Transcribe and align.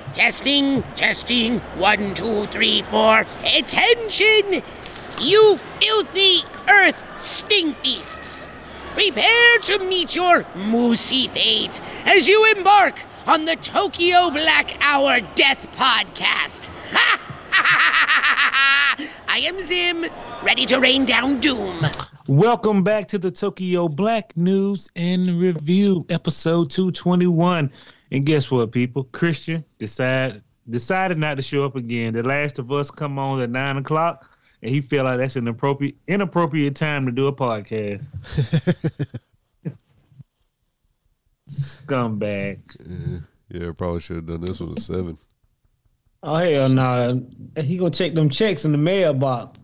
Testing, 0.00 0.82
testing. 0.96 1.58
One, 1.76 2.14
two, 2.14 2.46
three, 2.46 2.82
four. 2.90 3.26
Attention! 3.44 4.62
You 5.20 5.58
filthy 5.58 6.40
earth 6.66 6.96
stink 7.16 7.82
beasts! 7.82 8.48
Prepare 8.94 9.58
to 9.58 9.80
meet 9.80 10.14
your 10.16 10.44
moosey 10.54 11.28
fate 11.28 11.78
as 12.06 12.26
you 12.26 12.42
embark 12.56 13.00
on 13.26 13.44
the 13.44 13.56
Tokyo 13.56 14.30
Black 14.30 14.78
Hour 14.80 15.20
Death 15.34 15.68
Podcast. 15.76 16.70
Ha! 16.92 17.18
I 19.28 19.38
am 19.40 19.60
Zim, 19.60 20.06
ready 20.42 20.64
to 20.66 20.80
rain 20.80 21.04
down 21.04 21.38
doom. 21.38 21.86
Welcome 22.28 22.82
back 22.82 23.08
to 23.08 23.18
the 23.18 23.30
Tokyo 23.30 23.88
Black 23.88 24.34
News 24.38 24.88
and 24.96 25.38
Review, 25.38 26.06
episode 26.08 26.70
221. 26.70 27.70
And 28.12 28.26
guess 28.26 28.50
what, 28.50 28.70
people? 28.72 29.04
Christian 29.04 29.64
decided 29.78 30.42
decided 30.68 31.16
not 31.16 31.36
to 31.36 31.42
show 31.42 31.64
up 31.64 31.76
again. 31.76 32.12
The 32.12 32.22
Last 32.22 32.58
of 32.58 32.70
Us 32.70 32.90
come 32.90 33.18
on 33.18 33.40
at 33.40 33.48
nine 33.48 33.78
o'clock, 33.78 34.30
and 34.60 34.70
he 34.70 34.82
felt 34.82 35.06
like 35.06 35.16
that's 35.16 35.36
an 35.36 35.48
appropriate 35.48 35.96
inappropriate 36.06 36.76
time 36.76 37.06
to 37.06 37.12
do 37.12 37.26
a 37.26 37.32
podcast. 37.32 38.04
Scumbag. 41.48 42.60
Yeah, 42.86 43.18
yeah, 43.48 43.72
probably 43.72 44.00
should 44.00 44.16
have 44.16 44.26
done 44.26 44.42
this 44.42 44.60
one 44.60 44.72
at 44.72 44.82
seven. 44.82 45.16
Oh 46.22 46.36
hell 46.36 46.68
no! 46.68 47.26
He 47.56 47.78
gonna 47.78 47.90
check 47.90 48.12
them 48.12 48.28
checks 48.28 48.66
in 48.66 48.72
the 48.72 48.78
mailbox. 48.78 49.58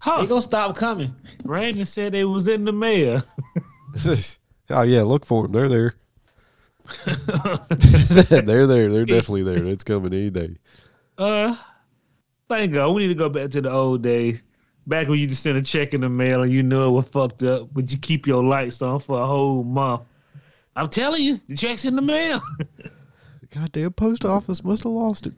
Huh. 0.00 0.20
He 0.20 0.28
gonna 0.28 0.42
stop 0.42 0.76
coming. 0.76 1.12
Brandon 1.44 1.84
said 1.86 2.12
they 2.12 2.24
was 2.24 2.46
in 2.46 2.64
the 2.64 2.72
mail. 2.72 3.20
oh 4.70 4.82
yeah, 4.82 5.02
look 5.02 5.26
for 5.26 5.42
them. 5.42 5.52
They're 5.52 5.68
there. 5.68 5.94
They're 7.70 8.66
there. 8.66 8.90
They're 8.90 9.04
definitely 9.04 9.42
there. 9.42 9.64
It's 9.64 9.84
coming 9.84 10.12
any 10.12 10.30
day. 10.30 10.56
Uh, 11.16 11.56
thank 12.48 12.72
God. 12.72 12.92
We 12.92 13.02
need 13.02 13.12
to 13.12 13.18
go 13.18 13.28
back 13.28 13.50
to 13.50 13.60
the 13.60 13.70
old 13.70 14.02
days. 14.02 14.42
Back 14.86 15.08
when 15.08 15.18
you 15.18 15.26
just 15.26 15.42
sent 15.42 15.58
a 15.58 15.62
check 15.62 15.92
in 15.92 16.00
the 16.00 16.08
mail 16.08 16.42
and 16.42 16.50
you 16.50 16.62
knew 16.62 16.88
it 16.88 16.90
was 16.90 17.06
fucked 17.08 17.42
up, 17.42 17.68
but 17.72 17.92
you 17.92 17.98
keep 17.98 18.26
your 18.26 18.42
lights 18.42 18.80
on 18.80 19.00
for 19.00 19.20
a 19.20 19.26
whole 19.26 19.62
month. 19.62 20.02
I'm 20.76 20.88
telling 20.88 21.22
you, 21.22 21.36
the 21.36 21.56
check's 21.56 21.84
in 21.84 21.94
the 21.94 22.02
mail. 22.02 22.40
The 23.40 23.46
goddamn 23.50 23.92
post 23.92 24.24
office 24.24 24.64
must 24.64 24.84
have 24.84 24.92
lost 24.92 25.26
it. 25.26 25.34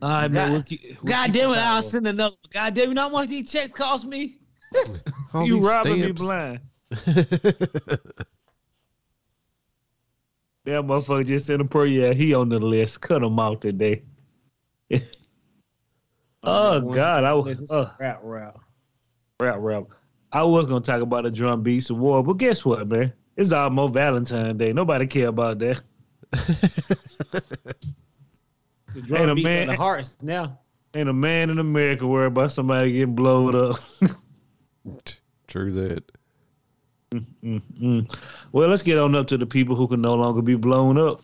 All 0.00 0.10
right, 0.10 0.30
man. 0.30 0.52
We'll 0.52 0.62
keep, 0.62 0.82
we'll 1.00 1.12
God 1.12 1.26
keep 1.26 1.34
damn 1.34 1.50
it! 1.50 1.58
I'll 1.58 1.74
power. 1.74 1.82
send 1.82 2.06
another. 2.08 2.34
God 2.50 2.74
damn 2.74 2.84
it! 2.84 2.88
You 2.88 2.94
know 2.94 3.02
how 3.02 3.08
much 3.10 3.28
these 3.28 3.52
checks 3.52 3.70
cost 3.70 4.04
me? 4.06 4.38
You 5.34 5.60
these 5.60 5.64
robbing 5.64 6.00
me 6.00 6.12
blind. 6.12 6.60
That 10.64 10.82
motherfucker 10.82 11.26
just 11.26 11.46
sent 11.46 11.60
a 11.60 11.64
prayer. 11.64 11.86
Yeah, 11.86 12.12
he 12.12 12.34
on 12.34 12.48
the 12.48 12.60
list. 12.60 13.00
Cut 13.00 13.22
him 13.22 13.38
out 13.40 13.60
today. 13.60 14.02
oh 16.42 16.80
God, 16.80 17.24
I 17.24 17.34
was 17.34 17.68
uh, 17.70 17.90
rap 17.98 18.20
rap. 18.22 18.58
rap 19.40 19.56
rap. 19.58 19.84
I 20.30 20.44
was 20.44 20.66
gonna 20.66 20.80
talk 20.80 21.02
about 21.02 21.24
the 21.24 21.30
drum 21.30 21.62
beats 21.62 21.90
of 21.90 21.98
war, 21.98 22.22
but 22.22 22.34
guess 22.34 22.64
what, 22.64 22.88
man? 22.88 23.12
It's 23.36 23.50
almost 23.52 23.94
Valentine's 23.94 24.58
Day. 24.58 24.72
Nobody 24.72 25.06
care 25.06 25.28
about 25.28 25.58
that. 25.58 25.82
The 26.30 27.42
Ain't 28.96 29.06
drum 29.06 29.30
a 29.30 29.34
beat 29.34 29.44
man- 29.44 29.68
of 29.68 29.76
the 29.76 29.82
hearts 29.82 30.16
now. 30.22 30.58
Ain't 30.94 31.08
a 31.08 31.12
man 31.12 31.50
in 31.50 31.58
America 31.58 32.06
worried 32.06 32.26
about 32.28 32.52
somebody 32.52 32.92
getting 32.92 33.14
blowed 33.14 33.54
up. 33.54 33.76
True 35.48 35.72
that. 35.72 36.04
Mm. 37.12 38.16
Well, 38.52 38.68
let's 38.68 38.82
get 38.82 38.98
on 38.98 39.14
up 39.14 39.26
to 39.28 39.38
the 39.38 39.46
people 39.46 39.76
who 39.76 39.86
can 39.86 40.00
no 40.00 40.14
longer 40.14 40.42
be 40.42 40.56
blown 40.56 40.98
up. 40.98 41.22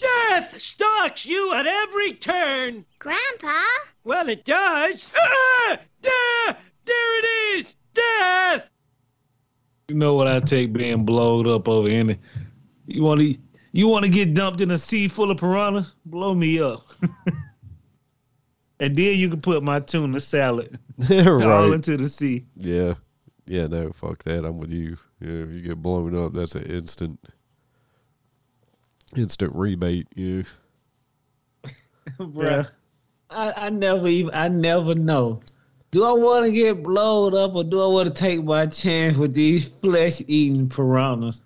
Death 0.00 0.60
stalks 0.60 1.24
you 1.24 1.54
at 1.54 1.66
every 1.66 2.12
turn. 2.14 2.84
Grandpa? 2.98 3.60
Well, 4.04 4.28
it 4.28 4.44
does. 4.44 5.06
Ah! 5.16 5.78
There, 6.02 6.56
there 6.84 7.18
it 7.18 7.58
is. 7.58 7.76
Death. 7.94 8.68
You 9.88 9.94
know 9.94 10.14
what 10.14 10.26
I 10.26 10.40
take 10.40 10.72
being 10.72 11.04
blowed 11.04 11.46
up 11.46 11.68
over 11.68 11.88
any. 11.88 12.18
You 12.86 13.04
want 13.04 13.20
to 13.20 13.36
you 13.72 13.88
want 13.88 14.04
to 14.04 14.10
get 14.10 14.34
dumped 14.34 14.60
in 14.60 14.70
a 14.70 14.78
sea 14.78 15.06
full 15.08 15.30
of 15.30 15.38
piranhas? 15.38 15.94
Blow 16.06 16.34
me 16.34 16.60
up. 16.60 16.86
and 18.80 18.96
then 18.96 19.18
you 19.18 19.28
can 19.28 19.40
put 19.40 19.62
my 19.62 19.80
tuna 19.80 20.20
salad 20.20 20.78
all 21.10 21.36
right. 21.36 21.72
into 21.72 21.96
the 21.96 22.08
sea. 22.08 22.44
Yeah. 22.56 22.94
Yeah, 23.46 23.66
no, 23.66 23.92
fuck 23.92 24.24
that. 24.24 24.44
I'm 24.44 24.58
with 24.58 24.72
you. 24.72 24.96
Yeah, 25.20 25.44
if 25.44 25.54
you 25.54 25.60
get 25.62 25.82
blown 25.82 26.16
up, 26.16 26.32
that's 26.32 26.54
an 26.54 26.64
instant 26.64 27.20
instant 29.16 29.54
rebate. 29.54 30.08
Yeah. 30.14 30.42
Bruh. 32.18 32.68
I, 33.30 33.52
I 33.56 33.70
never 33.70 34.06
even 34.06 34.34
I 34.34 34.48
never 34.48 34.94
know. 34.94 35.40
Do 35.90 36.04
I 36.04 36.12
want 36.12 36.46
to 36.46 36.52
get 36.52 36.82
blown 36.82 37.34
up 37.34 37.54
or 37.54 37.64
do 37.64 37.82
I 37.82 37.86
want 37.86 38.08
to 38.08 38.14
take 38.14 38.44
my 38.44 38.66
chance 38.66 39.16
with 39.16 39.34
these 39.34 39.66
flesh 39.66 40.20
eating 40.26 40.68
piranhas? 40.68 41.42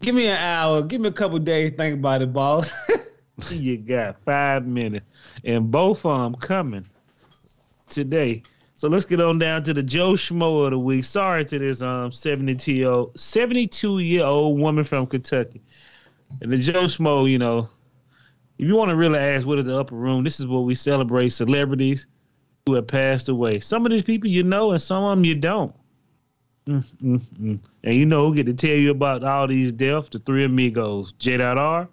Give 0.00 0.14
me 0.14 0.26
an 0.26 0.36
hour. 0.36 0.82
Give 0.82 1.00
me 1.00 1.08
a 1.08 1.12
couple 1.12 1.38
days. 1.38 1.72
Think 1.72 1.94
about 1.98 2.22
it, 2.22 2.32
boss. 2.32 2.72
You 3.50 3.78
got 3.78 4.16
five 4.24 4.64
minutes, 4.64 5.06
and 5.42 5.68
both 5.68 6.06
of 6.06 6.20
them 6.20 6.40
coming 6.40 6.86
today. 7.88 8.44
So 8.84 8.90
let's 8.90 9.06
get 9.06 9.18
on 9.18 9.38
down 9.38 9.62
to 9.62 9.72
the 9.72 9.82
Joe 9.82 10.12
Schmo 10.12 10.66
of 10.66 10.72
the 10.72 10.78
week. 10.78 11.04
Sorry 11.04 11.42
to 11.46 11.58
this 11.58 11.80
um 11.80 12.12
72 12.12 13.12
72 13.16 13.98
year 14.00 14.26
old 14.26 14.60
woman 14.60 14.84
from 14.84 15.06
Kentucky. 15.06 15.62
And 16.42 16.52
the 16.52 16.58
Joe 16.58 16.84
Schmo, 16.84 17.26
you 17.26 17.38
know, 17.38 17.70
if 18.58 18.68
you 18.68 18.76
want 18.76 18.90
to 18.90 18.96
really 18.96 19.18
ask 19.18 19.46
what 19.46 19.58
is 19.58 19.64
the 19.64 19.80
upper 19.80 19.94
room, 19.94 20.22
this 20.22 20.38
is 20.38 20.46
where 20.46 20.60
we 20.60 20.74
celebrate 20.74 21.30
celebrities 21.30 22.06
who 22.66 22.74
have 22.74 22.86
passed 22.86 23.30
away. 23.30 23.58
Some 23.58 23.86
of 23.86 23.90
these 23.90 24.02
people 24.02 24.28
you 24.28 24.42
know, 24.42 24.72
and 24.72 24.82
some 24.82 25.02
of 25.02 25.12
them 25.12 25.24
you 25.24 25.34
don't. 25.34 25.74
Mm, 26.66 26.84
mm, 27.02 27.22
mm. 27.40 27.60
And 27.84 27.94
you 27.94 28.04
know 28.04 28.28
who 28.28 28.34
get 28.34 28.44
to 28.44 28.52
tell 28.52 28.76
you 28.76 28.90
about 28.90 29.24
all 29.24 29.46
these 29.46 29.72
deaths? 29.72 30.10
The 30.10 30.18
three 30.18 30.44
amigos, 30.44 31.12
J.R., 31.12 31.88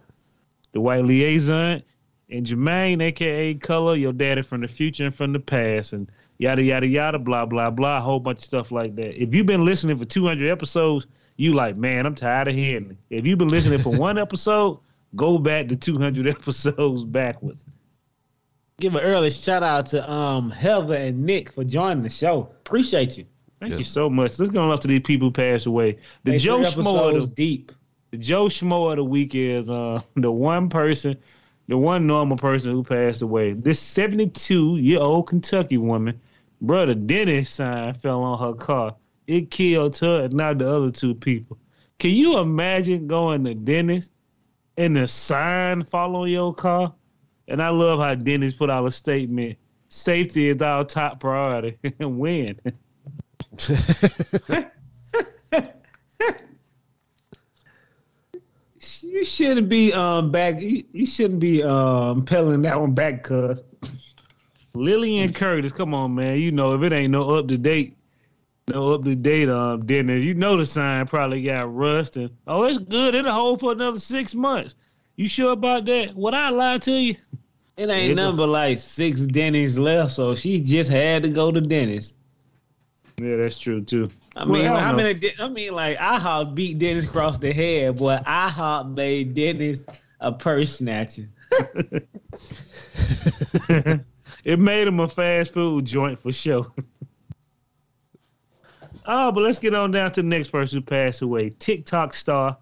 the 0.73 0.81
white 0.81 1.05
liaison, 1.05 1.83
and 2.29 2.45
Jermaine, 2.45 3.01
aka 3.01 3.53
Color, 3.53 3.95
your 3.95 4.11
daddy 4.11 4.41
from 4.41 4.59
the 4.59 4.67
future 4.67 5.05
and 5.05 5.15
from 5.15 5.31
the 5.31 5.39
past, 5.39 5.93
and 5.93 6.11
yada 6.41 6.63
yada 6.63 6.87
yada, 6.87 7.19
blah 7.19 7.45
blah 7.45 7.69
blah, 7.69 7.99
a 7.99 8.01
whole 8.01 8.19
bunch 8.19 8.39
of 8.39 8.43
stuff 8.43 8.71
like 8.71 8.95
that. 8.95 9.21
If 9.21 9.33
you've 9.35 9.45
been 9.45 9.63
listening 9.63 9.97
for 9.97 10.05
200 10.05 10.49
episodes, 10.49 11.05
you 11.37 11.53
like, 11.53 11.77
man, 11.77 12.05
I'm 12.07 12.15
tired 12.15 12.47
of 12.47 12.55
hearing 12.55 12.89
it. 12.91 12.97
If 13.19 13.27
you've 13.27 13.37
been 13.37 13.49
listening 13.49 13.79
for 13.79 13.91
one 13.93 14.17
episode, 14.25 14.79
go 15.15 15.37
back 15.37 15.67
to 15.69 15.75
200 15.75 16.27
episodes 16.27 17.03
backwards. 17.03 17.63
Give 18.79 18.95
an 18.95 19.01
early 19.01 19.29
shout 19.29 19.61
out 19.61 19.85
to 19.87 20.11
um 20.11 20.49
Heather 20.49 20.95
and 20.95 21.23
Nick 21.23 21.51
for 21.51 21.63
joining 21.63 22.01
the 22.01 22.09
show. 22.09 22.49
Appreciate 22.65 23.17
you. 23.17 23.25
Thank 23.59 23.71
Yes. 23.73 23.79
you 23.79 23.85
so 23.85 24.09
much. 24.09 24.39
Let's 24.39 24.51
go 24.51 24.71
up 24.71 24.79
to 24.79 24.87
these 24.87 25.01
people 25.01 25.27
who 25.27 25.31
passed 25.31 25.67
away. 25.67 25.99
The 26.23 26.31
They 26.31 26.37
Joe 26.37 26.61
Schmo 26.61 26.71
episodes 26.71 27.17
of 27.17 27.29
the, 27.29 27.35
deep. 27.35 27.71
the 28.09 28.17
Joe 28.17 28.47
Schmo 28.47 28.89
of 28.89 28.97
the 28.97 29.03
week 29.03 29.35
is 29.35 29.69
uh, 29.69 30.01
the 30.15 30.31
one 30.31 30.67
person, 30.67 31.15
the 31.67 31.77
one 31.77 32.07
normal 32.07 32.37
person 32.37 32.71
who 32.71 32.83
passed 32.83 33.21
away. 33.21 33.53
This 33.53 33.79
72 33.79 34.77
year 34.77 34.99
old 34.99 35.27
Kentucky 35.27 35.77
woman, 35.77 36.19
brother 36.61 36.93
Denny's 36.93 37.49
sign 37.49 37.93
fell 37.93 38.23
on 38.23 38.39
her 38.39 38.53
car. 38.53 38.95
It 39.27 39.51
killed 39.51 39.97
her 39.99 40.25
and 40.25 40.33
not 40.33 40.59
the 40.59 40.69
other 40.69 40.91
two 40.91 41.15
people. 41.15 41.57
Can 41.99 42.11
you 42.11 42.39
imagine 42.39 43.07
going 43.07 43.43
to 43.45 43.53
Denny's 43.53 44.11
and 44.77 44.95
the 44.95 45.07
sign 45.07 45.83
fall 45.83 46.15
on 46.15 46.29
your 46.29 46.53
car? 46.53 46.93
And 47.47 47.61
I 47.61 47.69
love 47.69 47.99
how 47.99 48.15
Denny's 48.15 48.53
put 48.53 48.69
out 48.69 48.85
a 48.85 48.91
statement. 48.91 49.57
Safety 49.89 50.49
is 50.49 50.61
our 50.61 50.85
top 50.85 51.19
priority. 51.19 51.77
and 51.99 52.17
when? 52.17 52.59
You 59.03 59.25
shouldn't 59.25 59.69
be 59.69 59.93
um 59.93 60.31
back. 60.31 60.59
You, 60.59 60.83
you 60.91 61.05
shouldn't 61.05 61.39
be 61.39 61.61
um 61.63 62.23
peddling 62.25 62.63
that 62.63 62.79
one 62.79 62.93
back, 62.93 63.23
cuz. 63.23 63.61
Lillian 64.73 65.33
Curtis, 65.33 65.71
come 65.71 65.93
on, 65.93 66.15
man. 66.15 66.39
You 66.39 66.51
know, 66.51 66.73
if 66.75 66.81
it 66.83 66.93
ain't 66.93 67.11
no 67.11 67.29
up 67.37 67.47
to 67.49 67.57
date, 67.57 67.95
no 68.69 68.93
up 68.93 69.03
to 69.03 69.15
date 69.15 69.49
um 69.49 69.85
dinner, 69.85 70.15
you 70.15 70.33
know 70.33 70.55
the 70.57 70.65
sign 70.65 71.05
probably 71.07 71.41
got 71.43 71.73
rust 71.73 72.15
and 72.17 72.29
oh, 72.47 72.63
it's 72.65 72.79
good. 72.79 73.15
It'll 73.15 73.31
hold 73.31 73.59
for 73.59 73.71
another 73.73 73.99
six 73.99 74.33
months. 74.33 74.75
You 75.17 75.27
sure 75.27 75.51
about 75.51 75.85
that? 75.85 76.15
Would 76.15 76.33
I 76.33 76.49
lie 76.51 76.77
to 76.79 76.91
you? 76.91 77.15
It 77.77 77.89
ain't 77.89 78.11
It- 78.11 78.15
nothing 78.15 78.37
but 78.37 78.47
like 78.49 78.77
six 78.77 79.25
Denny's 79.25 79.77
left, 79.77 80.11
so 80.13 80.35
she 80.35 80.61
just 80.61 80.89
had 80.89 81.23
to 81.23 81.29
go 81.29 81.51
to 81.51 81.59
Denny's. 81.61 82.13
Yeah, 83.17 83.35
that's 83.35 83.57
true 83.59 83.81
too. 83.83 84.09
I 84.35 84.45
Well, 84.45 84.53
mean, 84.53 84.67
I 84.67 84.73
like, 84.73 84.83
I 84.83 84.91
know. 84.91 84.97
mean, 84.97 85.05
it- 85.21 85.39
I 85.39 85.49
mean, 85.49 85.73
like 85.73 85.97
IHOP 85.97 86.55
beat 86.55 86.79
Denny's 86.79 87.05
across 87.05 87.37
the 87.37 87.51
head, 87.51 87.97
but 87.97 88.23
IHOP 88.25 88.95
made 88.95 89.33
Denny's 89.33 89.81
a 90.21 90.31
purse 90.31 90.77
snatcher. 90.77 91.27
it 94.43 94.59
made 94.59 94.87
him 94.87 94.99
a 94.99 95.07
fast 95.07 95.53
food 95.53 95.85
joint 95.85 96.19
for 96.19 96.31
sure. 96.31 96.71
oh, 99.05 99.31
but 99.31 99.41
let's 99.41 99.59
get 99.59 99.75
on 99.75 99.91
down 99.91 100.11
to 100.13 100.21
the 100.21 100.27
next 100.27 100.49
person 100.49 100.79
who 100.79 100.85
passed 100.85 101.21
away. 101.21 101.51
TikTok 101.59 102.13
star 102.13 102.57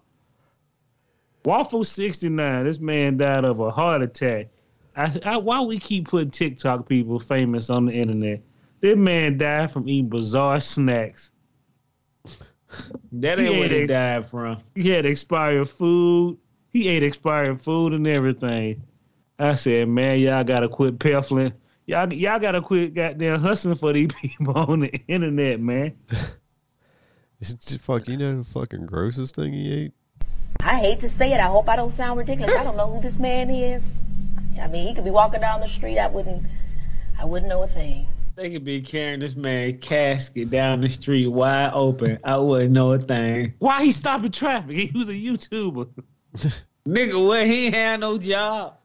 Waffle 1.44 1.84
69, 1.84 2.64
this 2.64 2.80
man 2.80 3.16
died 3.16 3.44
of 3.44 3.60
a 3.60 3.70
heart 3.70 4.02
attack. 4.02 4.48
I, 4.96 5.18
I, 5.24 5.36
why 5.38 5.60
we 5.62 5.78
keep 5.78 6.08
putting 6.08 6.30
TikTok 6.30 6.88
people 6.88 7.18
famous 7.18 7.70
on 7.70 7.86
the 7.86 7.92
internet? 7.92 8.42
This 8.80 8.96
man 8.96 9.38
died 9.38 9.72
from 9.72 9.88
eating 9.88 10.10
bizarre 10.10 10.60
snacks. 10.60 11.30
That 13.12 13.40
ain't 13.40 13.48
what 13.48 13.54
He 13.54 13.60
where 13.60 13.64
ate 13.64 13.68
they 13.68 13.82
ex- 13.82 13.88
died 13.88 14.26
from. 14.26 14.58
He 14.74 14.90
had 14.90 15.06
expired 15.06 15.68
food. 15.68 16.38
He 16.68 16.88
ate 16.88 17.02
expired 17.02 17.60
food 17.60 17.94
and 17.94 18.06
everything. 18.06 18.82
I 19.38 19.54
said, 19.54 19.88
man, 19.88 20.18
y'all 20.18 20.44
gotta 20.44 20.68
quit 20.68 20.98
peddling. 20.98 21.54
Y'all, 21.90 22.12
y'all 22.12 22.38
gotta 22.38 22.62
quit 22.62 22.94
goddamn 22.94 23.40
hustling 23.40 23.74
for 23.74 23.92
these 23.92 24.12
people 24.22 24.56
on 24.56 24.78
the 24.78 24.94
internet, 25.08 25.58
man. 25.58 25.92
It's 27.40 27.52
just 27.64 27.80
fuck. 27.82 28.06
You 28.06 28.16
know 28.16 28.38
the 28.38 28.44
fucking 28.44 28.86
grossest 28.86 29.34
thing 29.34 29.52
he 29.52 29.72
ate. 29.72 29.92
I 30.60 30.78
hate 30.78 31.00
to 31.00 31.08
say 31.08 31.32
it. 31.32 31.40
I 31.40 31.48
hope 31.48 31.68
I 31.68 31.74
don't 31.74 31.90
sound 31.90 32.16
ridiculous. 32.16 32.54
I 32.54 32.62
don't 32.62 32.76
know 32.76 32.88
who 32.88 33.00
this 33.00 33.18
man 33.18 33.50
is. 33.50 33.82
I 34.62 34.68
mean, 34.68 34.86
he 34.86 34.94
could 34.94 35.02
be 35.02 35.10
walking 35.10 35.40
down 35.40 35.58
the 35.58 35.66
street. 35.66 35.98
I 35.98 36.06
wouldn't. 36.06 36.46
I 37.18 37.24
wouldn't 37.24 37.48
know 37.48 37.64
a 37.64 37.66
thing. 37.66 38.06
They 38.36 38.50
could 38.50 38.64
be 38.64 38.80
carrying 38.82 39.18
this 39.18 39.34
man 39.34 39.78
casket 39.78 40.48
down 40.48 40.82
the 40.82 40.88
street 40.88 41.26
wide 41.26 41.72
open. 41.74 42.20
I 42.22 42.36
wouldn't 42.36 42.70
know 42.70 42.92
a 42.92 43.00
thing. 43.00 43.54
Why 43.58 43.82
he 43.82 43.90
stopping 43.90 44.30
traffic? 44.30 44.76
He 44.92 44.92
was 44.94 45.08
a 45.08 45.12
YouTuber. 45.12 45.88
Nigga, 46.86 47.28
well, 47.28 47.44
he 47.44 47.66
ain't 47.66 47.74
had 47.74 47.98
no 47.98 48.16
job. 48.16 48.76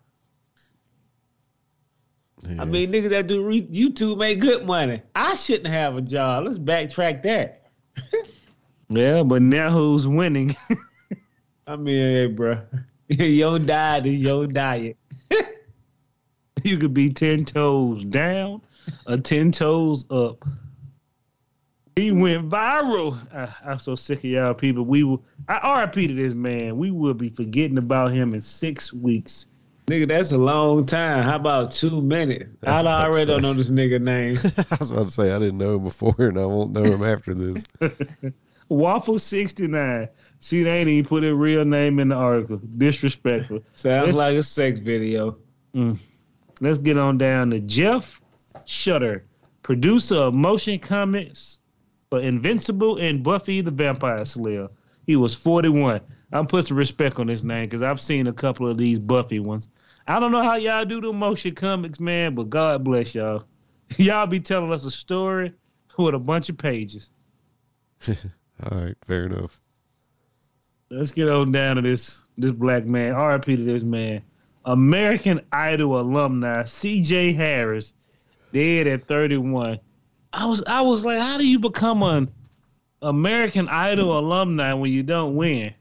Yeah. 2.50 2.62
I 2.62 2.66
mean, 2.66 2.92
niggas 2.92 3.10
that 3.10 3.28
do 3.28 3.44
re- 3.44 3.68
YouTube 3.68 4.18
make 4.18 4.40
good 4.40 4.66
money. 4.66 5.02
I 5.16 5.36
shouldn't 5.36 5.68
have 5.68 5.98
a 5.98 6.02
job. 6.02 6.46
Let's 6.46 6.60
backtrack 6.60 7.24
that. 7.24 7.64
Yeah, 8.90 9.24
but 9.24 9.42
now 9.42 9.72
who's 9.72 10.08
winning? 10.08 10.56
I 11.68 11.76
mean, 11.76 11.96
hey, 11.96 12.28
bro, 12.28 12.62
your 13.08 13.58
diet 13.58 14.06
is 14.06 14.22
your 14.22 14.46
diet. 14.46 14.98
you 16.64 16.78
could 16.78 16.94
be 16.94 17.10
ten 17.10 17.46
toes 17.46 18.04
down 18.04 18.62
or 19.08 19.18
ten 19.18 19.52
toes 19.52 20.06
up. 20.12 20.46
He 21.96 22.12
went 22.12 22.50
viral. 22.50 23.18
I, 23.34 23.72
I'm 23.72 23.80
so 23.80 23.96
sick 23.96 24.20
of 24.20 24.26
y'all 24.26 24.54
people. 24.54 24.84
We 24.84 25.04
will. 25.04 25.24
I 25.48 25.82
RIP 25.82 25.94
to 25.94 26.14
this 26.14 26.34
man. 26.34 26.78
We 26.78 26.92
will 26.92 27.14
be 27.14 27.30
forgetting 27.30 27.78
about 27.78 28.12
him 28.12 28.34
in 28.36 28.42
six 28.42 28.94
weeks. 28.94 29.48
Nigga, 29.88 30.08
that's 30.08 30.32
a 30.32 30.38
long 30.38 30.86
time. 30.86 31.24
How 31.24 31.36
about 31.36 31.72
two 31.72 32.02
minutes? 32.02 32.50
I 32.66 32.84
already 32.84 33.26
don't 33.28 33.44
know 33.44 33.54
this 33.54 33.70
nigga 33.70 34.02
name. 34.02 34.36
I 34.72 34.78
was 34.80 34.90
about 34.90 35.06
to 35.06 35.12
say 35.12 35.32
I 35.32 35.38
didn't 35.38 35.60
know 35.60 35.76
him 35.76 35.84
before, 35.84 36.16
and 36.18 36.40
I 36.40 36.46
won't 36.46 36.72
know 36.72 36.84
him 36.84 37.04
after 37.04 37.36
this. 37.36 37.66
Waffle 38.70 39.20
sixty 39.20 39.68
nine. 39.68 40.10
See, 40.40 40.64
they 40.64 40.80
ain't 40.80 40.90
even 40.90 41.06
put 41.08 41.24
a 41.24 41.36
real 41.36 41.64
name 41.66 42.00
in 42.00 42.10
the 42.10 42.16
article. 42.16 42.60
Disrespectful. 42.78 43.62
Sounds 43.74 44.08
Let's- 44.08 44.18
like 44.18 44.36
a 44.38 44.44
sex 44.44 44.80
video. 44.80 45.38
Mm. 45.76 46.00
Let's 46.62 46.80
get 46.80 46.98
on 46.98 47.18
down 47.20 47.52
to 47.52 47.60
Jeff 47.60 48.22
Shutter, 48.66 49.26
producer 49.62 50.16
of 50.16 50.34
motion 50.34 50.80
comics 50.80 51.60
for 52.10 52.22
Invincible 52.22 52.98
and 52.98 53.22
Buffy 53.22 53.62
the 53.62 53.72
Vampire 53.72 54.26
Slayer. 54.26 54.70
He 55.06 55.16
was 55.16 55.36
41. 55.36 56.02
I'm 56.32 56.48
putting 56.48 56.66
some 56.68 56.78
respect 56.78 57.20
on 57.20 57.28
his 57.28 57.44
name 57.44 57.66
because 57.70 57.82
I've 57.82 58.02
seen 58.02 58.28
a 58.28 58.34
couple 58.34 58.68
of 58.68 58.78
these 58.78 59.00
Buffy 59.00 59.40
ones. 59.40 59.70
I 60.08 60.20
don't 60.20 60.32
know 60.32 60.44
how 60.44 60.56
y'all 60.56 60.86
do 60.86 61.02
the 61.02 61.12
motion 61.12 61.56
comics, 61.56 62.00
man, 62.00 62.36
but 62.36 62.50
God 62.50 62.84
bless 62.84 63.16
y'all. 63.16 63.46
Y'all 63.98 64.26
be 64.26 64.40
telling 64.40 64.74
us 64.74 64.84
a 64.84 64.92
story 64.92 65.54
with 65.98 66.16
a 66.16 66.20
bunch 66.20 66.50
of 66.50 66.58
pages. 66.58 67.12
All 68.10 68.80
right, 68.80 68.96
fair 69.06 69.26
enough. 69.26 69.62
Let's 70.90 71.12
get 71.12 71.30
on 71.30 71.52
down 71.52 71.76
to 71.78 71.82
this 71.82 72.22
this 72.38 72.52
black 72.52 72.86
man. 72.86 73.16
RIP 73.16 73.46
to 73.46 73.58
this 73.58 73.84
man. 73.84 74.22
American 74.66 75.42
Idol 75.52 76.00
alumni 76.00 76.64
CJ 76.64 77.36
Harris, 77.36 77.94
dead 78.52 78.88
at 78.88 79.08
31. 79.08 79.80
I 80.34 80.46
was 80.46 80.64
I 80.66 80.82
was 80.82 81.06
like, 81.06 81.20
how 81.20 81.38
do 81.38 81.48
you 81.48 81.60
become 81.60 82.04
an 82.04 82.32
American 83.02 83.68
Idol 83.70 84.18
alumni 84.18 84.74
when 84.74 84.92
you 84.92 85.04
don't 85.04 85.36
win? 85.36 85.74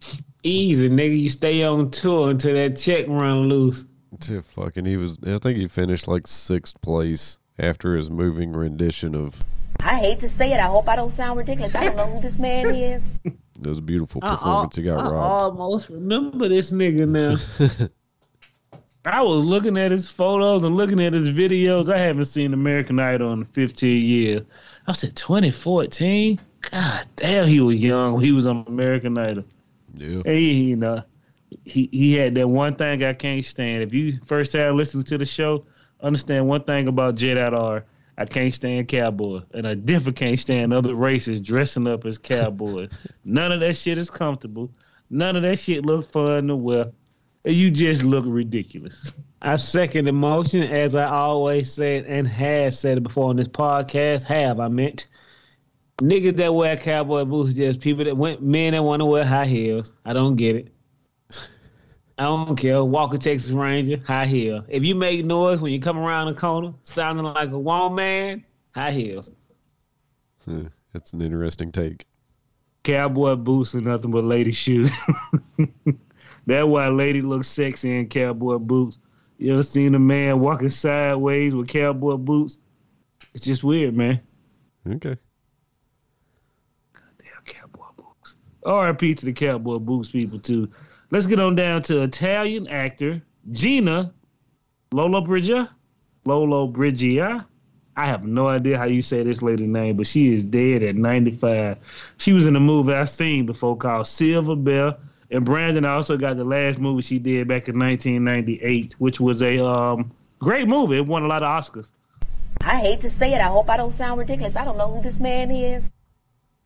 Easy, 0.42 0.90
nigga. 0.90 1.18
You 1.18 1.28
stay 1.30 1.62
on 1.64 1.90
tour 1.90 2.30
until 2.30 2.54
that 2.54 2.76
check 2.76 3.06
run 3.08 3.48
loose. 3.48 3.86
To 4.20 4.42
fucking, 4.42 4.84
he 4.84 4.96
was. 4.96 5.18
I 5.26 5.38
think 5.38 5.58
he 5.58 5.68
finished 5.68 6.06
like 6.08 6.26
sixth 6.26 6.80
place 6.80 7.38
after 7.58 7.96
his 7.96 8.10
moving 8.10 8.52
rendition 8.52 9.14
of. 9.14 9.42
I 9.80 9.98
hate 9.98 10.20
to 10.20 10.28
say 10.28 10.52
it. 10.52 10.60
I 10.60 10.66
hope 10.66 10.88
I 10.88 10.96
don't 10.96 11.10
sound 11.10 11.36
ridiculous. 11.38 11.74
I 11.74 11.84
don't 11.84 11.96
know 11.96 12.06
who 12.06 12.20
this 12.20 12.38
man 12.38 12.74
is. 12.74 13.18
It 13.24 13.66
was 13.66 13.78
a 13.78 13.82
beautiful 13.82 14.20
I, 14.24 14.28
performance. 14.30 14.76
he 14.76 14.82
got 14.82 14.98
I 14.98 15.10
robbed. 15.10 15.58
almost 15.58 15.88
remember 15.90 16.48
this 16.48 16.72
nigga 16.72 17.08
now. 17.08 17.88
I 19.06 19.20
was 19.22 19.44
looking 19.44 19.76
at 19.76 19.90
his 19.90 20.10
photos 20.10 20.62
and 20.62 20.76
looking 20.76 20.98
at 21.00 21.12
his 21.12 21.28
videos. 21.28 21.92
I 21.92 21.98
haven't 21.98 22.24
seen 22.24 22.54
American 22.54 22.98
Idol 22.98 23.32
in 23.34 23.44
15 23.46 24.02
years. 24.02 24.42
I 24.86 24.92
said 24.92 25.14
2014. 25.14 26.38
God 26.70 27.06
damn, 27.16 27.46
he 27.46 27.60
was 27.60 27.76
young. 27.76 28.14
when 28.14 28.24
He 28.24 28.32
was 28.32 28.46
on 28.46 28.64
American 28.66 29.18
Idol. 29.18 29.44
Yeah. 29.94 30.22
Hey, 30.24 30.40
you 30.40 30.76
know, 30.76 31.02
he 31.64 31.88
he 31.92 32.14
had 32.14 32.34
that 32.36 32.48
one 32.48 32.74
thing 32.74 33.02
I 33.02 33.12
can't 33.12 33.44
stand. 33.44 33.82
If 33.82 33.92
you 33.92 34.18
first 34.26 34.52
time 34.52 34.76
listening 34.76 35.04
to 35.04 35.18
the 35.18 35.26
show, 35.26 35.66
understand 36.00 36.48
one 36.48 36.64
thing 36.64 36.88
about 36.88 37.16
J.R. 37.16 37.84
I 38.16 38.24
can't 38.24 38.54
stand 38.54 38.88
cowboy, 38.88 39.40
and 39.52 39.66
I 39.66 39.74
definitely 39.74 40.12
can't 40.12 40.38
stand 40.38 40.72
other 40.72 40.94
races 40.94 41.40
dressing 41.40 41.88
up 41.88 42.04
as 42.06 42.18
cowboys. 42.18 42.90
None 43.24 43.50
of 43.50 43.60
that 43.60 43.76
shit 43.76 43.98
is 43.98 44.10
comfortable. 44.10 44.70
None 45.10 45.36
of 45.36 45.42
that 45.42 45.58
shit 45.58 45.84
look 45.84 46.10
fun 46.10 46.48
to 46.48 46.56
wear. 46.56 46.92
And 47.44 47.54
You 47.54 47.70
just 47.70 48.02
look 48.02 48.24
ridiculous. 48.26 49.12
I 49.42 49.56
second 49.56 50.06
the 50.06 50.12
motion, 50.12 50.62
as 50.62 50.94
I 50.94 51.06
always 51.06 51.72
said 51.72 52.06
and 52.06 52.26
have 52.26 52.74
said 52.74 52.98
it 52.98 53.02
before 53.02 53.28
on 53.28 53.36
this 53.36 53.48
podcast. 53.48 54.24
Have 54.24 54.60
I 54.60 54.68
meant 54.68 55.06
niggas 55.98 56.36
that 56.36 56.54
wear 56.54 56.76
cowboy 56.76 57.24
boots 57.24 57.54
just 57.54 57.80
people 57.80 58.04
that 58.04 58.16
went 58.16 58.42
men 58.42 58.72
that 58.72 58.82
want 58.82 59.00
to 59.00 59.06
wear 59.06 59.24
high 59.24 59.46
heels. 59.46 59.92
I 60.04 60.12
don't 60.12 60.36
get 60.36 60.56
it. 60.56 60.73
I 62.16 62.24
don't 62.24 62.56
care. 62.56 62.84
Walker 62.84 63.18
Texas 63.18 63.50
Ranger, 63.50 64.00
high 64.06 64.26
heel. 64.26 64.64
If 64.68 64.84
you 64.84 64.94
make 64.94 65.24
noise 65.24 65.60
when 65.60 65.72
you 65.72 65.80
come 65.80 65.98
around 65.98 66.32
the 66.32 66.38
corner, 66.38 66.72
sounding 66.84 67.24
like 67.24 67.50
a 67.50 67.58
woman 67.58 67.96
man, 67.96 68.44
high 68.72 68.92
heels. 68.92 69.30
Huh, 70.44 70.68
That's 70.92 71.12
an 71.12 71.22
interesting 71.22 71.72
take. 71.72 72.06
Cowboy 72.84 73.36
boots 73.36 73.74
are 73.74 73.80
nothing 73.80 74.10
but 74.10 74.24
lady 74.24 74.52
shoes. 74.52 74.92
That's 76.46 76.66
why 76.66 76.86
a 76.86 76.90
lady 76.92 77.22
looks 77.22 77.48
sexy 77.48 77.98
in 77.98 78.08
cowboy 78.08 78.58
boots. 78.58 78.98
You 79.38 79.54
ever 79.54 79.62
seen 79.62 79.94
a 79.94 79.98
man 79.98 80.40
walking 80.40 80.68
sideways 80.68 81.54
with 81.54 81.68
cowboy 81.68 82.16
boots? 82.16 82.58
It's 83.34 83.44
just 83.44 83.64
weird, 83.64 83.96
man. 83.96 84.20
Okay. 84.86 85.16
Damn 87.18 87.44
cowboy 87.44 87.86
boots. 87.96 88.36
RIP 88.64 89.18
to 89.18 89.26
the 89.26 89.32
cowboy 89.32 89.78
boots 89.78 90.10
people 90.10 90.38
too. 90.38 90.70
Let's 91.14 91.26
get 91.26 91.38
on 91.38 91.54
down 91.54 91.80
to 91.82 92.02
Italian 92.02 92.66
actor 92.66 93.22
Gina 93.52 94.12
Lolo 94.90 95.20
Brigia. 95.20 95.68
Lolo 96.24 96.66
Brigia. 96.66 97.46
I 97.96 98.06
have 98.08 98.24
no 98.24 98.48
idea 98.48 98.76
how 98.76 98.86
you 98.86 99.00
say 99.00 99.22
this 99.22 99.40
lady's 99.40 99.68
name, 99.68 99.96
but 99.96 100.08
she 100.08 100.32
is 100.32 100.42
dead 100.42 100.82
at 100.82 100.96
95. 100.96 101.78
She 102.16 102.32
was 102.32 102.46
in 102.46 102.56
a 102.56 102.60
movie 102.60 102.94
I 102.94 103.04
seen 103.04 103.46
before 103.46 103.76
called 103.76 104.08
Silver 104.08 104.56
Bell. 104.56 104.98
And 105.30 105.44
Brandon 105.44 105.84
also 105.84 106.16
got 106.16 106.36
the 106.36 106.42
last 106.42 106.80
movie 106.80 107.02
she 107.02 107.20
did 107.20 107.46
back 107.46 107.68
in 107.68 107.78
1998, 107.78 108.96
which 108.98 109.20
was 109.20 109.40
a 109.40 109.64
um, 109.64 110.10
great 110.40 110.66
movie. 110.66 110.96
It 110.96 111.06
won 111.06 111.22
a 111.22 111.28
lot 111.28 111.44
of 111.44 111.48
Oscars. 111.48 111.92
I 112.62 112.80
hate 112.80 112.98
to 113.02 113.08
say 113.08 113.34
it. 113.34 113.40
I 113.40 113.46
hope 113.46 113.70
I 113.70 113.76
don't 113.76 113.92
sound 113.92 114.18
ridiculous. 114.18 114.56
I 114.56 114.64
don't 114.64 114.76
know 114.76 114.92
who 114.92 115.00
this 115.00 115.20
man 115.20 115.52
is. 115.52 115.88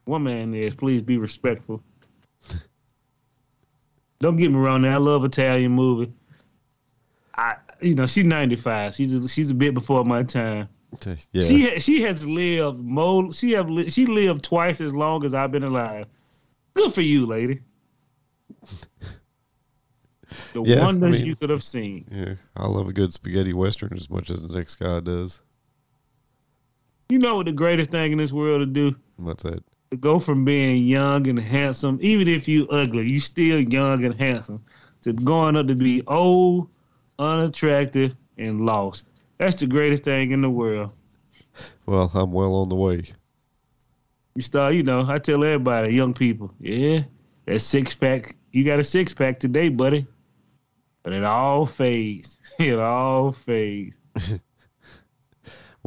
One 0.06 0.22
man 0.22 0.54
is. 0.54 0.74
Please 0.74 1.02
be 1.02 1.18
respectful. 1.18 1.82
Don't 4.20 4.36
get 4.36 4.50
me 4.50 4.58
wrong. 4.58 4.82
Now 4.82 4.94
I 4.94 4.98
love 4.98 5.24
Italian 5.24 5.72
movie. 5.72 6.12
I, 7.36 7.56
you 7.80 7.94
know, 7.94 8.06
she's 8.06 8.24
ninety 8.24 8.56
five. 8.56 8.94
She's 8.94 9.14
a, 9.14 9.28
she's 9.28 9.50
a 9.50 9.54
bit 9.54 9.74
before 9.74 10.04
my 10.04 10.22
time. 10.24 10.68
Yeah. 11.32 11.42
She 11.44 11.78
she 11.80 12.02
has 12.02 12.26
lived 12.26 12.80
more. 12.80 13.32
She 13.32 13.52
have 13.52 13.68
she 13.92 14.06
lived 14.06 14.42
twice 14.42 14.80
as 14.80 14.92
long 14.94 15.24
as 15.24 15.34
I've 15.34 15.52
been 15.52 15.62
alive. 15.62 16.06
Good 16.74 16.92
for 16.92 17.02
you, 17.02 17.26
lady. 17.26 17.60
The 20.52 20.62
Yeah, 20.62 20.80
I 20.82 20.84
wonders 20.84 21.20
mean- 21.20 21.24
you 21.26 21.36
could 21.36 21.48
have 21.50 21.62
seen. 21.64 22.04
yeah. 22.10 22.34
I 22.56 22.66
love 22.66 22.86
a 22.88 22.92
good 22.92 23.14
spaghetti 23.14 23.54
western 23.54 23.94
as 23.96 24.10
much 24.10 24.30
as 24.30 24.42
the 24.46 24.54
next 24.54 24.76
guy 24.76 25.00
does. 25.00 25.40
You 27.08 27.18
know 27.18 27.36
what 27.36 27.46
the 27.46 27.52
greatest 27.52 27.90
thing 27.90 28.12
in 28.12 28.18
this 28.18 28.32
world 28.32 28.60
to 28.60 28.66
do? 28.66 28.94
What's 29.16 29.42
that? 29.44 29.64
Go 29.96 30.18
from 30.18 30.44
being 30.44 30.84
young 30.84 31.26
and 31.26 31.38
handsome, 31.38 31.98
even 32.00 32.28
if 32.28 32.46
you 32.46 32.66
ugly, 32.68 33.08
you 33.08 33.20
still 33.20 33.60
young 33.60 34.04
and 34.04 34.14
handsome, 34.14 34.62
to 35.02 35.12
going 35.12 35.56
up 35.56 35.66
to 35.68 35.74
be 35.74 36.02
old, 36.06 36.68
unattractive, 37.18 38.14
and 38.36 38.66
lost. 38.66 39.06
That's 39.38 39.56
the 39.56 39.66
greatest 39.66 40.04
thing 40.04 40.32
in 40.32 40.42
the 40.42 40.50
world. 40.50 40.92
Well, 41.86 42.10
I'm 42.14 42.32
well 42.32 42.54
on 42.56 42.68
the 42.68 42.76
way. 42.76 43.04
You 44.34 44.42
start, 44.42 44.74
you 44.74 44.82
know, 44.82 45.04
I 45.08 45.18
tell 45.18 45.42
everybody, 45.42 45.94
young 45.94 46.14
people, 46.14 46.52
yeah, 46.60 47.00
that 47.46 47.60
six 47.60 47.94
pack, 47.94 48.36
you 48.52 48.64
got 48.64 48.78
a 48.78 48.84
six 48.84 49.12
pack 49.12 49.40
today, 49.40 49.68
buddy. 49.68 50.06
But 51.02 51.12
it 51.12 51.24
all 51.24 51.66
fades. 51.66 52.36
It 52.58 52.78
all 52.78 53.30
fades. 53.30 53.98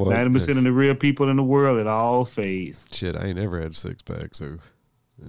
Well, 0.02 0.10
Ninety 0.10 0.34
percent 0.34 0.58
of 0.58 0.64
the 0.64 0.72
real 0.72 0.96
people 0.96 1.30
in 1.30 1.38
the 1.38 1.44
world, 1.44 1.80
it 1.80 1.86
all 1.88 2.26
fades. 2.26 2.86
shit, 2.92 3.16
I 3.16 3.26
ain't 3.26 3.38
never 3.38 3.62
had 3.62 3.72
a 3.72 3.74
six 3.76 4.02
pack, 4.02 4.34
so 4.34 4.58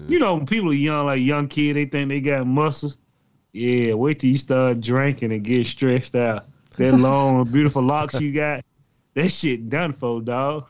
You 0.09 0.19
know, 0.19 0.35
when 0.37 0.47
people 0.47 0.71
are 0.71 0.75
young, 0.75 1.07
like 1.07 1.21
young 1.21 1.47
kid, 1.47 1.77
they 1.77 1.85
think 1.85 2.09
they 2.09 2.21
got 2.21 2.47
muscles. 2.47 2.97
Yeah, 3.53 3.95
wait 3.95 4.21
till 4.21 4.31
you 4.31 4.39
start 4.39 4.81
drinking 4.81 5.31
and 5.33 5.45
get 5.45 5.67
stressed 5.67 6.15
out. 6.15 6.47
That 6.79 6.95
long, 6.99 7.45
beautiful 7.49 7.83
locks 7.83 8.19
you 8.19 8.33
got, 8.33 8.65
that 9.13 9.29
shit 9.29 9.69
done 9.69 9.93
for, 9.93 10.23
dog. 10.23 10.69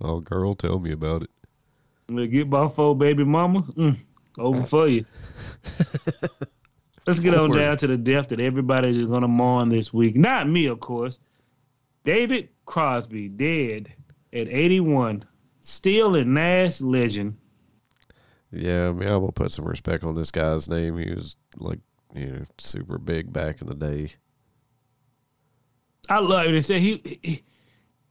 oh 0.00 0.18
girl, 0.18 0.56
tell 0.56 0.80
me 0.80 0.90
about 0.90 1.22
it. 1.22 2.30
Get 2.30 2.48
my 2.48 2.68
four 2.68 2.96
baby 2.96 3.22
mama, 3.24 3.62
mm, 3.62 3.96
over 4.36 4.62
for 4.64 4.88
you. 4.88 5.04
Let's 7.06 7.20
get 7.20 7.34
on 7.34 7.50
down 7.50 7.76
to 7.78 7.86
the 7.86 7.96
death 7.96 8.28
that 8.28 8.40
everybody 8.40 8.88
is 8.88 9.06
going 9.06 9.22
to 9.22 9.28
mourn 9.28 9.68
this 9.68 9.92
week. 9.92 10.16
Not 10.16 10.48
me, 10.48 10.66
of 10.66 10.80
course. 10.80 11.18
David 12.04 12.48
Crosby, 12.64 13.28
dead 13.28 13.92
at 14.32 14.48
81, 14.48 15.24
Stills 15.60 16.18
and 16.18 16.34
Nash 16.34 16.80
legend. 16.80 17.36
Yeah, 18.50 18.88
I 18.88 18.92
mean, 18.92 19.08
I'm 19.08 19.20
gonna 19.20 19.32
put 19.32 19.52
some 19.52 19.64
respect 19.64 20.04
on 20.04 20.14
this 20.14 20.30
guy's 20.30 20.68
name. 20.68 20.98
He 20.98 21.10
was 21.10 21.36
like, 21.56 21.78
you 22.14 22.26
know, 22.26 22.42
super 22.58 22.98
big 22.98 23.32
back 23.32 23.62
in 23.62 23.68
the 23.68 23.74
day. 23.74 24.12
I 26.08 26.20
love 26.20 26.46
it. 26.46 26.52
They 26.52 26.60
said 26.60 26.80
he, 26.80 27.00
he 27.22 27.42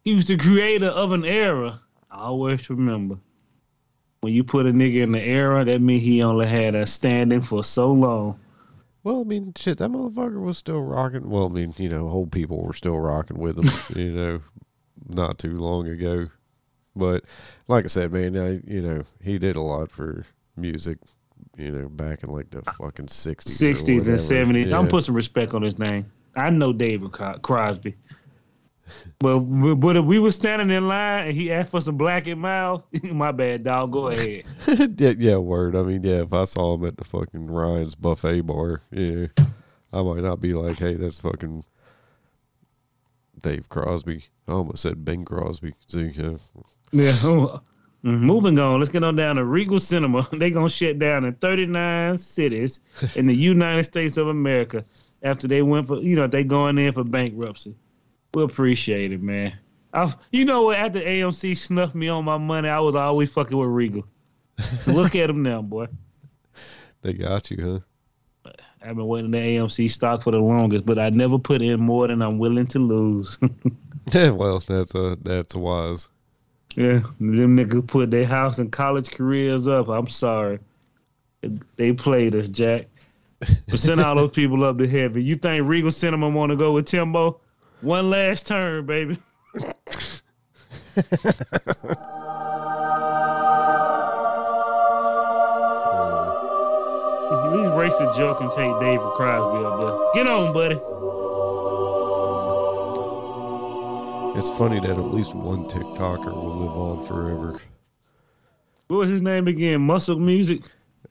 he 0.04 0.16
was 0.16 0.26
the 0.26 0.38
creator 0.38 0.88
of 0.88 1.12
an 1.12 1.26
era. 1.26 1.80
I 2.10 2.24
always 2.24 2.70
remember 2.70 3.18
when 4.22 4.34
you 4.34 4.44
put 4.44 4.68
a 4.68 4.72
nigga 4.72 5.02
in 5.02 5.12
the 5.12 5.22
era, 5.22 5.66
that 5.66 5.82
means 5.82 6.04
he 6.04 6.24
only 6.24 6.48
had 6.48 6.76
a 6.76 6.86
standing 6.86 7.42
for 7.42 7.64
so 7.64 7.92
long. 7.92 8.40
Well, 9.04 9.22
I 9.22 9.24
mean, 9.24 9.54
shit, 9.58 9.80
that 9.80 9.90
motherfucker 9.90 10.42
was 10.42 10.58
still 10.58 10.82
rocking. 10.82 11.30
Well, 11.30 11.46
I 11.46 11.50
mean, 11.50 11.74
you 11.78 11.90
know, 11.90 12.08
old 12.08 12.32
people 12.32 12.64
were 12.64 12.74
still 12.74 13.00
rocking 13.00 13.38
with 13.40 13.58
him, 13.58 13.70
you 14.02 14.12
know, 14.12 14.42
not 15.10 15.40
too 15.40 15.58
long 15.58 15.88
ago. 15.88 16.28
But 16.96 17.24
like 17.68 17.86
I 17.86 17.88
said, 17.88 18.12
man, 18.12 18.38
I, 18.38 18.60
you 18.72 18.82
know, 18.82 19.04
he 19.22 19.40
did 19.40 19.56
a 19.56 19.62
lot 19.62 19.92
for 19.92 20.26
music, 20.56 20.98
you 21.58 21.72
know, 21.72 21.90
back 21.90 22.24
in 22.24 22.32
like 22.32 22.50
the 22.52 22.62
fucking 22.78 23.08
60s. 23.08 23.46
or 23.46 23.50
Sixties 23.50 24.08
and 24.08 24.16
whatever. 24.16 24.18
seventies. 24.18 24.72
I'm 24.72 24.88
putting 24.88 25.06
some 25.06 25.16
respect 25.16 25.54
on 25.54 25.62
his 25.62 25.80
name. 25.80 26.12
I 26.36 26.50
know 26.50 26.72
David 26.72 27.12
Crosby. 27.12 27.96
But 29.20 29.40
but 29.40 29.98
if 29.98 30.06
we 30.06 30.20
were 30.20 30.32
standing 30.32 30.70
in 30.70 30.88
line 30.88 31.28
and 31.28 31.36
he 31.36 31.52
asked 31.52 31.72
for 31.72 31.82
some 31.82 31.98
black 31.98 32.28
and 32.28 32.42
mild, 32.42 32.84
my 33.14 33.32
bad, 33.32 33.64
dog. 33.64 33.92
Go 33.92 34.08
ahead. 34.10 34.46
yeah, 34.98 35.14
yeah, 35.18 35.38
word. 35.38 35.76
I 35.76 35.84
mean, 35.84 36.04
yeah, 36.04 36.22
if 36.22 36.34
I 36.34 36.46
saw 36.46 36.76
him 36.76 36.86
at 36.86 36.98
the 36.98 37.04
fucking 37.04 37.48
Ryan's 37.48 37.96
buffet 37.96 38.42
bar, 38.42 38.82
yeah, 38.92 39.28
I 39.94 40.02
might 40.02 40.24
not 40.24 40.40
be 40.40 40.54
like, 40.54 40.78
hey, 40.78 40.96
that's 40.96 41.20
fucking 41.20 41.64
Dave 43.42 43.70
Crosby. 43.70 44.26
I 44.48 44.54
almost 44.54 44.84
said 44.84 45.06
Bing 45.06 45.26
Crosby. 45.26 45.74
See, 45.88 46.12
yeah. 46.16 46.38
Yeah. 46.92 47.58
Moving 48.04 48.58
on, 48.58 48.80
let's 48.80 48.90
get 48.90 49.04
on 49.04 49.16
down 49.16 49.36
to 49.36 49.46
Regal 49.46 49.80
Cinema. 49.80 50.28
They're 50.32 50.50
gonna 50.50 50.70
shut 50.70 50.98
down 50.98 51.24
in 51.24 51.36
39 51.36 52.18
cities 52.18 52.82
in 53.16 53.28
the 53.28 53.36
United 53.36 53.84
States 53.84 54.18
of 54.18 54.28
America 54.28 54.84
after 55.22 55.48
they 55.48 55.62
went 55.62 55.88
for 55.88 55.98
you 55.98 56.16
know 56.16 56.26
they 56.26 56.44
going 56.44 56.80
in 56.80 56.94
for 56.94 57.04
bankruptcy. 57.04 57.76
We 58.34 58.44
appreciate 58.44 59.12
it, 59.12 59.22
man. 59.22 59.58
I, 59.94 60.14
you 60.32 60.46
know 60.46 60.64
what? 60.64 60.78
After 60.78 61.02
AMC 61.02 61.58
snuffed 61.58 61.96
me 61.96 62.08
on 62.08 62.24
my 62.24 62.38
money, 62.38 62.70
I 62.70 62.80
was 62.80 62.96
always 62.96 63.32
fucking 63.32 63.58
with 63.58 63.70
Regal. 63.70 64.06
Look 64.88 65.16
at 65.16 65.30
him 65.30 65.44
now, 65.44 65.62
boy. 65.62 65.88
they 67.02 67.14
got 67.14 67.52
you, 67.52 67.84
huh? 68.46 68.52
I've 68.84 68.96
been 68.96 69.06
waiting 69.06 69.32
the 69.32 69.38
AMC 69.38 69.90
stock 69.90 70.24
for 70.24 70.32
the 70.32 70.40
longest, 70.40 70.86
but 70.86 70.98
I 70.98 71.10
never 71.10 71.38
put 71.38 71.62
in 71.62 71.80
more 71.80 72.08
than 72.08 72.22
I'm 72.22 72.40
willing 72.40 72.68
to 72.68 72.80
lose. 72.80 73.38
Yeah, 74.14 74.32
well, 74.32 74.60
that's 74.60 74.96
a 74.96 75.16
that's 75.22 75.56
wise. 75.56 76.10
Yeah, 76.76 77.02
them 77.20 77.56
niggas 77.58 77.88
put 77.88 78.12
their 78.12 78.26
house 78.26 78.58
and 78.58 78.72
college 78.72 79.12
careers 79.12 79.68
up. 79.68 79.90
I'm 79.90 80.08
sorry. 80.08 80.60
They 81.76 81.94
played 81.94 82.36
us, 82.36 82.48
Jack. 82.48 82.88
But 83.40 83.50
send 83.80 84.02
all 84.02 84.16
those 84.16 84.32
people 84.32 84.64
up 84.64 84.78
to 84.80 84.88
heaven. 84.88 85.24
You 85.24 85.36
think 85.36 85.68
Regal 85.68 85.92
Cinema 85.92 86.30
want 86.30 86.50
to 86.52 86.56
go 86.56 86.74
with 86.74 86.86
Timbo? 86.88 87.40
One 87.82 88.10
last 88.12 88.46
turn, 88.46 88.86
baby. 88.86 89.18
At 97.32 97.58
least 97.58 97.72
race 97.74 98.00
a 98.00 98.14
joke 98.16 98.42
and 98.42 98.52
take 98.52 98.80
David 98.80 99.06
Crosby 99.16 99.66
up 99.66 99.80
there. 99.80 100.24
Get 100.24 100.28
on, 100.32 100.54
buddy. 100.54 100.76
It's 104.38 104.50
funny 104.58 104.80
that 104.80 104.92
at 104.92 105.14
least 105.14 105.34
one 105.36 105.66
TikToker 105.66 106.34
will 106.34 106.58
live 106.58 106.72
on 106.72 107.06
forever. 107.06 107.60
What 108.88 108.98
was 108.98 109.10
his 109.10 109.22
name 109.22 109.48
again? 109.48 109.82
Muscle 109.82 110.20
Music? 110.20 110.62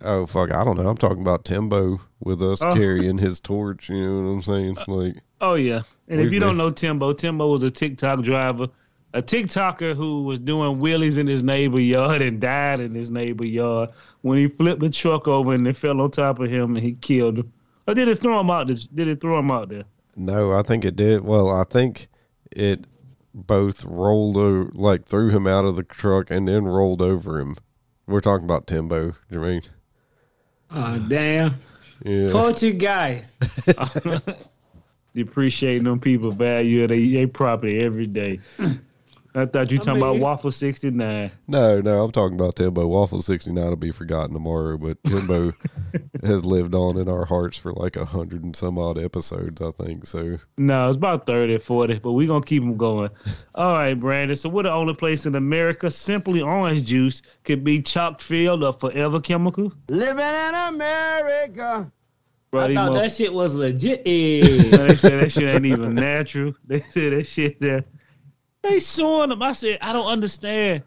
Oh 0.02 0.26
fuck, 0.26 0.50
I 0.52 0.64
don't 0.64 0.76
know. 0.76 0.88
I'm 0.88 0.96
talking 0.96 1.20
about 1.20 1.44
Timbo 1.44 2.00
with 2.20 2.42
us 2.42 2.62
Oh. 2.62 2.74
carrying 2.74 3.18
his 3.18 3.40
torch. 3.40 3.88
You 3.90 3.96
know 4.08 4.22
what 4.24 4.30
I'm 4.30 4.42
saying? 4.42 4.76
Like, 4.86 5.16
Oh 5.40 5.54
yeah. 5.54 5.82
And 6.08 6.20
if 6.20 6.32
you 6.32 6.40
don't 6.40 6.56
know 6.56 6.70
Timbo, 6.70 7.12
Timbo 7.12 7.48
was 7.48 7.62
a 7.62 7.70
TikTok 7.70 8.22
driver, 8.22 8.68
a 9.14 9.22
TikToker 9.22 9.94
who 9.94 10.24
was 10.24 10.38
doing 10.38 10.78
wheelies 10.80 11.18
in 11.18 11.26
his 11.26 11.42
neighbor 11.42 11.80
yard 11.80 12.22
and 12.22 12.40
died 12.40 12.80
in 12.80 12.94
his 12.94 13.10
neighbor 13.10 13.44
yard 13.44 13.90
when 14.22 14.38
he 14.38 14.48
flipped 14.48 14.80
the 14.80 14.90
truck 14.90 15.26
over 15.28 15.52
and 15.52 15.66
it 15.66 15.76
fell 15.76 16.00
on 16.00 16.10
top 16.10 16.38
of 16.40 16.50
him 16.50 16.76
and 16.76 16.84
he 16.84 16.92
killed 16.92 17.38
him. 17.38 17.52
Or 17.88 17.94
did 17.94 18.08
it 18.08 18.18
throw 18.18 18.38
him 18.40 18.50
out? 18.50 18.68
There? 18.68 18.76
Did 18.94 19.08
it 19.08 19.20
throw 19.20 19.38
him 19.38 19.50
out 19.50 19.68
there? 19.68 19.84
no, 20.16 20.52
I 20.52 20.62
think 20.62 20.84
it 20.84 20.96
did. 20.96 21.24
Well, 21.24 21.48
I 21.50 21.64
think 21.64 22.08
it 22.52 22.86
both 23.34 23.84
rolled 23.84 24.36
over, 24.36 24.70
like 24.74 25.04
threw 25.06 25.30
him 25.30 25.46
out 25.46 25.64
of 25.64 25.76
the 25.76 25.82
truck 25.82 26.30
and 26.30 26.46
then 26.48 26.64
rolled 26.66 27.00
over 27.00 27.38
him. 27.40 27.56
We're 28.06 28.20
talking 28.20 28.44
about 28.44 28.66
Timbo, 28.66 29.12
Jermaine. 29.30 29.68
Oh 30.72 30.98
damn. 30.98 31.54
Yeah. 32.04 32.28
Culture 32.28 32.70
guys. 32.70 33.34
Depreciating 35.14 35.84
them 35.84 36.00
people 36.00 36.30
value 36.30 36.84
of 36.84 36.90
they, 36.90 37.10
they 37.10 37.26
property 37.26 37.80
every 37.80 38.06
day. 38.06 38.40
I 39.34 39.46
thought 39.46 39.70
you 39.70 39.78
I 39.78 39.82
talking 39.82 40.02
about 40.02 40.12
mean- 40.14 40.22
Waffle 40.22 40.50
69. 40.50 41.30
No, 41.46 41.80
no, 41.80 42.02
I'm 42.04 42.10
talking 42.10 42.34
about 42.34 42.56
Timbo. 42.56 42.86
Waffle 42.86 43.22
69 43.22 43.64
will 43.64 43.76
be 43.76 43.92
forgotten 43.92 44.32
tomorrow, 44.32 44.76
but 44.76 45.02
Timbo 45.04 45.52
has 46.24 46.44
lived 46.44 46.74
on 46.74 46.98
in 46.98 47.08
our 47.08 47.24
hearts 47.24 47.56
for 47.56 47.72
like 47.72 47.96
a 47.96 48.04
hundred 48.04 48.42
and 48.42 48.56
some 48.56 48.76
odd 48.78 48.98
episodes, 48.98 49.60
I 49.60 49.70
think. 49.70 50.06
So, 50.06 50.38
No, 50.58 50.88
it's 50.88 50.96
about 50.96 51.26
30 51.26 51.54
or 51.54 51.58
40, 51.60 51.98
but 52.00 52.12
we're 52.12 52.26
going 52.26 52.42
to 52.42 52.48
keep 52.48 52.62
them 52.62 52.76
going. 52.76 53.10
All 53.54 53.72
right, 53.74 53.94
Brandon. 53.94 54.36
So, 54.36 54.48
what 54.48 54.62
the 54.62 54.72
only 54.72 54.94
place 54.94 55.26
in 55.26 55.34
America 55.36 55.90
Simply 55.90 56.40
Orange 56.40 56.84
Juice 56.84 57.22
could 57.44 57.62
be 57.62 57.80
chock 57.82 58.20
filled 58.20 58.64
of 58.64 58.80
forever 58.80 59.20
chemicals? 59.20 59.76
Living 59.88 60.18
in 60.24 60.54
America. 60.54 61.90
Bro, 62.50 62.62
I 62.64 62.74
thought 62.74 62.92
mo- 62.92 62.98
that 62.98 63.12
shit 63.12 63.32
was 63.32 63.54
legit. 63.54 64.02
they 64.04 64.94
said 64.96 65.22
that 65.22 65.30
shit 65.30 65.54
ain't 65.54 65.66
even 65.66 65.94
natural. 65.94 66.52
They 66.66 66.80
said 66.80 67.12
that 67.12 67.24
shit 67.26 67.60
there. 67.60 67.84
They 68.62 68.78
suing 68.78 69.30
them. 69.30 69.42
I 69.42 69.52
said, 69.52 69.78
I 69.80 69.92
don't 69.92 70.06
understand. 70.06 70.82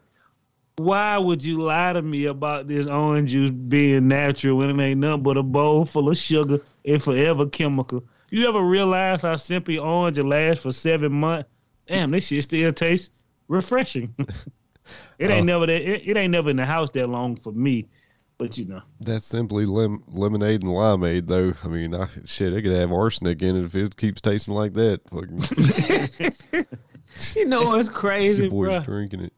Why 0.77 1.17
would 1.17 1.43
you 1.43 1.61
lie 1.61 1.93
to 1.93 2.01
me 2.01 2.25
about 2.25 2.67
this 2.67 2.87
orange 2.87 3.31
juice 3.31 3.51
being 3.51 4.07
natural 4.07 4.57
when 4.57 4.69
it 4.79 4.83
ain't 4.83 4.99
nothing 4.99 5.21
but 5.23 5.37
a 5.37 5.43
bowl 5.43 5.85
full 5.85 6.09
of 6.09 6.17
sugar 6.17 6.59
and 6.85 7.01
forever 7.01 7.45
chemical? 7.47 8.03
You 8.31 8.47
ever 8.49 8.61
realize 8.63 9.21
how 9.21 9.35
simply 9.35 9.77
orange 9.77 10.17
lasts 10.17 10.63
for 10.63 10.71
seven 10.71 11.11
months? 11.11 11.47
Damn, 11.87 12.09
this 12.11 12.27
shit 12.27 12.43
still 12.43 12.73
tastes 12.73 13.11
refreshing. 13.47 14.13
it 15.19 15.29
ain't 15.29 15.43
Oh. 15.43 15.43
never 15.43 15.65
that 15.67 15.81
it, 15.81 16.07
it 16.07 16.17
ain't 16.17 16.31
never 16.31 16.49
in 16.49 16.55
the 16.57 16.65
house 16.65 16.89
that 16.91 17.07
long 17.09 17.35
for 17.35 17.51
me. 17.51 17.87
But 18.39 18.57
you 18.57 18.65
know. 18.65 18.81
that's 18.99 19.27
simply 19.27 19.65
lim- 19.67 20.03
lemonade 20.07 20.63
and 20.63 20.71
limeade, 20.71 21.27
though. 21.27 21.53
I 21.63 21.67
mean, 21.67 21.93
I, 21.93 22.07
shit, 22.25 22.51
it 22.51 22.63
could 22.63 22.71
have 22.71 22.91
arsenic 22.91 23.43
in 23.43 23.55
it 23.55 23.65
if 23.65 23.75
it 23.75 23.95
keeps 23.95 24.21
tasting 24.21 24.55
like 24.55 24.73
that. 24.73 25.01
Fucking, 27.13 27.33
you 27.41 27.47
know 27.47 27.63
what's 27.63 27.89
crazy, 27.89 28.49
boys 28.49 28.67
bro? 28.69 28.79
drinking 28.81 29.21
it. 29.21 29.33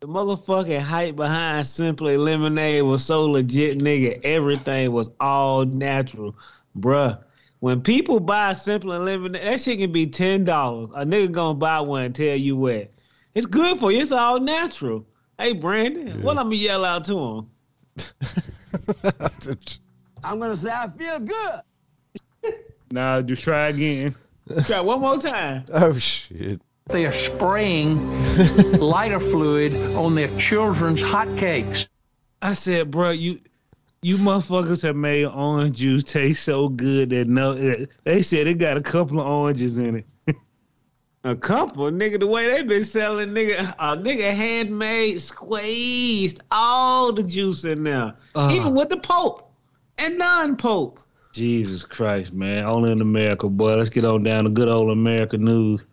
The 0.00 0.06
motherfucking 0.06 0.80
hype 0.80 1.16
behind 1.16 1.66
Simply 1.66 2.16
Lemonade 2.16 2.84
was 2.84 3.04
so 3.04 3.24
legit, 3.24 3.78
nigga. 3.80 4.20
Everything 4.22 4.92
was 4.92 5.10
all 5.18 5.64
natural, 5.64 6.36
bruh. 6.78 7.18
When 7.60 7.80
people 7.82 8.20
buy 8.20 8.52
Simply 8.52 8.96
Lemonade, 8.98 9.42
that 9.42 9.60
shit 9.60 9.78
can 9.78 9.90
be 9.90 10.06
ten 10.06 10.44
dollars. 10.44 10.90
A 10.94 11.04
nigga 11.04 11.32
gonna 11.32 11.58
buy 11.58 11.80
one 11.80 12.04
and 12.04 12.14
tell 12.14 12.36
you 12.36 12.56
what. 12.56 12.92
It's 13.34 13.46
good 13.46 13.78
for 13.78 13.90
you. 13.90 14.00
It's 14.00 14.12
all 14.12 14.38
natural. 14.40 15.04
Hey, 15.38 15.52
Brandon, 15.52 16.22
what 16.22 16.38
I'm 16.38 16.46
gonna 16.46 16.56
yell 16.56 16.84
out 16.84 17.04
to 17.04 17.18
him? 17.18 17.50
I'm 20.24 20.38
gonna 20.38 20.56
say 20.56 20.70
I 20.70 20.88
feel 20.88 21.18
good. 21.20 21.60
Now 22.90 23.20
just 23.20 23.42
try 23.42 23.68
again. 23.68 24.14
Try 24.64 24.80
one 24.80 25.02
more 25.02 25.18
time. 25.18 25.64
oh, 25.74 25.92
shit. 25.92 26.58
They 26.88 27.04
are 27.04 27.12
spraying 27.12 28.22
lighter 28.78 29.20
fluid 29.20 29.74
on 29.94 30.14
their 30.14 30.34
children's 30.38 31.00
hotcakes. 31.00 31.86
I 32.40 32.54
said, 32.54 32.90
bro, 32.90 33.10
you 33.10 33.40
You 34.02 34.16
motherfuckers 34.16 34.82
have 34.82 34.96
made 34.96 35.26
orange 35.26 35.76
juice 35.78 36.04
taste 36.04 36.44
so 36.44 36.68
good 36.68 37.10
that 37.10 37.28
no, 37.28 37.54
they 38.04 38.22
said 38.22 38.46
it 38.46 38.54
got 38.54 38.76
a 38.76 38.80
couple 38.80 39.20
of 39.20 39.26
oranges 39.26 39.76
in 39.76 39.96
it. 39.96 40.36
A 41.24 41.34
couple, 41.34 41.90
nigga, 41.90 42.18
the 42.20 42.26
way 42.28 42.46
they 42.48 42.62
been 42.62 42.84
selling, 42.84 43.30
nigga, 43.30 43.74
a 43.80 43.96
nigga 43.96 44.30
handmade, 44.32 45.20
squeezed 45.20 46.40
all 46.52 47.12
the 47.12 47.24
juice 47.24 47.64
in 47.64 47.82
there, 47.82 48.14
Uh. 48.36 48.50
even 48.54 48.72
with 48.72 48.88
the 48.88 48.96
Pope 48.98 49.50
and 49.98 50.16
non-Pope. 50.16 51.00
Jesus 51.32 51.82
Christ, 51.84 52.32
man! 52.32 52.64
Only 52.64 52.92
in 52.92 53.00
America, 53.00 53.48
boy. 53.48 53.74
Let's 53.74 53.90
get 53.90 54.04
on 54.04 54.22
down 54.22 54.44
to 54.44 54.50
good 54.50 54.68
old 54.68 54.90
America 54.90 55.36
news. 55.36 55.84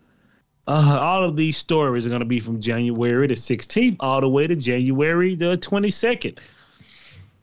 Uh, 0.68 0.98
all 1.00 1.22
of 1.22 1.36
these 1.36 1.56
stories 1.56 2.06
are 2.06 2.10
going 2.10 2.20
to 2.20 2.26
be 2.26 2.40
from 2.40 2.60
January 2.60 3.26
the 3.28 3.34
16th 3.34 3.96
all 4.00 4.20
the 4.20 4.28
way 4.28 4.44
to 4.44 4.56
January 4.56 5.36
the 5.36 5.56
22nd, 5.58 6.38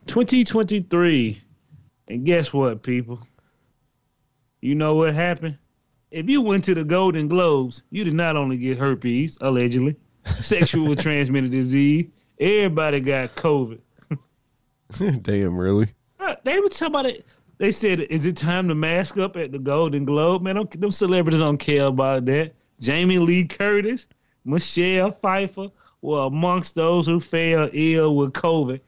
2023. 0.06 1.40
And 2.08 2.26
guess 2.26 2.52
what, 2.52 2.82
people? 2.82 3.26
You 4.60 4.74
know 4.74 4.94
what 4.94 5.14
happened? 5.14 5.56
If 6.10 6.28
you 6.28 6.42
went 6.42 6.64
to 6.64 6.74
the 6.74 6.84
Golden 6.84 7.26
Globes, 7.26 7.82
you 7.90 8.04
did 8.04 8.14
not 8.14 8.36
only 8.36 8.58
get 8.58 8.78
herpes, 8.78 9.38
allegedly, 9.40 9.96
sexual 10.24 10.94
transmitted 10.94 11.50
disease, 11.50 12.06
everybody 12.38 13.00
got 13.00 13.34
COVID. 13.36 13.80
Damn, 15.22 15.56
really? 15.56 15.88
Uh, 16.20 16.36
They 16.44 16.60
were 16.60 16.68
talking 16.68 16.86
about 16.86 17.06
it. 17.06 17.26
They 17.58 17.70
said, 17.70 18.00
"Is 18.00 18.26
it 18.26 18.36
time 18.36 18.68
to 18.68 18.74
mask 18.74 19.16
up 19.16 19.36
at 19.36 19.52
the 19.52 19.58
Golden 19.58 20.04
Globe?" 20.04 20.42
Man, 20.42 20.56
don't, 20.56 20.80
them 20.80 20.90
celebrities 20.90 21.40
don't 21.40 21.58
care 21.58 21.86
about 21.86 22.24
that. 22.26 22.52
Jamie 22.80 23.18
Lee 23.18 23.44
Curtis, 23.44 24.06
Michelle 24.44 25.12
Pfeiffer 25.12 25.68
were 26.02 26.20
amongst 26.26 26.74
those 26.74 27.06
who 27.06 27.20
fell 27.20 27.68
ill 27.72 28.16
with 28.16 28.32
COVID. 28.32 28.80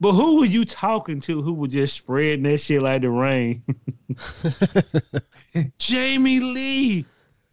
But 0.00 0.12
who 0.12 0.38
were 0.38 0.46
you 0.46 0.64
talking 0.64 1.20
to 1.20 1.42
who 1.42 1.52
was 1.52 1.72
just 1.72 1.94
spreading 1.94 2.44
that 2.44 2.58
shit 2.58 2.80
like 2.80 3.02
the 3.02 3.10
rain? 3.10 3.62
Jamie 5.78 6.40
Lee, 6.40 7.04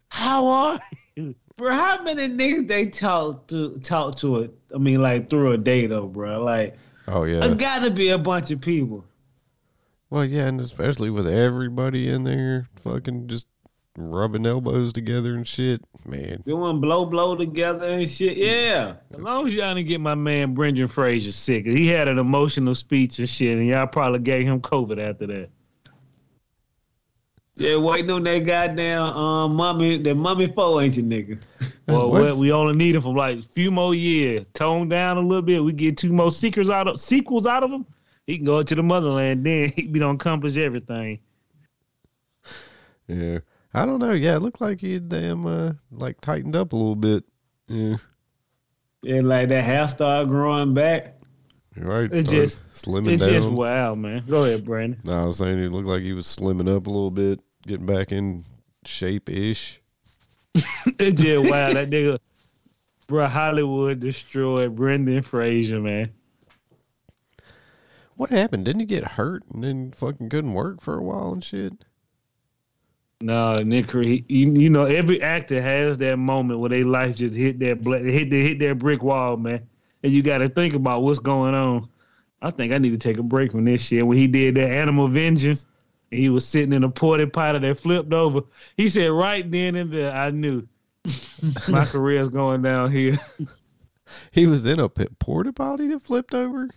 how 0.09 0.47
are 0.47 0.79
you? 1.15 1.35
Bro, 1.55 1.71
how 1.71 2.03
many 2.03 2.27
niggas 2.29 2.67
they 2.67 2.85
talk 2.85 3.47
to 3.47 3.79
talk 3.79 4.15
to 4.17 4.37
it? 4.41 4.53
I 4.73 4.77
mean, 4.77 5.01
like 5.01 5.29
through 5.29 5.53
a 5.53 5.57
day 5.57 5.87
though, 5.87 6.07
bro. 6.07 6.43
Like, 6.43 6.77
Oh 7.07 7.23
yeah. 7.23 7.43
it 7.43 7.57
gotta 7.57 7.89
be 7.89 8.09
a 8.09 8.17
bunch 8.17 8.51
of 8.51 8.61
people. 8.61 9.03
Well, 10.09 10.23
yeah, 10.23 10.45
and 10.45 10.61
especially 10.61 11.09
with 11.09 11.27
everybody 11.27 12.07
in 12.09 12.23
there, 12.23 12.67
fucking 12.81 13.27
just 13.27 13.47
rubbing 13.97 14.45
elbows 14.45 14.93
together 14.93 15.33
and 15.35 15.47
shit. 15.47 15.83
Man, 16.05 16.41
Doing 16.45 16.79
blow 16.79 17.05
blow 17.05 17.35
together 17.35 17.85
and 17.87 18.09
shit. 18.09 18.37
Yeah. 18.37 18.93
As 19.11 19.19
long 19.19 19.47
as 19.47 19.55
y'all 19.55 19.73
didn't 19.75 19.87
get 19.87 19.99
my 19.99 20.15
man 20.15 20.53
Brendan 20.53 20.87
Fraser 20.87 21.31
sick, 21.31 21.65
he 21.65 21.87
had 21.87 22.07
an 22.07 22.19
emotional 22.19 22.75
speech 22.75 23.19
and 23.19 23.27
shit, 23.27 23.57
and 23.57 23.67
y'all 23.67 23.87
probably 23.87 24.19
gave 24.19 24.45
him 24.45 24.61
COVID 24.61 24.99
after 24.99 25.27
that. 25.27 25.49
Yeah, 27.55 27.77
waiting 27.77 28.11
on 28.11 28.23
that 28.25 28.39
goddamn 28.45 29.01
um 29.01 29.55
mummy, 29.55 29.97
that 29.97 30.13
mummy 30.15 30.51
four 30.53 30.81
ain't 30.83 30.95
you 30.95 31.03
nigga. 31.03 31.39
Well, 31.87 32.11
What? 32.11 32.35
we 32.35 32.51
only 32.51 32.75
need 32.75 32.95
him 32.95 33.01
for 33.01 33.15
like 33.15 33.39
a 33.39 33.41
few 33.41 33.71
more 33.71 33.95
years. 33.95 34.45
Tone 34.53 34.89
down 34.89 35.15
a 35.15 35.21
little 35.21 35.41
bit. 35.41 35.63
We 35.63 35.71
get 35.71 35.95
two 35.97 36.11
more 36.11 36.31
sequels 36.33 36.69
out 36.69 36.85
of 36.89 36.99
sequels 36.99 37.47
out 37.47 37.63
of 37.63 37.71
him. 37.71 37.85
He 38.25 38.35
can 38.35 38.45
go 38.45 38.61
to 38.61 38.75
the 38.75 38.83
motherland. 38.83 39.45
Then 39.45 39.69
he 39.75 39.87
be 39.87 39.97
done 39.99 40.15
accomplish 40.15 40.57
everything. 40.57 41.19
yeah. 43.07 43.39
I 43.73 43.85
don't 43.85 43.99
know. 43.99 44.13
Yeah, 44.13 44.35
it 44.37 44.41
looked 44.41 44.61
like 44.61 44.79
he 44.81 44.99
damn 44.99 45.45
uh 45.45 45.73
like 45.91 46.19
tightened 46.21 46.55
up 46.55 46.73
a 46.73 46.75
little 46.75 46.95
bit. 46.95 47.23
Yeah. 47.67 47.97
And 49.03 49.27
like 49.29 49.49
that 49.49 49.63
hair 49.63 49.87
started 49.87 50.29
growing 50.29 50.73
back. 50.73 51.15
Right. 51.75 52.11
It's 52.11 52.31
just- 52.31 52.59
slimming 52.73 53.13
It's 53.13 53.23
down. 53.23 53.33
just 53.33 53.49
wow, 53.49 53.93
man. 53.93 54.23
Go 54.27 54.45
ahead, 54.45 54.65
Brandon. 54.65 54.99
No, 55.05 55.13
I 55.13 55.25
was 55.25 55.37
saying 55.37 55.59
it 55.59 55.71
looked 55.71 55.87
like 55.87 56.01
he 56.01 56.13
was 56.13 56.25
slimming 56.25 56.73
up 56.73 56.87
a 56.87 56.89
little 56.89 57.11
bit, 57.11 57.39
getting 57.67 57.85
back 57.85 58.11
in 58.11 58.43
shape 58.85 59.29
ish. 59.29 59.79
It's 60.99 61.21
just 61.21 61.49
wow. 61.51 61.71
That 61.73 61.91
nigga, 61.91 62.17
bro, 63.05 63.27
Hollywood 63.27 63.99
destroyed 63.99 64.75
Brendan 64.75 65.21
Fraser, 65.21 65.79
man. 65.79 66.11
What 68.15 68.31
happened? 68.31 68.65
Didn't 68.65 68.79
he 68.79 68.85
get 68.87 69.03
hurt 69.03 69.43
and 69.53 69.63
then 69.63 69.91
fucking 69.91 70.29
couldn't 70.29 70.53
work 70.55 70.81
for 70.81 70.97
a 70.97 71.03
while 71.03 71.31
and 71.31 71.43
shit? 71.43 71.73
No, 73.21 73.61
Nick, 73.63 73.91
he, 73.91 74.23
you, 74.27 74.51
you 74.53 74.69
know, 74.69 74.85
every 74.85 75.21
actor 75.21 75.59
has 75.61 75.97
that 75.97 76.17
moment 76.17 76.59
where 76.59 76.69
their 76.69 76.85
life 76.85 77.15
just 77.15 77.33
hit 77.33 77.59
that 77.59 77.81
bla- 77.81 77.99
hit 77.99 78.29
the, 78.29 78.43
hit 78.43 78.59
that 78.59 78.77
brick 78.77 79.01
wall, 79.01 79.37
man. 79.37 79.67
And 80.03 80.11
you 80.13 80.21
got 80.21 80.37
to 80.39 80.49
think 80.49 80.75
about 80.75 81.01
what's 81.01 81.19
going 81.19 81.55
on. 81.55 81.89
I 82.41 82.51
think 82.51 82.71
I 82.71 82.77
need 82.77 82.91
to 82.91 82.97
take 82.97 83.17
a 83.17 83.23
break 83.23 83.51
from 83.51 83.65
this 83.65 83.81
shit. 83.81 84.05
When 84.05 84.17
he 84.17 84.27
did 84.27 84.55
that 84.55 84.69
Animal 84.69 85.07
Vengeance, 85.07 85.65
and 86.11 86.19
he 86.19 86.29
was 86.29 86.47
sitting 86.47 86.73
in 86.73 86.83
a 86.83 86.89
porta 86.89 87.27
potty 87.27 87.59
that 87.59 87.79
flipped 87.79 88.13
over. 88.13 88.41
He 88.75 88.89
said, 88.89 89.11
right 89.11 89.49
then 89.49 89.75
and 89.75 89.91
there, 89.91 90.11
I 90.11 90.29
knew 90.29 90.67
my 91.67 91.85
career's 91.85 92.29
going 92.29 92.61
down 92.61 92.91
here. 92.91 93.17
He 94.31 94.45
was 94.45 94.65
in 94.65 94.79
a 94.79 94.87
porta 94.87 95.51
potty 95.51 95.89
that 95.89 96.01
flipped 96.01 96.33
over. 96.33 96.69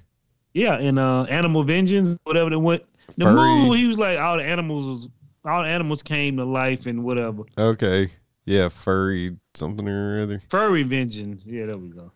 Yeah, 0.53 0.81
in 0.81 0.99
uh, 0.99 1.27
Animal 1.31 1.63
Vengeance, 1.63 2.17
whatever 2.25 2.51
that 2.51 2.59
went. 2.59 2.83
The 3.17 3.25
Furry. 3.25 3.37
movie, 3.37 3.79
he 3.79 3.87
was 3.87 3.99
like, 3.99 4.19
all 4.19 4.37
the 4.37 4.43
animals, 4.43 4.85
was, 4.85 5.09
all 5.45 5.63
animals 5.63 6.03
came 6.03 6.37
to 6.37 6.45
life 6.45 6.87
and 6.87 7.05
whatever. 7.05 7.43
Okay. 7.59 8.11
Yeah, 8.45 8.69
furry 8.69 9.37
something 9.55 9.87
or 9.89 10.23
other. 10.23 10.41
Furry 10.49 10.83
Vengeance. 10.83 11.45
Yeah, 11.47 11.67
there 11.67 11.77
we 11.79 11.89
go. 11.91 12.11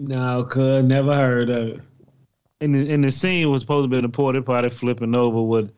No, 0.00 0.44
could 0.44 0.84
never 0.86 1.14
heard 1.14 1.48
of 1.50 1.68
it. 1.68 1.80
and 2.60 2.74
the, 2.74 2.92
and 2.92 3.04
the 3.04 3.10
scene 3.10 3.50
was 3.50 3.62
supposed 3.62 3.84
to 3.84 3.88
be 3.88 3.98
in 3.98 4.04
a 4.04 4.08
porta 4.08 4.42
potty 4.42 4.68
flipping 4.70 5.14
over 5.14 5.42
with 5.42 5.72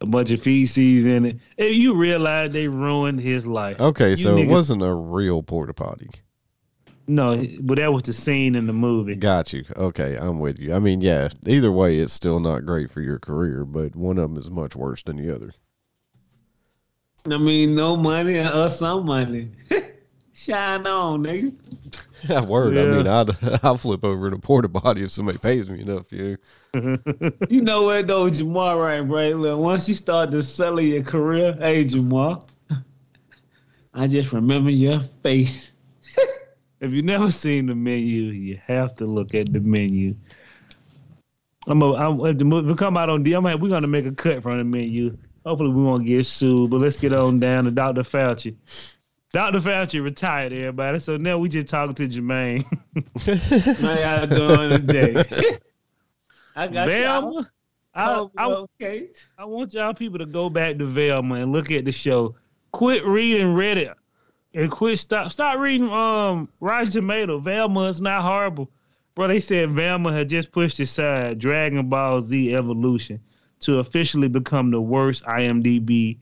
a 0.00 0.06
bunch 0.06 0.30
of 0.32 0.42
feces 0.42 1.06
in 1.06 1.24
it. 1.26 1.38
And 1.58 1.70
you 1.74 1.94
realize 1.94 2.52
they 2.52 2.68
ruined 2.68 3.20
his 3.20 3.46
life. 3.46 3.80
Okay, 3.80 4.10
You 4.10 4.16
so 4.16 4.36
it 4.36 4.48
wasn't 4.48 4.82
a 4.82 4.92
real 4.92 5.42
porta 5.42 5.72
potty. 5.74 6.10
No, 7.08 7.44
but 7.60 7.78
that 7.78 7.92
was 7.92 8.04
the 8.04 8.12
scene 8.12 8.54
in 8.54 8.66
the 8.66 8.72
movie. 8.72 9.14
Got 9.16 9.52
you. 9.52 9.64
Okay, 9.76 10.16
I'm 10.16 10.38
with 10.38 10.58
you. 10.58 10.72
I 10.74 10.78
mean, 10.78 11.00
yeah, 11.00 11.28
either 11.46 11.70
way, 11.72 11.98
it's 11.98 12.12
still 12.12 12.40
not 12.40 12.64
great 12.64 12.90
for 12.90 13.00
your 13.00 13.18
career, 13.18 13.64
but 13.64 13.96
one 13.96 14.18
of 14.18 14.30
them 14.30 14.40
is 14.40 14.50
much 14.50 14.76
worse 14.76 15.02
than 15.02 15.16
the 15.16 15.34
other. 15.34 15.52
I 17.30 17.38
mean, 17.38 17.74
no 17.74 17.96
money 17.96 18.38
or 18.38 18.68
some 18.68 19.06
money. 19.06 19.50
Shine 20.34 20.86
on, 20.86 21.24
nigga. 21.24 21.54
Yeah, 22.28 22.44
word. 22.44 22.78
I 22.78 22.84
mean, 22.84 23.08
I'd 23.08 23.58
I'll 23.64 23.76
flip 23.76 24.04
over 24.04 24.28
in 24.28 24.32
a 24.32 24.38
porta 24.38 24.68
potty 24.68 25.02
if 25.02 25.10
somebody 25.10 25.38
pays 25.38 25.68
me 25.68 25.80
enough. 25.80 26.12
You. 26.12 26.38
You 27.50 27.62
know 27.62 27.82
what 27.82 28.06
though, 28.06 28.30
Jamal, 28.30 28.78
right, 28.78 29.00
right? 29.00 29.34
Look, 29.36 29.58
once 29.58 29.88
you 29.88 29.96
start 29.96 30.30
to 30.30 30.40
sell 30.40 30.80
your 30.80 31.02
career, 31.02 31.56
hey 31.58 31.84
Jamal, 31.84 32.48
I 33.92 34.06
just 34.06 34.32
remember 34.32 34.70
your 34.70 35.00
face. 35.00 35.72
If 36.80 36.92
you've 36.92 37.04
never 37.04 37.30
seen 37.30 37.66
the 37.66 37.74
menu, 37.74 38.22
you 38.30 38.60
have 38.66 38.94
to 38.96 39.04
look 39.06 39.34
at 39.34 39.52
the 39.52 39.60
menu. 39.60 40.14
I'm 41.66 41.82
a, 41.82 41.94
I'm 41.94 42.20
if 42.26 42.38
the 42.38 42.44
movie 42.44 42.74
come 42.74 42.96
out 42.96 43.10
on 43.10 43.22
D. 43.22 43.32
I'm 43.34 43.44
like, 43.44 43.60
we're 43.60 43.68
gonna 43.68 43.86
make 43.86 44.06
a 44.06 44.12
cut 44.12 44.42
from 44.42 44.58
the 44.58 44.64
menu. 44.64 45.16
Hopefully, 45.44 45.70
we 45.70 45.82
won't 45.82 46.06
get 46.06 46.24
sued. 46.26 46.70
But 46.70 46.80
let's 46.80 46.96
get 46.96 47.12
on 47.12 47.40
down 47.40 47.64
to 47.64 47.70
Dr. 47.70 48.02
Fauci. 48.02 48.56
Dr. 49.32 49.58
Fauci 49.60 50.02
retired, 50.02 50.52
everybody. 50.52 50.98
So 51.00 51.16
now 51.16 51.38
we 51.38 51.48
just 51.48 51.66
talking 51.68 51.94
to 51.94 52.08
Jermaine. 52.08 52.64
How 53.80 54.18
y'all 54.18 54.26
doing 54.26 54.70
today? 54.70 55.24
I 56.54 56.66
got 56.68 56.90
y'all. 56.90 57.46
I, 57.94 58.14
Oh, 58.14 58.30
I, 58.36 58.46
okay. 58.46 59.08
I 59.38 59.44
want 59.44 59.74
y'all 59.74 59.92
people 59.92 60.18
to 60.18 60.26
go 60.26 60.48
back 60.48 60.78
to 60.78 60.86
Velma 60.86 61.36
and 61.36 61.52
look 61.52 61.70
at 61.70 61.84
the 61.84 61.92
show. 61.92 62.34
Quit 62.72 63.04
reading 63.04 63.48
Reddit 63.48 63.94
and 64.54 64.70
quit 64.70 64.98
stop 64.98 65.30
stop 65.30 65.58
reading 65.58 65.90
um 65.90 66.48
Rotten 66.60 66.90
Tomato. 66.90 67.38
Velma 67.38 67.88
is 67.88 68.00
not 68.00 68.22
horrible. 68.22 68.70
Bro, 69.14 69.28
they 69.28 69.40
said 69.40 69.72
Velma 69.72 70.10
had 70.10 70.30
just 70.30 70.52
pushed 70.52 70.80
aside 70.80 71.38
Dragon 71.38 71.86
Ball 71.90 72.22
Z 72.22 72.54
Evolution 72.54 73.20
to 73.62 73.78
officially 73.78 74.28
become 74.28 74.70
the 74.70 74.80
worst 74.80 75.24
IMDb 75.24 76.18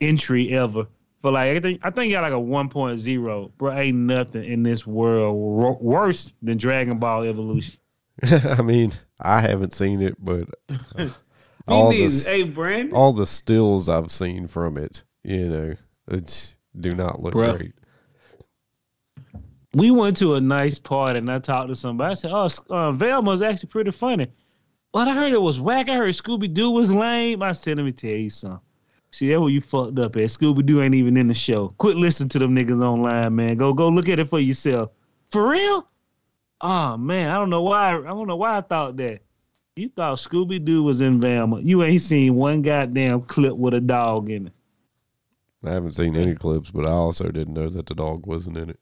entry 0.00 0.50
ever. 0.50 0.86
For 1.22 1.30
like 1.32 1.56
I 1.56 1.60
think 1.60 1.80
I 1.84 1.90
think 1.90 2.12
got 2.12 2.22
like 2.22 2.32
a 2.32 2.36
1.0. 2.36 3.50
Bro, 3.58 3.72
ain't 3.76 3.96
nothing 3.98 4.44
in 4.44 4.62
this 4.62 4.86
world 4.86 5.36
wor- 5.36 5.76
worse 5.78 6.32
than 6.42 6.56
Dragon 6.56 6.98
Ball 6.98 7.24
Evolution. 7.24 7.78
I 8.22 8.62
mean, 8.62 8.92
I 9.20 9.40
haven't 9.40 9.74
seen 9.74 10.00
it, 10.00 10.16
but 10.18 10.48
Me 10.98 11.10
all 11.68 11.90
the 11.90 12.08
Hey, 12.26 12.44
Brandon. 12.44 12.94
all 12.94 13.12
the 13.12 13.26
stills 13.26 13.88
I've 13.88 14.10
seen 14.10 14.46
from 14.46 14.78
it, 14.78 15.04
you 15.22 15.48
know, 15.48 15.74
it's 16.08 16.56
do 16.78 16.94
not 16.94 17.20
look 17.22 17.34
Bruh. 17.34 17.56
great. 17.58 17.72
we 19.74 19.90
went 19.90 20.16
to 20.18 20.34
a 20.36 20.40
nice 20.40 20.78
party 20.78 21.18
and 21.18 21.30
I 21.30 21.38
talked 21.38 21.68
to 21.68 21.76
somebody. 21.76 22.12
I 22.12 22.14
said, 22.14 22.30
"Oh, 22.32 22.48
uh, 22.70 22.92
Velma's 22.92 23.42
actually 23.42 23.68
pretty 23.68 23.90
funny." 23.90 24.28
But 24.92 25.08
I 25.08 25.14
heard 25.14 25.32
it 25.32 25.40
was 25.40 25.60
whack. 25.60 25.88
I 25.88 25.96
heard 25.96 26.14
Scooby 26.14 26.52
Doo 26.52 26.70
was 26.70 26.92
lame. 26.92 27.42
I 27.42 27.52
said, 27.52 27.76
"Let 27.76 27.84
me 27.84 27.92
tell 27.92 28.10
you 28.10 28.30
something." 28.30 28.60
See, 29.12 29.28
that's 29.28 29.40
where 29.40 29.50
you 29.50 29.60
fucked 29.60 29.98
up 29.98 30.16
at. 30.16 30.22
Scooby 30.22 30.64
Doo 30.64 30.82
ain't 30.82 30.94
even 30.94 31.16
in 31.16 31.28
the 31.28 31.34
show. 31.34 31.68
Quit 31.78 31.96
listening 31.96 32.28
to 32.30 32.38
them 32.38 32.54
niggas 32.54 32.84
online, 32.84 33.34
man. 33.34 33.56
Go 33.56 33.72
go 33.72 33.88
look 33.88 34.08
at 34.08 34.18
it 34.18 34.28
for 34.28 34.40
yourself. 34.40 34.90
For 35.30 35.48
real? 35.48 35.86
Oh 36.60 36.96
man, 36.96 37.30
I 37.30 37.34
don't 37.34 37.50
know 37.50 37.62
why. 37.62 37.96
I 37.96 38.02
don't 38.02 38.26
know 38.26 38.36
why 38.36 38.58
I 38.58 38.60
thought 38.60 38.96
that. 38.98 39.20
You 39.76 39.88
thought 39.88 40.18
Scooby 40.18 40.62
Doo 40.62 40.82
was 40.82 41.00
in 41.00 41.20
Velma. 41.20 41.60
You 41.60 41.82
ain't 41.82 42.02
seen 42.02 42.34
one 42.34 42.60
goddamn 42.62 43.22
clip 43.22 43.56
with 43.56 43.74
a 43.74 43.80
dog 43.80 44.28
in 44.28 44.48
it. 44.48 44.52
I 45.64 45.70
haven't 45.70 45.92
seen 45.92 46.16
any 46.16 46.34
clips, 46.34 46.70
but 46.70 46.86
I 46.86 46.92
also 46.92 47.30
didn't 47.30 47.54
know 47.54 47.68
that 47.68 47.86
the 47.86 47.94
dog 47.94 48.26
wasn't 48.26 48.58
in 48.58 48.70
it. 48.70 48.80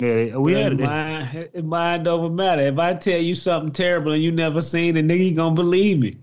Yeah, 0.00 0.36
we 0.36 0.54
had 0.54 0.72
it. 0.72 0.80
Mind, 0.80 1.50
mine 1.64 2.02
don't 2.02 2.34
matter. 2.34 2.62
If 2.62 2.78
I 2.78 2.94
tell 2.94 3.20
you 3.20 3.34
something 3.34 3.70
terrible 3.70 4.12
and 4.12 4.22
you 4.22 4.32
never 4.32 4.62
seen 4.62 4.96
it, 4.96 5.06
nigga, 5.06 5.28
you 5.28 5.34
gonna 5.34 5.54
believe 5.54 5.98
me. 5.98 6.16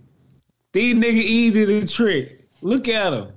These 0.74 0.96
nigga 0.96 1.14
easy 1.14 1.66
to 1.66 1.88
trick. 1.88 2.48
Look 2.62 2.88
at 2.88 3.12
them. 3.12 3.32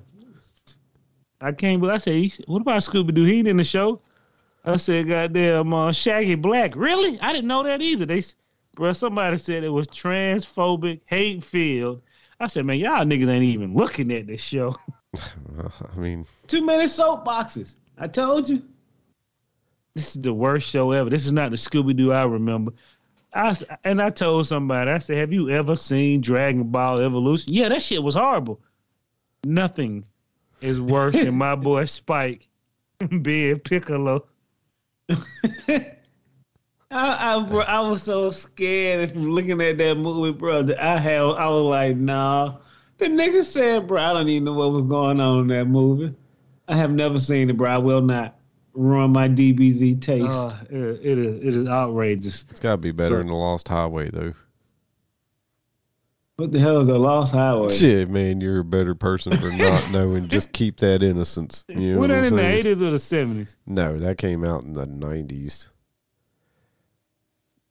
I 1.43 1.53
can't 1.53 1.81
believe 1.81 1.95
I 1.95 1.99
said, 1.99 2.45
what 2.47 2.63
about 2.63 2.83
Scooby 2.83 3.15
Doo? 3.15 3.25
He 3.25 3.39
ain't 3.39 3.49
in 3.49 3.57
the 3.57 3.65
show. 3.65 4.01
I 4.65 4.77
said, 4.77 5.09
goddamn, 5.09 5.73
uh, 5.73 5.93
Shaggy 5.93 6.35
Black. 6.35 6.75
Really? 6.77 7.19
I 7.21 7.33
didn't 7.33 7.49
know 7.49 7.63
that 7.63 7.81
either. 7.81 8.05
They, 8.05 8.23
bro, 8.75 8.93
somebody 8.93 9.39
said 9.39 9.65
it 9.65 9.71
was 9.71 9.87
transphobic, 9.89 11.01
hate 11.07 11.43
filled. 11.43 12.03
I 12.39 12.47
said, 12.47 12.65
man, 12.65 12.79
y'all 12.79 13.05
niggas 13.05 13.29
ain't 13.29 13.45
even 13.45 13.75
looking 13.75 14.13
at 14.13 14.27
this 14.27 14.43
show. 14.43 14.75
I 15.59 15.97
mean, 15.97 16.27
Too 16.47 16.65
many 16.65 16.85
soapboxes. 16.85 17.77
I 17.99 18.07
told 18.07 18.49
you. 18.49 18.63
This 19.95 20.15
is 20.15 20.23
the 20.23 20.33
worst 20.33 20.69
show 20.69 20.93
ever. 20.93 21.11
This 21.11 21.27
is 21.27 21.33
not 21.33 21.51
the 21.51 21.57
Scooby 21.57 21.97
Doo 21.97 22.13
I 22.13 22.25
remember. 22.25 22.73
I 23.33 23.57
and 23.85 24.03
I 24.03 24.11
told 24.11 24.47
somebody, 24.47 24.91
I 24.91 24.99
said, 24.99 25.19
have 25.19 25.33
you 25.33 25.51
ever 25.51 25.77
seen 25.77 26.21
Dragon 26.21 26.65
Ball 26.65 27.01
Evolution? 27.01 27.53
Yeah, 27.53 27.69
that 27.69 27.83
shit 27.83 28.03
was 28.03 28.15
horrible. 28.15 28.61
Nothing 29.45 30.05
is 30.61 30.81
worse 30.81 31.15
than 31.15 31.35
my 31.35 31.55
boy 31.57 31.85
Spike 31.85 32.49
being 33.23 33.59
Piccolo. 33.61 34.27
I, 36.93 37.37
I, 37.37 37.47
bro, 37.49 37.61
I 37.61 37.81
was 37.81 38.03
so 38.03 38.31
scared 38.31 39.13
from 39.13 39.31
looking 39.31 39.61
at 39.61 39.79
that 39.79 39.97
movie, 39.97 40.37
bro. 40.37 40.63
That 40.63 40.83
I 40.83 40.99
had, 40.99 41.21
I 41.21 41.49
was 41.49 41.63
like, 41.63 41.97
nah. 41.97 42.57
The 42.99 43.07
nigga 43.07 43.45
said, 43.45 43.87
bro, 43.87 44.03
I 44.03 44.13
don't 44.13 44.29
even 44.29 44.45
know 44.45 44.53
what 44.55 44.73
was 44.73 44.89
going 44.89 45.21
on 45.21 45.43
in 45.43 45.47
that 45.49 45.67
movie. 45.67 46.15
I 46.69 46.77
have 46.77 46.91
never 46.91 47.19
seen 47.19 47.49
it, 47.49 47.57
bro. 47.57 47.71
I 47.71 47.79
will 47.79 48.03
not 48.03 48.40
ruin 48.75 49.11
my 49.13 49.29
DBZ 49.29 50.01
taste. 50.01 50.31
Uh, 50.33 50.55
it, 50.71 51.01
it 51.03 51.19
is 51.19 51.37
it 51.45 51.55
is 51.55 51.67
outrageous. 51.69 52.45
it's 52.51 52.61
got 52.61 52.73
to 52.73 52.77
be 52.79 52.93
better 52.93 53.15
So- 53.15 53.19
than 53.19 53.27
the 53.29 53.35
Lost 53.35 53.69
Highway, 53.69 54.11
though. 54.11 54.33
what 56.37 56.53
the 56.53 56.59
hell 56.59 56.81
is 56.81 56.89
a 56.89 56.97
lost 56.97 57.35
highway? 57.35 57.73
Shit, 57.75 58.09
man, 58.09 58.41
you're 58.41 58.61
a 58.61 58.65
better 58.65 58.95
person 58.95 59.37
for 59.37 59.51
not 59.51 59.91
knowing. 59.93 60.29
Just 60.29 60.53
keep 60.53 60.79
that 60.79 61.03
innocence. 61.03 61.65
You 61.69 61.93
know 61.93 61.95
Were 61.97 62.01
what 62.01 62.09
that 62.09 62.25
in 62.25 62.37
the 62.37 62.47
eighties 62.47 62.81
or 62.81 62.91
the 62.91 62.99
seventies? 62.99 63.57
No, 63.67 63.99
that 63.99 64.17
came 64.19 64.45
out 64.45 64.65
in 64.65 64.73
the 64.73 64.87
nineties. 64.87 65.71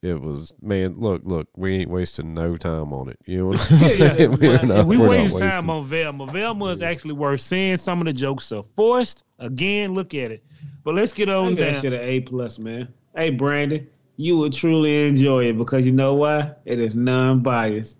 It 0.02 0.18
was 0.22 0.54
man. 0.62 0.94
Look, 0.98 1.22
look. 1.24 1.48
We 1.56 1.76
ain't 1.76 1.90
wasting 1.90 2.32
no 2.32 2.56
time 2.56 2.92
on 2.94 3.10
it. 3.10 3.18
You 3.26 3.38
know 3.38 3.46
what 3.48 3.72
I'm 3.72 3.88
saying? 3.90 4.36
We're 4.38 4.62
not- 4.62 4.86
we 4.86 4.96
we're 4.96 5.08
waste 5.10 5.34
wasting- 5.34 5.40
time 5.50 5.68
on 5.68 5.84
Velma. 5.86 6.26
Velma 6.26 6.66
is 6.66 6.80
actually 6.80 7.12
worth 7.14 7.40
seeing. 7.42 7.76
Some 7.76 8.00
of 8.00 8.06
the 8.06 8.12
jokes 8.14 8.50
are 8.52 8.64
forced. 8.76 9.24
Again, 9.40 9.92
look 9.94 10.14
at 10.14 10.30
it. 10.30 10.44
But 10.84 10.94
let's 10.94 11.12
get 11.12 11.28
on 11.28 11.48
think 11.48 11.58
that 11.60 11.72
down. 11.72 11.82
shit 11.82 11.92
an 11.92 12.00
A 12.00 12.20
plus, 12.20 12.58
man. 12.58 12.88
Hey, 13.14 13.30
Brandon, 13.30 13.86
you 14.16 14.36
will 14.36 14.50
truly 14.50 15.08
enjoy 15.08 15.46
it 15.46 15.58
because 15.58 15.84
you 15.84 15.92
know 15.92 16.14
why? 16.14 16.52
It 16.64 16.78
is 16.78 16.94
non-biased. 16.94 17.98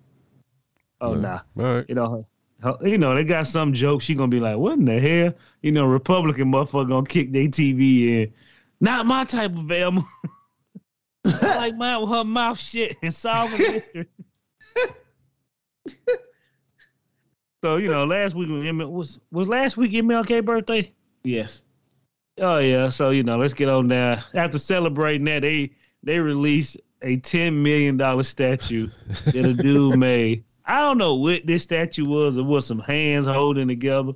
Oh 0.99 1.13
No. 1.13 1.19
nah. 1.19 1.39
All 1.57 1.75
right. 1.75 1.85
You 1.87 1.95
know, 1.95 2.25
you 2.81 2.97
know, 2.97 3.15
they 3.15 3.23
got 3.23 3.47
some 3.47 3.73
jokes. 3.73 4.05
She 4.05 4.13
gonna 4.13 4.27
be 4.29 4.39
like, 4.39 4.57
"What 4.57 4.77
in 4.77 4.85
the 4.85 4.99
hell?" 4.99 5.33
You 5.61 5.71
know, 5.71 5.85
Republican 5.85 6.51
motherfucker 6.51 6.89
gonna 6.89 7.07
kick 7.07 7.31
their 7.31 7.47
TV 7.47 8.21
in. 8.21 8.33
Not 8.79 9.05
my 9.05 9.23
type 9.25 9.55
of 9.55 9.63
Velma. 9.63 10.03
Like 11.23 11.75
mine 11.75 12.01
with 12.01 12.09
her 12.09 12.23
mouth 12.23 12.59
shit 12.59 12.95
and 13.03 13.13
solving 13.13 13.59
mystery. 13.59 14.07
so 17.63 17.75
you 17.77 17.89
know, 17.89 18.05
last 18.05 18.33
week 18.35 18.49
was, 18.49 18.63
ML 18.63 18.89
was 18.89 19.19
was 19.31 19.47
last 19.47 19.77
week 19.77 19.91
MLK 19.91 20.43
birthday. 20.43 20.91
Yes. 21.23 21.61
Oh 22.39 22.59
yeah, 22.59 22.89
so 22.89 23.09
you 23.09 23.23
know, 23.23 23.37
let's 23.37 23.53
get 23.53 23.69
on 23.69 23.87
down. 23.87 24.23
After 24.33 24.57
celebrating 24.57 25.25
that, 25.25 25.41
they 25.41 25.71
they 26.03 26.19
released 26.19 26.77
a 27.01 27.17
ten 27.17 27.61
million 27.61 27.97
dollar 27.97 28.23
statue 28.23 28.89
that 29.25 29.45
a 29.45 29.53
dude 29.53 29.97
made. 29.99 30.43
I 30.65 30.79
don't 30.81 30.97
know 30.97 31.15
what 31.15 31.45
this 31.45 31.63
statue 31.63 32.05
was. 32.05 32.37
It 32.37 32.43
was 32.43 32.65
some 32.65 32.79
hands 32.79 33.27
holding 33.27 33.67
together, 33.67 34.13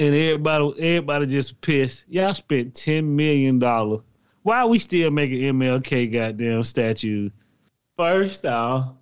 and 0.00 0.14
everybody 0.14 0.74
everybody 0.78 1.26
just 1.26 1.60
pissed. 1.60 2.06
Y'all 2.08 2.34
spent 2.34 2.74
ten 2.74 3.14
million 3.14 3.58
dollars. 3.58 4.00
Why 4.42 4.60
are 4.60 4.68
we 4.68 4.78
still 4.78 5.10
making 5.10 5.40
MLK 5.40 6.12
goddamn 6.12 6.62
statue? 6.62 7.30
First 7.96 8.46
off, 8.46 8.94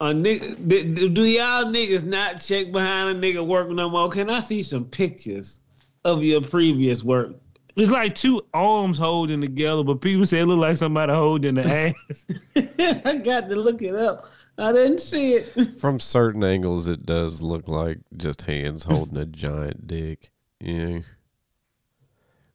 a 0.00 0.06
nigga, 0.06 0.68
do, 0.68 1.08
do 1.08 1.24
y'all 1.24 1.64
niggas 1.64 2.04
not 2.04 2.40
check 2.40 2.70
behind 2.70 3.16
a 3.16 3.20
nigga 3.20 3.46
work 3.46 3.70
no 3.70 3.88
more? 3.88 4.08
Can 4.10 4.28
I 4.28 4.40
see 4.40 4.62
some 4.62 4.84
pictures 4.84 5.59
of 6.04 6.22
your 6.22 6.40
previous 6.40 7.02
work? 7.04 7.32
It's 7.76 7.90
like 7.90 8.14
two 8.14 8.42
arms 8.52 8.98
holding 8.98 9.40
together, 9.40 9.84
but 9.84 10.00
people 10.00 10.26
say 10.26 10.40
it 10.40 10.46
look 10.46 10.58
like 10.58 10.76
somebody 10.76 11.12
holding 11.12 11.54
the 11.54 11.94
ass. 12.10 12.26
I 13.04 13.16
got 13.16 13.48
to 13.48 13.56
look 13.56 13.80
it 13.82 13.94
up. 13.94 14.30
I 14.58 14.72
didn't 14.72 15.00
see 15.00 15.34
it. 15.34 15.78
From 15.78 16.00
certain 16.00 16.44
angles, 16.44 16.88
it 16.88 17.06
does 17.06 17.40
look 17.40 17.68
like 17.68 17.98
just 18.16 18.42
hands 18.42 18.84
holding 18.84 19.16
a 19.16 19.24
giant 19.24 19.86
dick. 19.86 20.30
Yeah. 20.60 21.00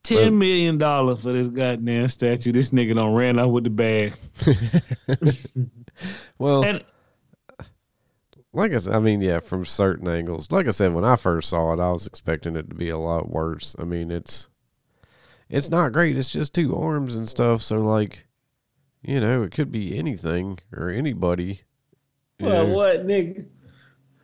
Ten 0.04 0.38
million 0.38 0.78
dollars 0.78 1.24
for 1.24 1.32
this 1.34 1.48
goddamn 1.48 2.08
statue. 2.10 2.52
This 2.52 2.70
nigga 2.70 2.94
don't 2.94 3.16
ran 3.16 3.40
out 3.40 3.48
with 3.48 3.64
the 3.64 3.72
bag. 3.72 4.14
Well, 6.38 6.64
And 6.64 6.84
like 8.56 8.74
I 8.74 8.78
said, 8.80 8.94
I 8.94 9.00
mean, 9.00 9.22
yeah, 9.22 9.40
from 9.40 9.66
certain 9.66 10.08
angles. 10.08 10.52
Like 10.52 10.68
I 10.68 10.72
said, 10.72 10.94
when 10.94 11.06
I 11.06 11.16
first 11.16 11.50
saw 11.50 11.74
it, 11.74 11.80
I 11.80 11.92
was 11.92 12.08
expecting 12.08 12.56
it 12.56 12.70
to 12.70 12.76
be 12.76 12.90
a 12.90 12.98
lot 12.98 13.30
worse. 13.30 13.76
I 13.78 13.84
mean, 13.84 14.12
it's 14.12 14.48
it's 15.50 15.70
not 15.70 15.92
great. 15.94 16.18
It's 16.18 16.30
just 16.30 16.54
two 16.56 16.76
arms 16.76 17.16
and 17.16 17.28
stuff. 17.28 17.62
So, 17.62 17.78
like, 17.78 18.28
you 19.02 19.20
know, 19.20 19.44
it 19.44 19.52
could 19.52 19.72
be 19.72 19.98
anything 19.98 20.60
or 20.74 20.90
anybody. 20.90 21.62
you 22.40 22.48
Well, 22.48 22.68
know. 22.68 22.74
what, 22.74 23.06
nigga? 23.06 23.46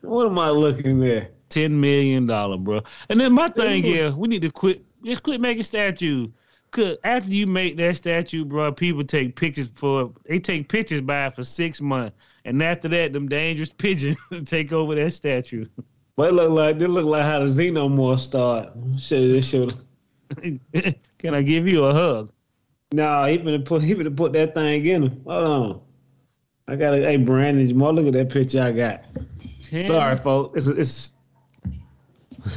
What 0.01 0.25
am 0.27 0.39
I 0.39 0.49
looking 0.49 1.07
at? 1.07 1.33
ten 1.49 1.79
million 1.79 2.25
dollar, 2.25 2.57
bro. 2.57 2.81
And 3.09 3.19
then 3.19 3.33
my 3.33 3.49
thing 3.49 3.83
is, 3.85 4.13
we 4.15 4.27
need 4.29 4.41
to 4.43 4.51
quit. 4.51 4.83
Just 5.03 5.23
quit 5.23 5.41
making 5.41 5.63
statues. 5.63 6.29
Cause 6.71 6.95
after 7.03 7.29
you 7.29 7.45
make 7.47 7.75
that 7.77 7.97
statue, 7.97 8.45
bro, 8.45 8.71
people 8.71 9.03
take 9.03 9.35
pictures 9.35 9.69
for. 9.75 10.13
They 10.25 10.39
take 10.39 10.69
pictures 10.69 11.01
by 11.01 11.27
it 11.27 11.35
for 11.35 11.43
six 11.43 11.81
months, 11.81 12.15
and 12.45 12.61
after 12.63 12.87
that, 12.89 13.13
them 13.13 13.27
dangerous 13.27 13.69
pigeons 13.69 14.17
take 14.45 14.71
over 14.71 14.95
that 14.95 15.11
statue. 15.11 15.65
But 16.15 16.29
it 16.29 16.33
look 16.33 16.51
like 16.51 16.79
they 16.79 16.87
look 16.87 17.05
like 17.05 17.23
how 17.23 17.39
the 17.39 17.45
Xenomorph 17.45 18.19
start. 18.19 18.69
Shit, 18.97 19.31
this 19.31 19.49
shit. 19.49 19.73
Can 21.17 21.35
I 21.35 21.41
give 21.41 21.67
you 21.67 21.85
a 21.85 21.93
hug? 21.93 22.31
Nah, 22.93 23.27
he 23.27 23.37
finna 23.37 23.63
put 23.63 23.81
he 23.81 23.95
finna 23.95 24.15
put 24.15 24.33
that 24.33 24.53
thing 24.53 24.85
in 24.85 25.03
him. 25.03 25.21
Hold 25.25 25.45
on. 25.45 25.81
I 26.67 26.75
got 26.75 26.93
a 26.93 26.97
Hey, 26.97 27.17
Brandon, 27.17 27.67
Jamal, 27.67 27.93
look 27.93 28.07
at 28.07 28.13
that 28.13 28.29
picture 28.29 28.61
I 28.61 28.71
got. 28.71 29.03
10, 29.61 29.81
Sorry, 29.81 30.17
folks. 30.17 30.67
It's 30.67 30.67
it's 30.67 31.11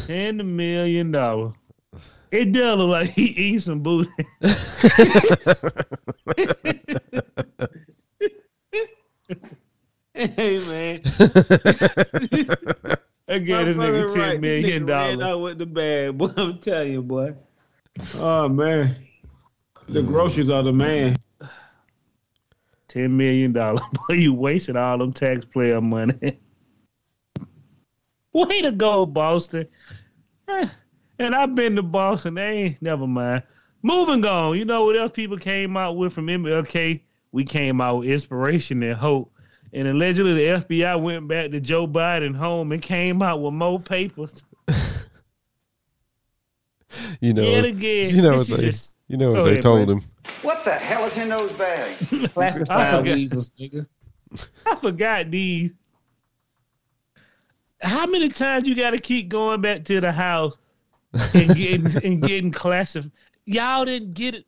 ten 0.06 0.56
million 0.56 1.12
dollar. 1.12 1.52
It 2.30 2.52
does 2.52 2.78
look 2.78 2.90
like 2.90 3.10
he 3.10 3.26
eats 3.26 3.66
some 3.66 3.80
booty. 3.80 4.10
hey 10.16 10.58
man. 10.58 11.00
I 13.26 13.38
gave 13.38 13.66
a 13.66 13.74
nigga 13.74 14.12
ten 14.12 14.20
right. 14.20 14.40
million 14.40 14.86
dollars. 14.86 15.20
out 15.20 15.40
with 15.40 15.58
the 15.58 15.66
bag, 15.66 16.16
boy. 16.16 16.30
I'm 16.36 16.58
telling 16.58 16.92
you, 16.92 17.02
boy. 17.02 17.34
Oh 18.16 18.48
man, 18.48 18.94
the 19.88 20.02
groceries 20.02 20.50
are 20.50 20.62
the 20.62 20.72
man. 20.72 21.16
Ten 22.86 23.16
million 23.16 23.52
dollars. 23.52 23.80
Boy, 24.08 24.14
you 24.14 24.32
wasted 24.34 24.76
all 24.76 24.98
them 24.98 25.12
taxpayer 25.12 25.80
money. 25.80 26.38
Way 28.32 28.62
to 28.62 28.70
go, 28.70 29.06
Boston. 29.06 29.66
Eh, 30.48 30.68
And 31.18 31.34
I've 31.34 31.56
been 31.56 31.74
to 31.74 31.82
Boston. 31.82 32.34
They 32.34 32.50
ain't 32.50 32.82
never 32.82 33.08
mind. 33.08 33.42
Moving 33.82 34.24
on. 34.24 34.56
You 34.56 34.64
know 34.64 34.84
what 34.84 34.96
else 34.96 35.12
people 35.12 35.38
came 35.38 35.76
out 35.76 35.96
with 35.96 36.12
from 36.12 36.28
MLK? 36.28 37.00
We 37.32 37.44
came 37.44 37.80
out 37.80 37.98
with 37.98 38.08
inspiration 38.10 38.80
and 38.84 38.96
hope. 38.96 39.33
And 39.74 39.88
allegedly 39.88 40.34
the 40.34 40.62
FBI 40.64 41.02
went 41.02 41.26
back 41.28 41.50
to 41.50 41.60
Joe 41.60 41.86
Biden 41.88 42.34
home 42.34 42.70
and 42.72 42.80
came 42.80 43.20
out 43.22 43.42
with 43.42 43.52
more 43.54 43.80
papers. 43.80 44.44
you 47.20 47.32
know, 47.34 47.42
Yet 47.42 47.64
again. 47.64 48.14
you 48.14 48.22
know 48.22 48.38
This 48.38 48.50
what 48.50 48.56
is 48.58 48.60
they, 48.60 48.66
just- 48.66 48.98
you 49.08 49.16
know 49.16 49.32
what 49.32 49.42
they 49.44 49.50
ahead, 49.52 49.62
told 49.62 49.86
Brandon. 49.86 49.98
him. 49.98 50.10
What 50.42 50.64
the 50.64 50.72
hell 50.72 51.04
is 51.06 51.16
in 51.18 51.28
those 51.28 51.52
bags? 51.52 52.08
I 52.12 52.26
Classified 52.28 52.90
forgot. 52.98 53.14
weasels, 53.14 53.50
nigga. 53.58 53.86
I 54.66 54.76
forgot 54.76 55.30
these. 55.30 55.72
How 57.82 58.06
many 58.06 58.28
times 58.30 58.66
you 58.66 58.74
got 58.74 58.90
to 58.90 58.98
keep 58.98 59.28
going 59.28 59.60
back 59.60 59.84
to 59.84 60.00
the 60.00 60.10
house 60.12 60.56
and 61.34 61.54
getting 61.54 61.86
and 62.04 62.22
getting 62.22 62.50
classified? 62.50 63.10
Y'all 63.44 63.84
didn't 63.84 64.14
get 64.14 64.34
it 64.36 64.46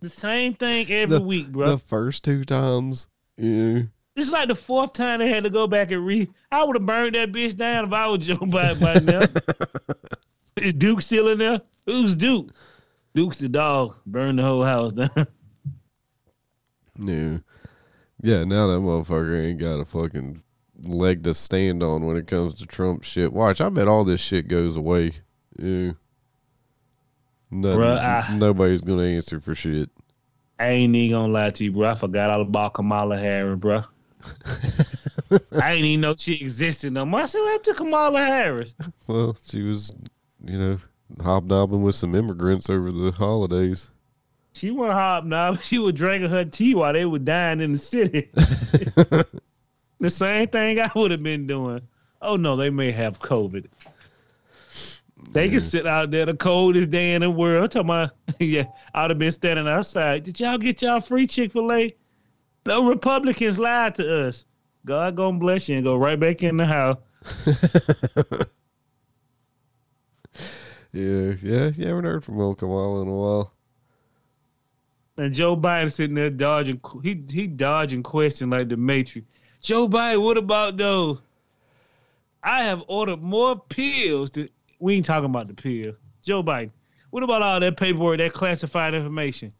the 0.00 0.08
same 0.08 0.54
thing 0.54 0.90
every 0.92 1.18
The- 1.18 1.24
week, 1.24 1.48
bro. 1.50 1.70
The 1.70 1.78
first 1.78 2.22
two 2.24 2.44
times, 2.44 3.08
yeah, 3.36 3.82
This 4.18 4.26
is 4.26 4.32
like 4.32 4.48
the 4.48 4.56
fourth 4.56 4.94
time 4.94 5.20
they 5.20 5.28
had 5.28 5.44
to 5.44 5.50
go 5.50 5.68
back 5.68 5.92
and 5.92 6.04
re. 6.04 6.28
I 6.50 6.64
would 6.64 6.74
have 6.74 6.84
burned 6.84 7.14
that 7.14 7.30
bitch 7.30 7.54
down 7.56 7.84
if 7.84 7.92
I 7.92 8.08
was 8.08 8.26
Joe 8.26 8.34
Biden 8.38 8.80
by 8.80 8.94
now. 8.94 9.20
is 10.56 10.72
Duke 10.72 11.02
still 11.02 11.28
in 11.28 11.38
there? 11.38 11.60
Who's 11.86 12.16
Duke? 12.16 12.50
Duke's 13.14 13.38
the 13.38 13.48
dog. 13.48 13.94
Burn 14.06 14.34
the 14.34 14.42
whole 14.42 14.64
house 14.64 14.90
down. 14.90 15.08
Yeah. 16.98 17.38
Yeah, 18.20 18.42
now 18.42 18.66
that 18.66 18.80
motherfucker 18.80 19.40
ain't 19.46 19.60
got 19.60 19.78
a 19.78 19.84
fucking 19.84 20.42
leg 20.82 21.22
to 21.22 21.32
stand 21.32 21.84
on 21.84 22.04
when 22.04 22.16
it 22.16 22.26
comes 22.26 22.54
to 22.54 22.66
Trump 22.66 23.04
shit. 23.04 23.32
Watch, 23.32 23.60
I 23.60 23.68
bet 23.68 23.86
all 23.86 24.02
this 24.02 24.20
shit 24.20 24.48
goes 24.48 24.74
away. 24.76 25.12
Yeah. 25.56 25.92
Nothing, 27.52 27.78
Bruh, 27.80 27.98
I- 28.30 28.36
nobody's 28.36 28.80
gonna 28.80 29.04
answer 29.04 29.38
for 29.38 29.54
shit. 29.54 29.90
I 30.58 30.70
ain't 30.70 30.96
even 30.96 31.16
gonna 31.16 31.32
lie 31.32 31.50
to 31.50 31.62
you, 31.64 31.70
bro. 31.70 31.88
I 31.90 31.94
forgot 31.94 32.30
all 32.30 32.42
about 32.42 32.74
Kamala 32.74 33.16
Harris, 33.16 33.60
bro. 33.60 33.84
I 35.60 35.72
didn't 35.72 35.84
even 35.84 36.00
know 36.00 36.14
she 36.16 36.34
existed 36.34 36.92
no 36.92 37.04
more. 37.04 37.20
I 37.20 37.26
said, 37.26 37.40
what 37.40 37.50
happened 37.50 37.64
to 37.64 37.74
Kamala 37.74 38.24
Harris? 38.24 38.74
Well, 39.06 39.36
she 39.44 39.62
was, 39.62 39.92
you 40.44 40.58
know, 40.58 40.78
hobnobbing 41.22 41.82
with 41.82 41.94
some 41.94 42.14
immigrants 42.14 42.70
over 42.70 42.90
the 42.90 43.12
holidays. 43.12 43.90
She 44.54 44.70
wasn't 44.70 44.94
hobnobbing. 44.94 45.60
She 45.62 45.78
was 45.78 45.94
drinking 45.94 46.30
her 46.30 46.44
tea 46.44 46.74
while 46.74 46.92
they 46.92 47.04
were 47.04 47.18
dying 47.18 47.60
in 47.60 47.72
the 47.72 47.78
city. 47.78 48.30
the 50.00 50.10
same 50.10 50.48
thing 50.48 50.80
I 50.80 50.90
would 50.94 51.10
have 51.10 51.22
been 51.22 51.46
doing. 51.46 51.82
Oh 52.20 52.36
no, 52.36 52.56
they 52.56 52.70
may 52.70 52.90
have 52.90 53.20
COVID. 53.20 53.66
They 55.32 55.48
can 55.48 55.60
sit 55.60 55.86
out 55.86 56.10
there 56.10 56.26
the 56.26 56.34
coldest 56.34 56.90
day 56.90 57.14
in 57.14 57.22
the 57.22 57.30
world. 57.30 57.64
I'm 57.64 57.68
talking 57.68 57.90
about, 57.90 58.10
yeah, 58.40 58.64
I'd 58.94 59.10
have 59.10 59.18
been 59.18 59.32
standing 59.32 59.68
outside. 59.68 60.24
Did 60.24 60.40
y'all 60.40 60.58
get 60.58 60.80
y'all 60.80 61.00
free 61.00 61.26
Chick 61.26 61.52
fil 61.52 61.72
A? 61.72 61.94
The 62.68 62.82
Republicans 62.82 63.58
lied 63.58 63.94
to 63.96 64.28
us. 64.28 64.44
God 64.84 65.16
gonna 65.16 65.38
bless 65.38 65.68
you 65.68 65.76
and 65.76 65.84
go 65.84 65.96
right 65.96 66.18
back 66.18 66.42
in 66.42 66.56
the 66.56 66.66
house. 66.66 66.98
Yeah, 70.92 71.34
yeah, 71.42 71.70
you 71.74 71.86
haven't 71.86 72.04
heard 72.04 72.24
from 72.24 72.36
Will 72.36 72.54
Kamala 72.54 73.02
in 73.02 73.08
a 73.08 73.14
while. 73.14 73.52
And 75.16 75.34
Joe 75.34 75.56
Biden 75.56 75.92
sitting 75.92 76.14
there 76.14 76.30
dodging, 76.30 76.80
he 77.02 77.22
he 77.30 77.46
dodging 77.46 78.02
questions 78.02 78.50
like 78.50 78.68
the 78.68 78.76
Matrix. 78.76 79.26
Joe 79.60 79.88
Biden, 79.88 80.22
what 80.22 80.38
about 80.38 80.76
those? 80.76 81.20
I 82.42 82.62
have 82.62 82.82
ordered 82.88 83.20
more 83.20 83.60
pills. 83.68 84.30
To, 84.30 84.48
we 84.78 84.96
ain't 84.96 85.04
talking 85.04 85.26
about 85.26 85.48
the 85.48 85.54
pill. 85.54 85.94
Joe 86.22 86.42
Biden, 86.42 86.70
what 87.10 87.22
about 87.22 87.42
all 87.42 87.60
that 87.60 87.76
paperwork, 87.76 88.18
that 88.18 88.32
classified 88.32 88.94
information? 88.94 89.52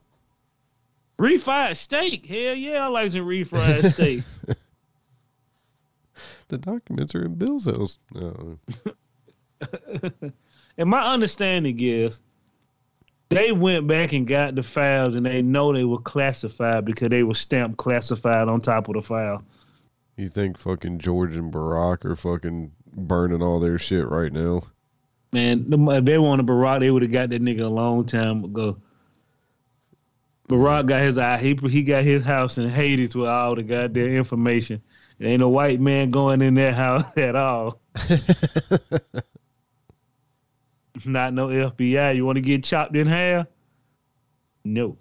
Refried 1.21 1.77
steak, 1.77 2.27
hell 2.27 2.55
yeah, 2.55 2.85
I 2.85 2.89
like 2.89 3.13
some 3.13 3.27
refried 3.27 3.93
steak. 3.93 4.23
The 6.49 6.59
documents 6.59 7.15
are 7.15 7.27
in 7.27 7.35
Bill's 7.35 7.67
house. 7.67 7.99
No. 8.15 8.59
And 10.79 10.89
my 10.89 11.03
understanding 11.03 11.77
is 11.81 12.21
they 13.29 13.51
went 13.51 13.89
back 13.89 14.13
and 14.13 14.27
got 14.27 14.55
the 14.55 14.63
files 14.63 15.17
and 15.17 15.27
they 15.27 15.43
know 15.43 15.73
they 15.73 15.85
were 15.85 15.99
classified 15.99 16.85
because 16.85 17.09
they 17.09 17.25
were 17.25 17.35
stamped 17.35 17.77
classified 17.77 18.49
on 18.49 18.61
top 18.61 18.89
of 18.89 18.95
the 18.95 19.03
file. 19.03 19.43
You 20.17 20.29
think 20.29 20.57
fucking 20.57 21.01
George 21.01 21.35
and 21.35 21.53
Barack 21.53 22.05
are 22.05 22.15
fucking 22.15 22.71
burning 22.95 23.43
all 23.43 23.59
their 23.59 23.79
shit 23.79 24.09
right 24.09 24.33
now? 24.33 24.63
Man, 25.33 25.67
if 25.71 26.05
they 26.05 26.19
wanted 26.19 26.47
Barack, 26.47 26.81
they 26.81 26.93
would 26.93 27.03
have 27.03 27.13
got 27.13 27.31
that 27.31 27.43
nigga 27.43 27.63
a 27.63 27.69
long 27.69 28.07
time 28.07 28.45
ago. 28.45 28.77
Barack 30.49 30.87
got 30.87 31.03
his 31.03 31.19
eye. 31.19 31.39
He 31.39 31.59
he 31.69 31.83
got 31.83 32.05
his 32.05 32.23
house 32.23 32.57
in 32.59 32.69
Hades 32.69 33.15
with 33.15 33.29
all 33.29 33.55
the 33.55 33.63
goddamn 33.63 34.15
information. 34.15 34.83
There 35.19 35.29
ain't 35.29 35.43
a 35.43 35.49
white 35.49 35.81
man 35.81 36.11
going 36.11 36.41
in 36.43 36.55
that 36.55 36.75
house 36.75 37.05
at 37.17 37.37
all. 37.37 37.81
Not 41.05 41.35
no 41.35 41.49
FBI. 41.49 42.17
You 42.17 42.25
want 42.25 42.37
to 42.37 42.43
get 42.43 42.65
chopped 42.65 42.97
in 42.97 43.07
half? 43.07 43.47
No. 44.65 44.97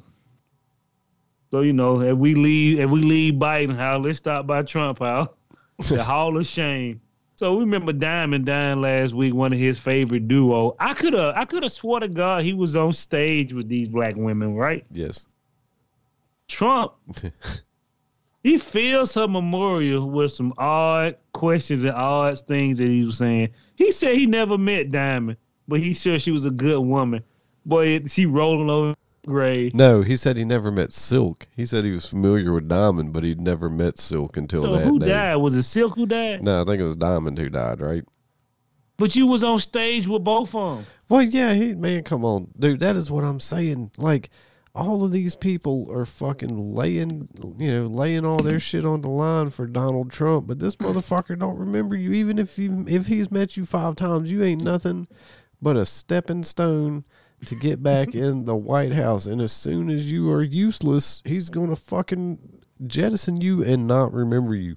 So 1.50 1.62
you 1.62 1.74
know, 1.74 2.02
if 2.02 2.18
we 2.18 2.36
leave, 2.36 2.80
if 2.80 2.90
we 2.90 3.02
leave 3.04 3.36
Biden 3.36 3.76
house, 3.76 4.04
let's 4.04 4.18
stop 4.18 4.48
by 4.48 4.64
Trump 4.64 5.00
house. 5.00 5.30
the 5.88 6.04
Hall 6.04 6.38
of 6.38 6.46
Shame. 6.46 7.00
So 7.36 7.56
we 7.56 7.64
remember 7.64 7.94
Diamond 7.94 8.46
dying 8.46 8.82
last 8.82 9.14
week, 9.14 9.34
one 9.34 9.54
of 9.54 9.60
his 9.60 9.80
favorite 9.80 10.28
duo. 10.28 10.76
I 10.80 10.94
could 10.96 11.14
have, 11.14 11.36
I 11.36 11.46
could 11.46 11.62
have 11.62 11.72
swore 11.72 12.00
to 12.00 12.08
God 12.08 12.42
he 12.42 12.54
was 12.54 12.76
on 12.76 12.94
stage 12.94 13.54
with 13.54 13.70
these 13.70 13.88
black 13.88 14.16
women, 14.16 14.56
right? 14.56 14.84
Yes. 14.92 15.28
Trump, 16.48 16.94
he 18.44 18.58
fills 18.58 19.14
her 19.16 19.28
memorial 19.28 20.10
with 20.10 20.32
some 20.32 20.54
odd 20.58 21.16
questions 21.34 21.84
and 21.84 21.94
odd 21.94 22.40
things 22.48 22.78
that 22.78 22.88
he 22.88 23.06
was 23.06 23.18
saying. 23.18 23.50
He 23.76 23.92
said 23.92 24.16
he 24.16 24.26
never 24.26 24.58
met 24.58 24.92
Diamond, 24.92 25.38
but 25.68 25.80
he 25.80 25.94
sure 25.94 26.18
she 26.20 26.32
was 26.32 26.46
a 26.46 26.52
good 26.52 26.80
woman. 26.80 27.24
Boy, 27.66 28.02
she 28.06 28.26
rolling 28.26 28.70
over 28.70 28.96
grave. 29.26 29.74
No, 29.76 30.02
he 30.02 30.16
said 30.16 30.38
he 30.38 30.46
never 30.46 30.72
met 30.72 30.94
Silk. 30.94 31.48
He 31.56 31.66
said 31.66 31.84
he 31.84 31.92
was 31.92 32.10
familiar 32.10 32.54
with 32.54 32.68
Diamond, 32.70 33.12
but 33.14 33.24
he'd 33.24 33.42
never 33.42 33.70
met 33.70 34.00
Silk 34.00 34.38
until 34.38 34.62
So 34.62 34.76
that 34.78 34.86
who 34.86 35.00
day. 35.00 35.10
died? 35.10 35.36
Was 35.36 35.54
it 35.54 35.64
Silk 35.64 35.96
who 35.96 36.06
died? 36.06 36.42
No, 36.44 36.62
I 36.62 36.66
think 36.66 36.80
it 36.80 36.86
was 36.86 36.96
Diamond 36.96 37.38
who 37.38 37.50
died, 37.50 37.82
right? 37.82 38.04
But 38.96 39.16
you 39.16 39.28
was 39.28 39.44
on 39.44 39.60
stage 39.60 40.08
with 40.08 40.24
both 40.24 40.56
of 40.56 40.78
them. 40.78 40.86
Well, 41.10 41.22
yeah, 41.22 41.54
he 41.54 41.76
man, 41.76 42.04
come 42.04 42.26
on, 42.26 42.48
dude. 42.58 42.80
That 42.80 42.96
is 42.96 43.12
what 43.12 43.24
I'm 43.24 43.40
saying. 43.40 43.92
Like, 43.98 44.32
all 44.78 45.04
of 45.04 45.12
these 45.12 45.36
people 45.36 45.88
are 45.92 46.06
fucking 46.06 46.74
laying, 46.76 47.28
you 47.58 47.72
know, 47.74 47.88
laying 47.88 48.26
all 48.26 48.38
their 48.38 48.60
shit 48.60 48.86
on 48.86 49.02
the 49.02 49.10
line 49.10 49.50
for 49.50 49.66
Donald 49.66 50.12
Trump, 50.12 50.48
but 50.48 50.60
this 50.60 50.76
motherfucker 50.76 51.38
don't 51.38 51.58
remember 51.58 51.96
you. 51.96 52.12
Even 52.14 52.38
if 52.38 52.60
you, 52.60 52.86
if 52.88 53.08
he's 53.08 53.32
met 53.32 53.58
you 53.58 53.66
five 53.66 53.96
times, 53.96 54.32
you 54.32 54.44
ain't 54.44 54.64
nothing 54.64 55.08
but 55.62 55.76
a 55.76 55.86
stepping 55.86 56.44
stone 56.44 57.04
to 57.46 57.56
get 57.56 57.82
back 57.82 58.14
in 58.16 58.46
the 58.46 58.56
White 58.56 58.94
House. 58.94 59.26
And 59.26 59.42
as 59.42 59.52
soon 59.52 59.90
as 59.90 60.12
you 60.12 60.30
are 60.32 60.44
useless, 60.44 61.22
he's 61.26 61.50
gonna 61.50 61.76
fucking 61.76 62.38
jettison 62.86 63.42
you 63.42 63.64
and 63.64 63.88
not 63.88 64.14
remember 64.14 64.54
you. 64.56 64.76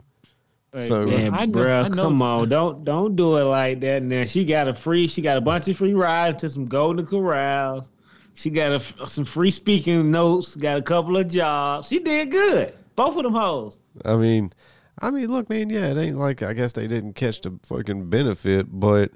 So- 0.73 1.07
Man, 1.07 1.35
I 1.35 1.47
know- 1.47 1.61
bruh, 1.61 1.85
I 1.85 1.89
know- 1.89 2.05
come 2.05 2.23
on, 2.23 2.49
don't 2.49 2.85
don't 2.85 3.17
do 3.17 3.37
it 3.37 3.43
like 3.45 3.81
that. 3.81 4.03
Now 4.03 4.25
she 4.25 4.45
got 4.45 4.69
a 4.69 4.73
free, 4.75 5.09
she 5.09 5.21
got 5.21 5.37
a 5.37 5.41
bunch 5.43 5.69
of 5.69 5.77
free 5.77 5.95
rides 5.95 6.41
to 6.41 6.49
some 6.49 6.67
Golden 6.67 7.05
Corrals. 7.05 7.91
She 8.35 8.51
got 8.51 8.73
a, 8.73 9.07
some 9.07 9.25
free 9.25 9.51
speaking 9.51 10.11
notes. 10.11 10.57
Got 10.57 10.79
a 10.79 10.83
couple 10.83 11.17
of 11.17 11.29
jobs. 11.29 11.89
She 11.89 11.99
did 11.99 12.31
good. 12.31 12.75
Both 12.97 13.17
of 13.17 13.25
them 13.25 13.35
hoes. 13.35 13.79
I 14.05 14.17
mean, 14.17 14.53
I 15.01 15.11
mean, 15.11 15.29
look, 15.29 15.51
man. 15.51 15.71
Yeah, 15.71 15.89
it 15.89 15.97
ain't 15.97 16.19
like 16.19 16.43
I 16.43 16.53
guess 16.53 16.73
they 16.73 16.87
didn't 16.87 17.15
catch 17.15 17.41
the 17.41 17.59
fucking 17.65 18.09
benefit, 18.09 18.67
but 18.71 19.13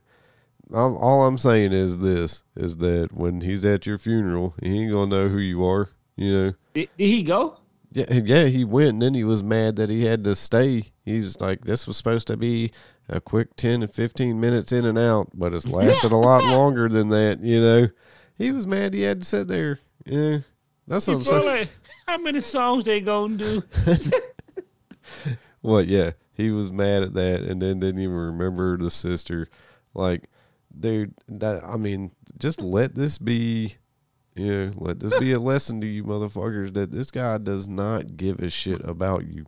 all, 0.73 0.97
all 0.97 1.27
I'm 1.27 1.39
saying 1.39 1.73
is 1.73 1.99
this: 1.99 2.43
is 2.57 2.77
that 2.79 3.11
when 3.13 3.41
he's 3.41 3.65
at 3.65 3.87
your 3.87 3.99
funeral, 3.99 4.55
he 4.63 4.81
ain't 4.81 4.93
gonna 4.93 5.07
know 5.07 5.29
who 5.29 5.39
you 5.39 5.65
are. 5.65 5.89
You 6.17 6.33
know. 6.33 6.55
Did, 6.75 6.89
did 6.97 7.07
he 7.07 7.23
go? 7.23 7.61
Yeah, 7.93 8.13
yeah. 8.13 8.45
He 8.47 8.65
went, 8.65 8.91
and 8.91 9.03
then 9.03 9.15
he 9.15 9.25
was 9.25 9.43
mad 9.43 9.77
that 9.77 9.91
he 9.91 10.05
had 10.05 10.25
to 10.25 10.35
stay. 10.35 10.93
He's 11.05 11.41
like, 11.41 11.65
this 11.65 11.87
was 11.87 11.97
supposed 11.97 12.27
to 12.27 12.37
be 12.37 12.73
a 13.09 13.21
quick 13.21 13.55
ten 13.57 13.83
and 13.83 13.95
fifteen 13.95 14.41
minutes 14.41 14.73
in 14.73 14.85
and 14.85 14.99
out, 14.99 15.31
but 15.35 15.55
it's 15.55 15.69
lasted 15.69 16.13
a 16.13 16.17
lot 16.17 16.43
longer 16.45 16.89
than 16.89 17.11
that. 17.11 17.41
You 17.43 17.61
know. 17.61 17.89
He 18.37 18.51
was 18.51 18.67
mad 18.67 18.95
he 18.95 19.03
had 19.03 19.21
to 19.21 19.27
sit 19.27 19.49
there. 19.49 19.79
Yeah, 20.05 20.39
that's 20.87 21.07
what 21.07 21.15
I'm 21.15 21.23
saying. 21.23 21.47
like, 21.47 21.71
how 22.07 22.19
many 22.19 22.41
songs 22.41 22.85
they 22.85 23.01
gonna 23.01 23.37
do? 23.37 23.63
Well, 25.65 25.83
yeah, 25.83 26.11
he 26.35 26.51
was 26.51 26.71
mad 26.71 27.03
at 27.03 27.15
that, 27.15 27.41
and 27.41 27.61
then 27.61 27.81
didn't 27.81 28.03
even 28.03 28.15
remember 28.15 28.77
the 28.77 28.91
sister. 28.91 29.49
Like, 29.95 30.29
dude, 30.79 31.15
that 31.27 31.65
I 31.65 31.79
mean, 31.79 32.11
just 32.39 32.61
let 32.61 32.95
this 32.95 33.17
be. 33.17 33.77
Yeah, 34.35 34.73
let 34.77 35.01
this 35.01 35.19
be 35.19 35.33
a 35.33 35.39
lesson 35.39 35.81
to 35.81 35.87
you 35.87 36.05
motherfuckers 36.05 36.75
that 36.75 36.91
this 36.91 37.11
guy 37.11 37.39
does 37.39 37.67
not 37.67 38.17
give 38.17 38.41
a 38.41 38.51
shit 38.51 38.81
about 38.85 39.25
you. 39.27 39.47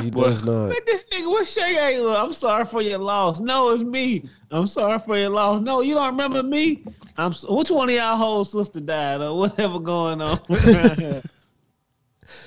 He 0.00 0.10
does 0.10 0.42
not. 0.44 0.68
Man, 0.68 0.78
this 0.86 1.04
nigga, 1.12 1.26
what 1.30 1.46
Shay 1.46 1.78
ain't 1.94 2.02
look? 2.02 2.18
I'm 2.18 2.32
sorry 2.32 2.64
for 2.64 2.80
your 2.82 2.98
loss. 2.98 3.40
No, 3.40 3.70
it's 3.70 3.82
me. 3.82 4.28
I'm 4.50 4.66
sorry 4.66 4.98
for 4.98 5.18
your 5.18 5.30
loss. 5.30 5.62
No, 5.62 5.80
you 5.82 5.94
don't 5.94 6.06
remember 6.06 6.42
me. 6.42 6.84
I'm. 7.18 7.32
Which 7.48 7.70
one 7.70 7.88
of 7.90 7.94
y'all 7.94 8.16
whole 8.16 8.44
sister 8.44 8.80
died 8.80 9.20
or 9.20 9.36
whatever 9.38 9.78
going 9.78 10.20
on? 10.22 10.38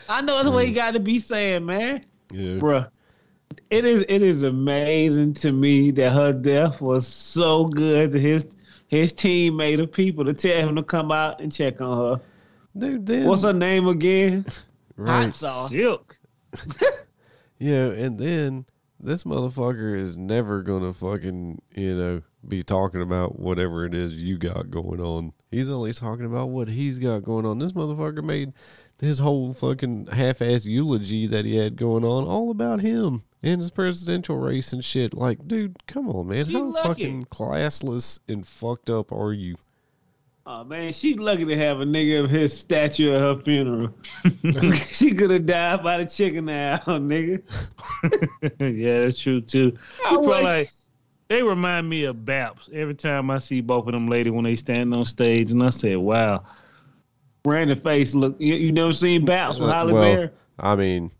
I 0.09 0.21
know 0.21 0.35
that's 0.37 0.49
what 0.49 0.63
Mm. 0.65 0.67
he 0.67 0.73
got 0.73 0.91
to 0.95 0.99
be 0.99 1.19
saying, 1.19 1.65
man. 1.65 2.03
Yeah. 2.31 2.57
Bruh, 2.57 2.89
it 3.69 3.85
is 3.85 4.03
it 4.09 4.21
is 4.21 4.43
amazing 4.43 5.33
to 5.35 5.51
me 5.51 5.91
that 5.91 6.11
her 6.11 6.33
death 6.33 6.81
was 6.81 7.07
so 7.07 7.65
good 7.67 8.11
to 8.13 8.19
his 8.19 8.45
his 8.87 9.13
teammate 9.13 9.81
of 9.81 9.91
people 9.91 10.25
to 10.25 10.33
tell 10.33 10.67
him 10.67 10.75
to 10.75 10.83
come 10.83 11.11
out 11.11 11.39
and 11.41 11.51
check 11.51 11.79
on 11.81 11.97
her. 11.97 12.21
Dude, 12.77 13.05
then 13.05 13.25
What's 13.27 13.43
her 13.43 13.53
name 13.53 13.87
again? 13.87 14.45
right? 14.97 15.23
Hot 15.25 15.33
sauce. 15.33 15.69
Silk. 15.69 16.17
Yeah, 17.59 17.87
and 17.87 18.19
then 18.19 18.65
this 18.99 19.23
motherfucker 19.23 19.97
is 19.97 20.17
never 20.17 20.61
gonna 20.61 20.93
fucking 20.93 21.61
you 21.75 21.95
know 21.95 22.21
be 22.47 22.63
talking 22.63 23.01
about 23.01 23.39
whatever 23.39 23.85
it 23.85 23.93
is 23.93 24.23
you 24.23 24.37
got 24.37 24.71
going 24.71 25.01
on. 25.01 25.33
He's 25.51 25.69
only 25.69 25.93
talking 25.93 26.25
about 26.25 26.49
what 26.49 26.67
he's 26.67 26.99
got 26.99 27.23
going 27.23 27.45
on. 27.45 27.59
This 27.59 27.73
motherfucker 27.73 28.23
made 28.23 28.53
his 28.99 29.19
whole 29.19 29.53
fucking 29.53 30.07
half-ass 30.07 30.65
eulogy 30.65 31.27
that 31.27 31.45
he 31.45 31.55
had 31.57 31.75
going 31.75 32.03
on 32.03 32.25
all 32.25 32.49
about 32.51 32.79
him 32.81 33.23
and 33.43 33.61
his 33.61 33.71
presidential 33.71 34.37
race 34.37 34.73
and 34.73 34.83
shit. 34.83 35.13
Like, 35.13 35.47
dude, 35.47 35.85
come 35.87 36.09
on, 36.09 36.27
man. 36.27 36.45
She 36.45 36.53
How 36.53 36.63
lucky. 36.63 36.87
fucking 36.87 37.25
classless 37.25 38.19
and 38.27 38.45
fucked 38.47 38.89
up 38.89 39.11
are 39.11 39.33
you? 39.33 39.55
Oh 40.49 40.63
man, 40.63 40.93
she 40.93 41.13
lucky 41.15 41.43
to 41.43 41.57
have 41.57 41.81
a 41.81 41.85
nigga 41.85 42.23
of 42.23 42.29
his 42.29 42.57
stature 42.57 43.13
at 43.13 43.19
her 43.19 43.35
funeral. 43.41 43.93
she 44.73 45.13
could 45.13 45.29
have 45.29 45.45
died 45.45 45.83
by 45.83 45.97
the 45.97 46.05
chicken 46.05 46.47
owl, 46.47 46.77
nigga. 46.87 47.43
yeah, 48.59 49.01
that's 49.01 49.19
true 49.19 49.41
too. 49.41 49.77
I 50.05 50.15
wish- 50.15 50.43
like- 50.43 50.69
they 51.27 51.43
remind 51.43 51.89
me 51.89 52.05
of 52.05 52.15
Baps 52.23 52.71
every 52.71 52.95
time 52.95 53.29
I 53.29 53.39
see 53.39 53.59
both 53.59 53.87
of 53.87 53.91
them 53.91 54.07
ladies 54.07 54.31
when 54.31 54.45
they 54.45 54.55
stand 54.55 54.93
on 54.93 55.03
stage, 55.03 55.51
and 55.51 55.61
I 55.61 55.69
say, 55.71 55.97
"Wow, 55.97 56.45
Brandon 57.43 57.77
face 57.77 58.15
look. 58.15 58.37
You, 58.39 58.55
you 58.55 58.71
never 58.71 58.93
seen 58.93 59.25
Baps 59.25 59.59
with 59.59 59.69
Uh, 59.69 59.73
Halle 59.73 59.91
well, 59.93 60.15
Berry? 60.15 60.29
I 60.57 60.77
mean, 60.77 61.11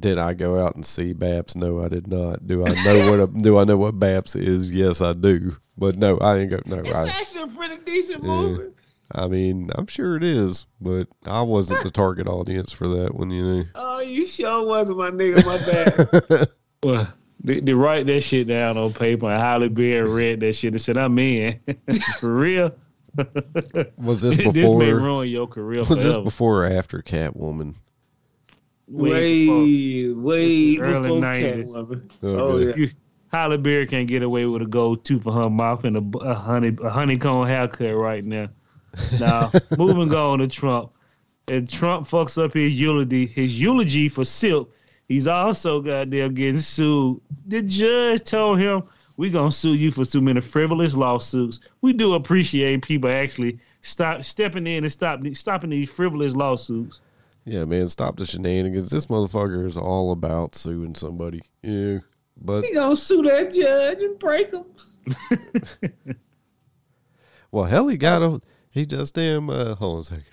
did 0.00 0.18
I 0.18 0.34
go 0.34 0.58
out 0.58 0.74
and 0.74 0.84
see 0.84 1.14
Baps? 1.14 1.54
No, 1.54 1.80
I 1.80 1.86
did 1.86 2.08
not. 2.08 2.44
Do 2.44 2.66
I 2.66 2.70
know 2.82 3.10
what 3.12 3.20
a, 3.20 3.26
do 3.28 3.56
I 3.58 3.62
know 3.62 3.76
what 3.76 4.00
Baps 4.00 4.34
is? 4.34 4.68
Yes, 4.72 5.00
I 5.00 5.12
do. 5.12 5.56
But 5.80 5.96
no, 5.98 6.18
I 6.18 6.38
ain't 6.38 6.50
go. 6.50 6.60
No, 6.66 6.76
It's 6.76 6.94
I. 6.94 7.06
actually 7.06 7.42
a 7.42 7.46
pretty 7.48 7.78
decent 7.84 8.22
Yeah. 8.22 8.28
movie. 8.30 8.70
I 9.12 9.26
mean, 9.26 9.70
I'm 9.74 9.88
sure 9.88 10.14
it 10.16 10.22
is, 10.22 10.66
but 10.80 11.08
I 11.26 11.42
wasn't 11.42 11.82
the 11.82 11.90
target 11.90 12.28
audience 12.28 12.70
for 12.72 12.86
that 12.86 13.14
one. 13.16 13.30
You 13.30 13.44
know. 13.44 13.64
Oh, 13.74 14.00
you 14.00 14.24
sure 14.26 14.64
wasn't 14.64 14.98
my 14.98 15.10
nigga. 15.10 15.44
My 15.44 16.28
bad. 16.38 16.48
well." 16.84 17.08
They, 17.42 17.58
they 17.60 17.72
write 17.72 18.04
that 18.08 18.20
shit 18.20 18.48
down 18.48 18.76
on 18.76 18.92
paper. 18.92 19.24
And 19.32 19.40
Halle 19.40 19.68
Berry 19.70 20.06
read 20.06 20.40
that 20.40 20.52
shit 20.54 20.74
and 20.74 20.80
said, 20.80 20.98
"I'm 20.98 21.18
in 21.18 21.58
for 22.18 22.34
real." 22.34 22.72
Was 23.96 24.20
this 24.20 24.36
before? 24.36 24.52
this 24.52 24.72
may 24.74 24.92
before? 24.92 24.96
ruin 24.96 25.28
your 25.30 25.46
career 25.46 25.78
Was 25.80 25.88
this 25.88 26.18
before 26.18 26.66
or 26.66 26.70
after 26.70 27.00
Catwoman? 27.00 27.76
Way 28.86 29.46
before. 29.46 29.56
way, 29.62 30.12
way 30.12 30.76
before 30.76 31.20
90s. 31.22 31.66
Catwoman. 31.68 32.04
Okay. 32.04 32.14
Oh, 32.22 32.38
oh 32.38 32.58
yeah. 32.58 32.86
Halle 33.32 33.58
Berry 33.58 33.86
can't 33.86 34.08
get 34.08 34.22
away 34.22 34.46
with 34.46 34.62
a 34.62 34.66
gold 34.66 35.04
tooth 35.04 35.22
for 35.22 35.32
her 35.32 35.50
mouth 35.50 35.84
and 35.84 35.96
a, 35.96 36.18
a 36.18 36.34
honey 36.34 36.76
a 36.82 36.90
honeycomb 36.90 37.46
haircut 37.46 37.96
right 37.96 38.24
now. 38.24 38.48
Now, 39.18 39.52
moving 39.78 40.12
on 40.12 40.40
to 40.40 40.48
Trump. 40.48 40.92
And 41.48 41.68
Trump 41.68 42.06
fucks 42.06 42.42
up 42.42 42.54
his 42.54 42.78
eulogy, 42.78 43.26
his 43.26 43.60
eulogy 43.60 44.08
for 44.08 44.24
Silk. 44.24 44.72
He's 45.08 45.26
also 45.26 45.80
goddamn 45.80 46.34
getting 46.34 46.60
sued. 46.60 47.20
The 47.46 47.62
judge 47.62 48.22
told 48.22 48.60
him, 48.60 48.84
"We 49.16 49.30
gonna 49.30 49.50
sue 49.50 49.74
you 49.74 49.90
for 49.90 50.04
too 50.04 50.20
many 50.20 50.40
frivolous 50.40 50.96
lawsuits." 50.96 51.58
We 51.80 51.92
do 51.92 52.14
appreciate 52.14 52.82
people 52.82 53.10
actually 53.10 53.58
stop 53.80 54.24
stepping 54.24 54.66
in 54.66 54.84
and 54.84 54.92
stop 54.92 55.20
stopping 55.32 55.70
these 55.70 55.90
frivolous 55.90 56.36
lawsuits. 56.36 57.00
Yeah, 57.44 57.64
man, 57.64 57.88
stop 57.88 58.16
the 58.16 58.26
shenanigans. 58.26 58.90
This 58.90 59.06
motherfucker 59.06 59.66
is 59.66 59.76
all 59.76 60.12
about 60.12 60.54
suing 60.54 60.94
somebody. 60.94 61.42
Yeah, 61.62 61.98
but 62.40 62.64
He 62.64 62.72
gonna 62.72 62.96
sue 62.96 63.22
that 63.22 63.52
judge 63.52 64.02
and 64.02 64.18
break 64.18 64.52
him. 64.52 64.64
well, 67.50 67.64
hell, 67.64 67.88
he 67.88 67.96
got 67.96 68.22
a 68.22 68.40
he 68.70 68.86
just 68.86 69.14
damn. 69.14 69.50
Uh, 69.50 69.74
hold 69.74 69.94
on 69.94 70.00
a 70.00 70.04
second. 70.04 70.24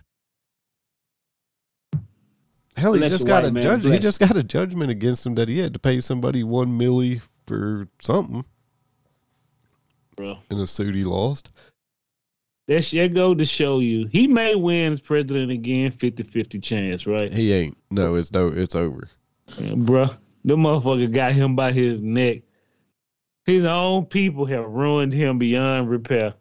Hell, 2.76 2.94
he 2.94 3.00
Bless 3.00 3.12
just 3.12 3.24
you, 3.24 3.28
got 3.28 3.44
a 3.44 3.48
white 3.48 3.54
man, 3.54 3.64
judge. 3.64 3.82
He 3.84 3.90
bless. 3.90 4.02
just 4.04 4.20
got 4.20 4.38
a 4.38 4.44
judgment 4.44 4.92
against 4.92 5.26
him 5.26 5.34
that 5.36 5.50
he 5.50 5.58
had 5.58 5.74
to 5.74 5.80
pay 5.80 6.00
somebody 6.00 6.44
one 6.44 6.78
milli 6.78 7.22
for 7.48 7.88
something 8.00 8.46
Bro. 10.16 10.38
in 10.52 10.60
a 10.60 10.68
suit 10.68 10.94
he 10.94 11.04
lost. 11.04 11.50
That 12.68 12.84
shit 12.84 13.16
go 13.16 13.34
to 13.34 13.46
show 13.46 13.80
you 13.80 14.08
he 14.12 14.28
may 14.28 14.54
win 14.54 14.92
as 14.92 15.00
president 15.00 15.52
again, 15.52 15.92
50-50 15.92 16.62
chance, 16.62 17.08
right? 17.08 17.34
He 17.34 17.52
ain't. 17.54 17.78
No, 17.90 18.14
it's 18.16 18.32
no. 18.32 18.50
It's 18.50 18.76
over. 18.76 19.08
Yeah, 19.58 19.70
bruh, 19.72 20.16
the 20.48 20.56
motherfucker 20.56 21.14
got 21.14 21.34
him 21.34 21.58
by 21.58 21.74
his 21.74 22.02
neck. 22.02 22.42
His 23.46 23.66
own 23.66 24.06
people 24.06 24.46
have 24.46 24.66
ruined 24.66 25.12
him 25.12 25.38
beyond 25.38 25.90
repair. 25.90 26.34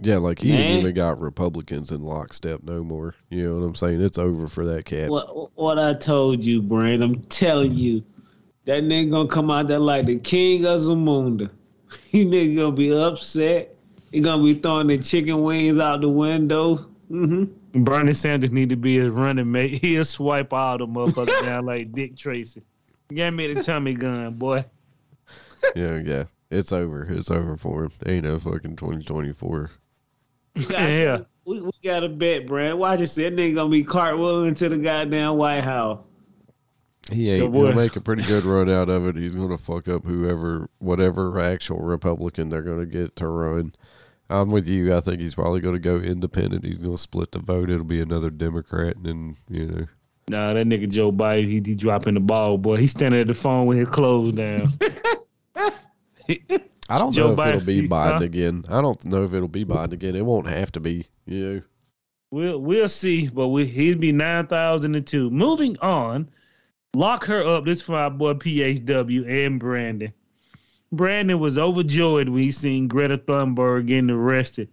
Yeah, 0.00 0.18
like 0.18 0.38
he 0.38 0.52
ain't 0.52 0.68
Man. 0.68 0.80
even 0.80 0.94
got 0.94 1.20
Republicans 1.20 1.90
in 1.90 2.00
lockstep 2.00 2.62
no 2.62 2.84
more. 2.84 3.14
You 3.28 3.48
know 3.48 3.58
what 3.60 3.66
I'm 3.66 3.74
saying? 3.74 4.00
It's 4.00 4.18
over 4.18 4.46
for 4.46 4.64
that 4.66 4.84
cat. 4.84 5.10
What 5.10 5.56
what 5.56 5.78
I 5.80 5.94
told 5.94 6.44
you, 6.44 6.62
Brand. 6.62 7.02
I'm 7.02 7.20
telling 7.22 7.74
you, 7.74 8.04
that 8.66 8.84
nigga 8.84 9.10
gonna 9.10 9.28
come 9.28 9.50
out 9.50 9.66
there 9.66 9.78
like 9.80 10.06
the 10.06 10.18
king 10.18 10.64
of 10.64 10.80
Zamunda. 10.80 11.50
He 12.10 12.24
nigga 12.24 12.56
gonna 12.56 12.72
be 12.72 12.92
upset. 12.96 13.74
He 14.12 14.20
gonna 14.20 14.42
be 14.42 14.54
throwing 14.54 14.86
the 14.86 14.98
chicken 14.98 15.42
wings 15.42 15.78
out 15.78 16.00
the 16.00 16.08
window. 16.08 16.76
hmm 17.08 17.44
Bernie 17.72 18.14
Sanders 18.14 18.52
need 18.52 18.68
to 18.68 18.76
be 18.76 18.98
his 18.98 19.10
running 19.10 19.50
mate. 19.50 19.70
He'll 19.82 20.04
swipe 20.04 20.52
all 20.52 20.78
the 20.78 20.86
motherfuckers 20.86 21.42
down 21.42 21.66
like 21.66 21.92
Dick 21.92 22.16
Tracy. 22.16 22.62
Give 23.08 23.32
me 23.32 23.52
the 23.52 23.62
tummy 23.62 23.94
gun, 23.94 24.34
boy. 24.34 24.64
Yeah, 25.74 25.98
yeah. 25.98 26.24
It's 26.50 26.72
over. 26.72 27.06
It's 27.08 27.30
over 27.30 27.56
for 27.56 27.84
him. 27.84 27.92
Ain't 28.06 28.24
no 28.24 28.38
fucking 28.38 28.76
2024. 28.76 29.70
Yeah. 30.70 31.20
We, 31.44 31.60
we 31.60 31.72
got 31.82 32.04
a 32.04 32.08
bet, 32.08 32.46
Brad. 32.46 32.74
Watch 32.74 33.00
it. 33.00 33.08
That 33.14 33.34
nigga 33.34 33.54
gonna 33.54 33.70
be 33.70 33.84
cartwheeling 33.84 34.56
to 34.58 34.68
the 34.68 34.76
goddamn 34.76 35.36
White 35.38 35.64
House. 35.64 35.98
He 37.10 37.30
ain't. 37.30 37.52
boy. 37.52 37.68
He'll 37.68 37.74
make 37.74 37.96
a 37.96 38.00
pretty 38.00 38.22
good 38.22 38.44
run 38.44 38.70
out 38.70 38.88
of 38.88 39.06
it. 39.06 39.16
He's 39.16 39.34
gonna 39.34 39.58
fuck 39.58 39.88
up 39.88 40.04
whoever, 40.04 40.68
whatever 40.78 41.40
actual 41.40 41.80
Republican 41.80 42.48
they're 42.48 42.62
gonna 42.62 42.86
get 42.86 43.16
to 43.16 43.26
run. 43.26 43.74
I'm 44.32 44.50
with 44.50 44.66
you. 44.66 44.94
I 44.94 45.00
think 45.00 45.20
he's 45.20 45.34
probably 45.34 45.60
gonna 45.60 45.78
go 45.78 45.96
independent. 45.96 46.64
He's 46.64 46.78
gonna 46.78 46.96
split 46.96 47.32
the 47.32 47.38
vote. 47.38 47.70
It'll 47.70 47.84
be 47.84 48.00
another 48.00 48.30
Democrat, 48.30 48.96
and 48.96 49.04
then 49.04 49.36
you 49.48 49.66
know. 49.66 49.86
Nah, 50.28 50.54
that 50.54 50.66
nigga 50.66 50.88
Joe 50.88 51.12
Biden, 51.12 51.44
he, 51.44 51.62
he 51.64 51.74
dropping 51.74 52.14
the 52.14 52.20
ball, 52.20 52.56
boy. 52.56 52.78
He's 52.78 52.92
standing 52.92 53.20
at 53.20 53.28
the 53.28 53.34
phone 53.34 53.66
with 53.66 53.78
his 53.78 53.88
clothes 53.88 54.32
down. 54.32 54.58
I 56.88 56.98
don't 56.98 57.12
Joe 57.12 57.34
know 57.34 57.42
if 57.42 57.48
it'll 57.48 57.66
be 57.66 57.88
Biden 57.88 58.18
huh? 58.18 58.24
again. 58.24 58.64
I 58.68 58.80
don't 58.80 59.04
know 59.04 59.24
if 59.24 59.34
it'll 59.34 59.48
be 59.48 59.64
Biden 59.64 59.92
again. 59.92 60.16
It 60.16 60.24
won't 60.24 60.48
have 60.48 60.72
to 60.72 60.80
be. 60.80 61.06
You 61.26 61.54
know. 61.54 61.62
We'll 62.30 62.58
we'll 62.58 62.88
see, 62.88 63.28
but 63.28 63.48
we, 63.48 63.66
he'd 63.66 64.00
be 64.00 64.12
nine 64.12 64.46
thousand 64.46 64.94
and 64.94 65.06
two. 65.06 65.30
Moving 65.30 65.76
on, 65.80 66.30
lock 66.94 67.24
her 67.26 67.44
up. 67.44 67.66
This 67.66 67.82
for 67.82 67.96
our 67.96 68.10
boy 68.10 68.34
PHW 68.34 69.46
and 69.46 69.60
Brandon. 69.60 70.12
Brandon 70.92 71.38
was 71.38 71.58
overjoyed 71.58 72.28
when 72.28 72.42
he 72.42 72.52
seen 72.52 72.86
Greta 72.86 73.16
Thunberg 73.16 73.86
getting 73.86 74.10
arrested. 74.10 74.68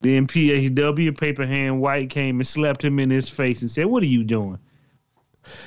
Then 0.00 0.26
PHW, 0.26 1.18
Paper 1.18 1.46
Hand 1.46 1.80
White, 1.80 2.10
came 2.10 2.38
and 2.38 2.46
slapped 2.46 2.84
him 2.84 2.98
in 3.00 3.10
his 3.10 3.28
face 3.28 3.60
and 3.60 3.70
said, 3.70 3.86
"What 3.86 4.02
are 4.02 4.06
you 4.06 4.22
doing? 4.22 4.58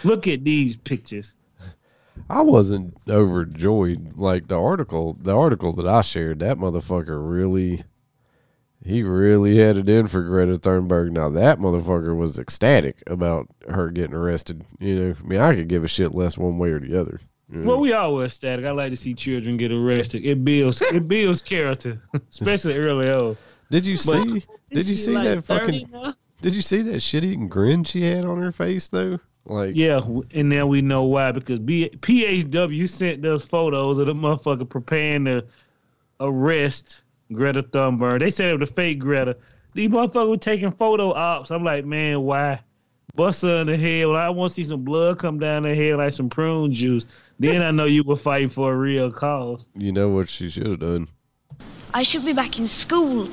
Look 0.04 0.28
at 0.28 0.44
these 0.44 0.76
pictures." 0.76 1.34
I 2.30 2.42
wasn't 2.42 2.98
overjoyed. 3.08 4.16
Like 4.16 4.48
the 4.48 4.60
article, 4.60 5.18
the 5.22 5.36
article 5.36 5.74
that 5.74 5.88
I 5.88 6.02
shared, 6.02 6.40
that 6.40 6.58
motherfucker 6.58 7.18
really, 7.20 7.84
he 8.84 9.04
really 9.04 9.58
had 9.58 9.78
it 9.78 9.90
in 9.90 10.08
for 10.08 10.24
Greta 10.24 10.58
Thunberg. 10.58 11.12
Now 11.12 11.30
that 11.30 11.60
motherfucker 11.60 12.16
was 12.16 12.40
ecstatic 12.40 13.04
about 13.08 13.48
her 13.70 13.92
getting 13.92 14.16
arrested. 14.16 14.66
You 14.80 14.96
know, 14.96 15.16
I 15.20 15.28
mean, 15.28 15.40
I 15.40 15.56
could 15.56 15.68
give 15.68 15.84
a 15.84 15.88
shit 15.88 16.16
less 16.16 16.38
one 16.38 16.58
way 16.58 16.70
or 16.70 16.80
the 16.80 17.00
other. 17.00 17.20
You 17.52 17.60
know. 17.60 17.68
Well, 17.68 17.80
we 17.80 17.94
always 17.94 18.34
static. 18.34 18.66
I 18.66 18.72
like 18.72 18.92
to 18.92 18.98
see 18.98 19.14
children 19.14 19.58
get 19.58 19.72
arrested. 19.72 20.24
It 20.26 20.44
builds 20.44 20.82
it 20.82 21.08
builds 21.08 21.42
character, 21.42 22.02
especially 22.32 22.78
early 22.78 23.10
on. 23.10 23.38
did 23.70 23.86
you 23.86 23.98
see? 23.98 24.44
Did 24.72 24.88
you 24.88 24.96
see 24.98 25.14
like 25.14 25.24
that 25.26 25.46
fucking? 25.46 25.90
now? 25.92 26.14
Did 26.42 26.54
you 26.56 26.62
see 26.62 26.82
that 26.84 27.00
shit 27.02 27.24
eating 27.24 27.48
grin 27.48 27.84
she 27.84 28.04
had 28.04 28.26
on 28.26 28.40
her 28.42 28.52
face 28.52 28.88
though? 28.90 29.20
Like, 29.46 29.76
Yeah, 29.76 30.02
and 30.34 30.50
now 30.50 30.68
we 30.68 30.82
know 30.82 31.04
why 31.06 31.32
because 31.32 31.60
B- 31.60 31.90
PHW 32.00 32.90
sent 32.90 33.22
those 33.22 33.46
photos 33.46 33.98
of 33.98 34.06
the 34.08 34.14
motherfucker 34.14 34.68
preparing 34.68 35.24
to 35.26 35.46
arrest 36.20 37.04
Greta 37.32 37.64
Thunberg. 37.64 38.20
They 38.20 38.32
said 38.32 38.50
it 38.54 38.60
was 38.60 38.70
a 38.70 38.74
fake 38.74 39.00
Greta. 39.00 39.38
These 39.74 39.90
motherfuckers 39.90 40.30
were 40.30 40.38
taking 40.38 40.72
photo 40.72 41.14
ops. 41.14 41.52
I'm 41.52 41.64
like, 41.64 41.86
man, 41.86 42.22
why? 42.22 42.60
Bust 43.16 43.42
her 43.44 43.62
in 43.62 43.68
the 43.68 43.78
head. 43.78 44.08
Well, 44.08 44.16
I 44.18 44.30
want 44.30 44.52
to 44.52 44.54
see 44.56 44.64
some 44.64 44.84
blood 44.84 45.18
come 45.20 45.40
down 45.40 45.64
her 45.64 45.74
head 45.76 45.96
like 45.98 46.14
some 46.14 46.30
prune 46.30 46.74
juice. 46.74 47.06
Then 47.40 47.62
I 47.62 47.72
know 47.72 47.86
you 47.86 48.04
were 48.04 48.16
fighting 48.16 48.50
for 48.50 48.74
a 48.74 48.76
real 48.78 49.12
cause. 49.12 49.66
you 49.76 49.92
know 49.92 50.10
what 50.10 50.28
she 50.30 50.50
should 50.50 50.66
have 50.68 50.80
done. 50.80 51.08
I 51.94 52.04
should 52.04 52.26
be 52.26 52.34
back 52.34 52.58
in 52.60 52.68
school. 52.68 53.30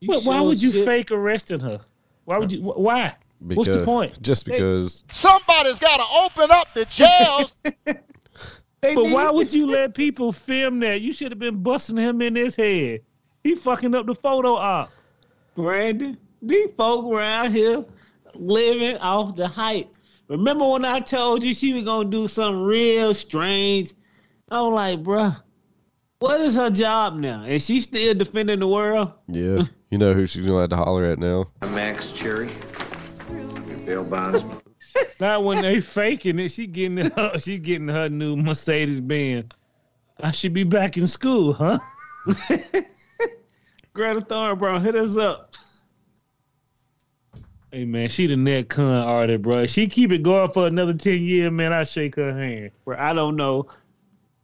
You 0.00 0.08
But 0.08 0.24
why 0.24 0.40
would 0.40 0.60
you 0.62 0.70
shit- 0.72 0.84
fake 0.86 1.10
arresting 1.10 1.60
her? 1.60 1.80
Why 2.24 2.38
would 2.38 2.52
you? 2.52 2.62
wh- 2.62 2.78
Why? 2.78 3.14
Because, 3.46 3.66
What's 3.68 3.78
the 3.78 3.84
point? 3.84 4.20
Just 4.22 4.44
because 4.44 5.04
Somebody's 5.12 5.78
got 5.78 5.96
to 5.96 6.04
open 6.24 6.50
up 6.50 6.72
the 6.74 6.84
jails. 6.86 7.54
But 8.82 8.94
why 9.10 9.30
would 9.30 9.52
you 9.52 9.66
let 9.70 9.92
people 9.94 10.32
film 10.32 10.80
that? 10.80 11.02
You 11.02 11.12
should 11.12 11.30
have 11.32 11.38
been 11.38 11.62
busting 11.62 11.98
him 11.98 12.22
in 12.22 12.34
his 12.34 12.56
head. 12.56 13.00
He 13.44 13.54
fucking 13.54 13.94
up 13.94 14.06
the 14.06 14.14
photo 14.14 14.54
op. 14.54 14.90
Brandon, 15.54 16.16
these 16.40 16.68
folk 16.78 17.12
around 17.12 17.52
here 17.52 17.84
living 18.34 18.96
off 18.98 19.36
the 19.36 19.46
hype. 19.48 19.94
Remember 20.30 20.64
when 20.68 20.84
I 20.84 21.00
told 21.00 21.42
you 21.42 21.52
she 21.52 21.72
was 21.72 21.82
gonna 21.82 22.08
do 22.08 22.28
something 22.28 22.62
real 22.62 23.12
strange? 23.12 23.92
I 24.48 24.60
was 24.62 24.72
like, 24.72 25.02
bruh, 25.02 25.42
What 26.20 26.40
is 26.40 26.54
her 26.54 26.70
job 26.70 27.16
now? 27.16 27.42
Is 27.42 27.66
she 27.66 27.80
still 27.80 28.14
defending 28.14 28.60
the 28.60 28.68
world? 28.68 29.12
Yeah. 29.26 29.64
You 29.90 29.98
know 29.98 30.14
who 30.14 30.26
she's 30.26 30.46
gonna 30.46 30.60
have 30.60 30.70
to 30.70 30.76
holler 30.76 31.04
at 31.06 31.18
now? 31.18 31.46
Max 31.62 32.12
Cherry. 32.12 32.48
Bill 33.84 34.04
Bondsman. 34.04 34.60
Not 35.20 35.42
when 35.42 35.62
they 35.62 35.80
faking 35.80 36.38
it. 36.38 36.52
She 36.52 36.68
getting 36.68 37.10
her, 37.10 37.38
she 37.40 37.58
getting 37.58 37.88
her 37.88 38.08
new 38.08 38.36
Mercedes 38.36 39.00
Benz. 39.00 39.46
I 40.22 40.30
should 40.30 40.52
be 40.54 40.62
back 40.62 40.96
in 40.96 41.08
school, 41.08 41.54
huh? 41.54 41.80
Greta 43.94 44.20
Thunberg, 44.20 44.82
hit 44.82 44.94
us 44.94 45.16
up. 45.16 45.56
Hey 47.72 47.84
man, 47.84 48.08
she 48.08 48.26
the 48.26 48.36
net 48.36 48.68
con 48.68 48.90
artist, 48.90 49.42
bro. 49.42 49.64
She 49.66 49.86
keep 49.86 50.10
it 50.10 50.24
going 50.24 50.50
for 50.50 50.66
another 50.66 50.92
ten 50.92 51.22
years, 51.22 51.52
man. 51.52 51.72
I 51.72 51.84
shake 51.84 52.16
her 52.16 52.36
hand. 52.36 52.72
Bro, 52.84 52.96
I 52.98 53.12
don't 53.12 53.36
know 53.36 53.68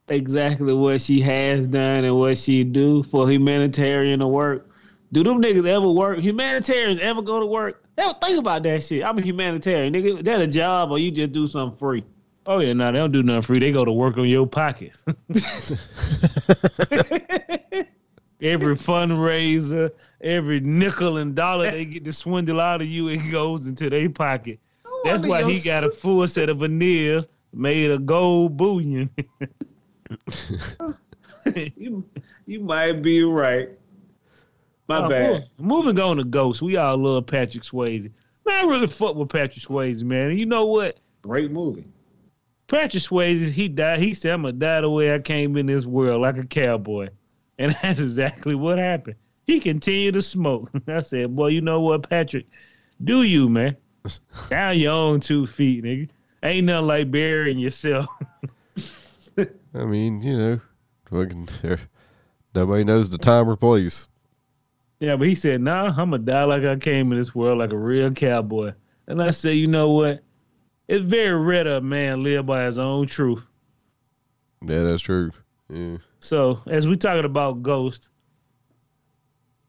exactly 0.09 0.73
what 0.73 1.01
she 1.01 1.21
has 1.23 1.67
done 1.67 2.05
and 2.05 2.17
what 2.17 2.39
she 2.39 2.63
do 2.63 3.03
for 3.03 3.29
humanitarian 3.29 4.21
to 4.21 4.29
work. 4.29 4.71
Do 5.11 5.25
them 5.25 5.43
niggas 5.43 5.67
ever 5.67 5.91
work? 5.91 6.21
Humanitarians 6.21 7.01
ever 7.01 7.21
go 7.21 7.41
to 7.41 7.47
work? 7.47 7.85
Ever 7.99 8.15
think 8.23 8.39
about 8.39 8.63
that 8.63 8.85
shit? 8.85 9.05
I'm 9.05 9.19
a 9.19 9.23
humanitarian, 9.23 9.93
nigga. 9.93 10.23
That 10.23 10.41
a 10.41 10.47
job 10.47 10.93
or 10.93 11.01
you 11.01 11.11
just 11.11 11.33
do 11.33 11.49
something 11.49 11.77
free? 11.77 12.05
Oh 12.47 12.61
yeah, 12.61 12.75
no, 12.75 12.93
they 12.93 12.99
don't 12.99 13.11
do 13.11 13.25
nothing 13.25 13.43
free. 13.43 13.59
They 13.59 13.73
go 13.73 13.85
to 13.85 13.91
work 13.91 14.19
on 14.19 14.27
your 14.27 14.47
pockets. 14.47 15.03
every 18.41 18.75
fundraiser, 18.75 19.91
every 20.21 20.61
nickel 20.61 21.17
and 21.19 21.35
dollar 21.35 21.71
they 21.71 21.85
get 21.87 22.05
to 22.05 22.13
swindle 22.13 22.61
out 22.61 22.81
of 22.81 22.87
you, 22.87 23.09
it 23.09 23.31
goes 23.31 23.67
into 23.69 23.91
their 23.91 24.09
pocket. 24.11 24.59
That's 25.05 25.25
why 25.27 25.45
he 25.51 25.61
got 25.61 25.85
a 25.85 25.91
full 25.91 26.27
set 26.27 26.49
of 26.49 26.59
veneers 26.61 27.27
made 27.53 27.91
of 27.91 28.07
gold 28.07 28.57
bullion. 28.57 29.11
You, 31.77 32.05
you 32.47 32.59
might 32.61 33.03
be 33.03 33.23
right. 33.23 33.69
My 34.89 35.05
Oh, 35.05 35.09
bad. 35.09 35.33
move- 35.33 35.85
Moving 35.87 36.01
on 36.01 36.17
to 36.17 36.25
Ghost, 36.25 36.61
we 36.61 36.77
all 36.77 36.97
love 36.97 37.27
Patrick 37.27 37.63
Swayze. 37.63 38.11
Man, 38.45 38.65
I 38.65 38.69
really 38.69 38.89
fuck 38.89 39.15
with 39.15 39.29
Patrick 39.29 39.65
Swayze, 39.65 40.03
man. 40.03 40.31
And 40.31 40.41
you 40.41 40.47
know 40.47 40.65
what? 40.67 40.99
Great 41.23 41.53
movie. 41.53 41.85
Patrick 42.67 43.03
Swayze, 43.03 43.53
he 43.53 43.69
died. 43.69 44.01
He 44.01 44.13
said, 44.13 44.33
"I'm 44.33 44.43
gonna 44.43 44.53
die 44.55 44.81
the 44.81 44.91
way 44.91 45.15
I 45.15 45.21
came 45.21 45.57
in 45.57 45.67
this 45.67 45.87
world, 45.87 46.23
like 46.23 46.37
a 46.37 46.45
cowboy," 46.45 47.11
and 47.59 47.77
that's 47.81 48.01
exactly 48.01 48.57
what 48.57 48.79
happened. 48.79 49.17
He 49.47 49.61
continued 49.61 50.15
to 50.15 50.23
smoke. 50.23 50.71
I 50.89 51.03
said, 51.03 51.35
"Boy, 51.35 51.49
you 51.49 51.61
know 51.61 51.81
what, 51.81 52.09
Patrick? 52.09 52.47
Do 53.03 53.23
you, 53.23 53.49
man? 53.49 53.77
Down 54.51 54.79
your 54.79 54.93
own 54.93 55.21
two 55.21 55.47
feet, 55.47 55.85
nigga. 55.85 56.09
Ain't 56.43 56.67
nothing 56.67 56.87
like 56.87 57.11
burying 57.11 57.59
yourself." 57.59 58.09
I 59.39 59.85
mean, 59.85 60.23
you 60.23 60.39
know, 60.39 60.61
fucking 61.11 61.49
nobody 62.55 62.85
knows 62.85 63.11
the 63.11 63.19
time 63.19 63.49
or 63.49 63.57
place. 63.57 64.09
Yeah, 64.99 65.17
but 65.17 65.29
he 65.29 65.35
said, 65.35 65.61
"Nah, 65.61 65.89
I'm 65.89 66.11
gonna 66.11 66.19
die 66.19 66.45
like 66.45 66.65
I 66.65 66.77
came 66.77 67.13
in 67.13 67.19
this 67.19 67.35
world, 67.35 67.59
like 67.59 67.73
a 67.73 67.79
real 67.79 68.11
cowboy." 68.11 68.73
And 69.07 69.23
I 69.23 69.31
said, 69.31 69.51
"You 69.51 69.69
know 69.69 69.91
what? 69.91 70.23
It's 70.89 71.05
very 71.05 71.39
rare 71.39 71.65
that 71.65 71.77
a 71.77 71.81
man 71.81 72.23
live 72.23 72.47
by 72.47 72.65
his 72.65 72.79
own 72.79 73.07
truth." 73.07 73.47
Yeah, 74.67 74.83
that's 74.85 75.03
true. 75.03 75.31
Yeah. 75.69 75.99
So, 76.21 76.61
as 76.67 76.89
we 76.89 76.97
talking 76.97 77.25
about 77.25 77.63
Ghost, 77.63 78.09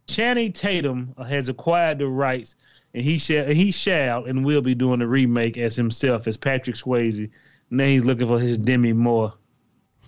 Channing 0.07 0.53
Tatum 0.53 1.13
has 1.27 1.49
acquired 1.49 1.99
the 1.99 2.07
rights, 2.07 2.55
and 2.93 3.03
he 3.03 3.19
shall 3.19 3.47
he 3.47 3.71
shall 3.71 4.25
and 4.25 4.45
will 4.45 4.61
be 4.61 4.73
doing 4.73 5.01
a 5.01 5.07
remake 5.07 5.57
as 5.57 5.75
himself 5.75 6.27
as 6.27 6.37
Patrick 6.37 6.75
Swayze. 6.75 7.29
Now 7.69 7.85
he's 7.85 8.05
looking 8.05 8.27
for 8.27 8.39
his 8.39 8.57
Demi 8.57 8.93
Moore. 8.93 9.33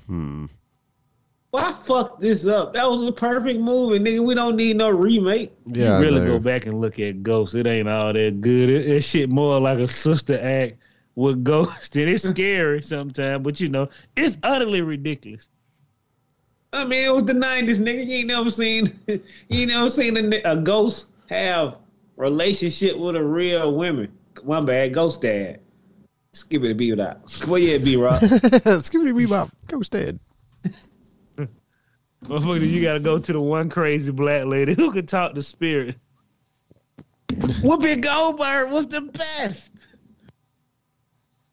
Hmm. 0.07 0.45
Why 1.51 1.73
fuck 1.73 2.19
this 2.19 2.45
up? 2.45 2.73
That 2.73 2.87
was 2.87 3.07
a 3.07 3.11
perfect 3.11 3.59
movie, 3.59 3.99
nigga. 3.99 4.23
We 4.23 4.35
don't 4.35 4.55
need 4.55 4.77
no 4.77 4.89
remake. 4.89 5.51
Yeah, 5.65 5.97
you 5.97 6.05
really 6.05 6.25
go 6.25 6.39
back 6.39 6.67
and 6.67 6.79
look 6.79 6.99
at 6.99 7.23
Ghost. 7.23 7.55
It 7.55 7.65
ain't 7.65 7.89
all 7.89 8.13
that 8.13 8.41
good. 8.41 8.69
It, 8.69 8.87
it 8.87 9.01
shit 9.01 9.29
more 9.29 9.59
like 9.59 9.79
a 9.79 9.87
sister 9.87 10.39
act 10.39 10.77
with 11.15 11.43
Ghost, 11.43 11.95
and 11.95 12.09
it's 12.09 12.27
scary 12.27 12.83
sometimes. 12.83 13.43
But 13.43 13.59
you 13.59 13.67
know, 13.67 13.89
it's 14.15 14.37
utterly 14.43 14.81
ridiculous. 14.81 15.47
I 16.71 16.85
mean, 16.85 17.05
it 17.05 17.13
was 17.13 17.23
the 17.23 17.33
'90s, 17.33 17.77
nigga. 17.77 18.05
You 18.05 18.17
ain't 18.17 18.27
never 18.27 18.49
seen, 18.49 18.93
you 19.07 19.21
ain't 19.49 19.71
never 19.71 19.89
seen 19.89 20.33
a, 20.33 20.41
a 20.43 20.55
ghost 20.55 21.09
have 21.29 21.77
relationship 22.15 22.97
with 22.97 23.15
a 23.15 23.23
real 23.23 23.73
woman. 23.73 24.11
One 24.43 24.65
bad 24.65 24.93
ghost 24.93 25.21
dad. 25.21 25.59
Skip 26.33 26.63
it, 26.63 26.77
be 26.77 26.91
without. 26.91 27.21
Well, 27.47 27.59
yeah, 27.59 27.79
be 27.79 27.97
rock. 27.97 28.21
Skibidi 28.21 29.27
bebop, 29.27 29.49
Ghost 29.67 29.91
dead. 29.91 30.19
Motherfucker, 32.25 32.69
you 32.69 32.83
gotta 32.83 32.99
go 32.99 33.17
to 33.17 33.33
the 33.33 33.41
one 33.41 33.69
crazy 33.69 34.11
black 34.11 34.45
lady 34.45 34.73
who 34.75 34.91
can 34.91 35.05
talk 35.05 35.33
to 35.33 35.41
spirit. 35.41 35.95
Whoopi 37.29 38.01
Goldberg 38.01 38.71
was 38.71 38.87
the 38.87 39.01
best. 39.01 39.68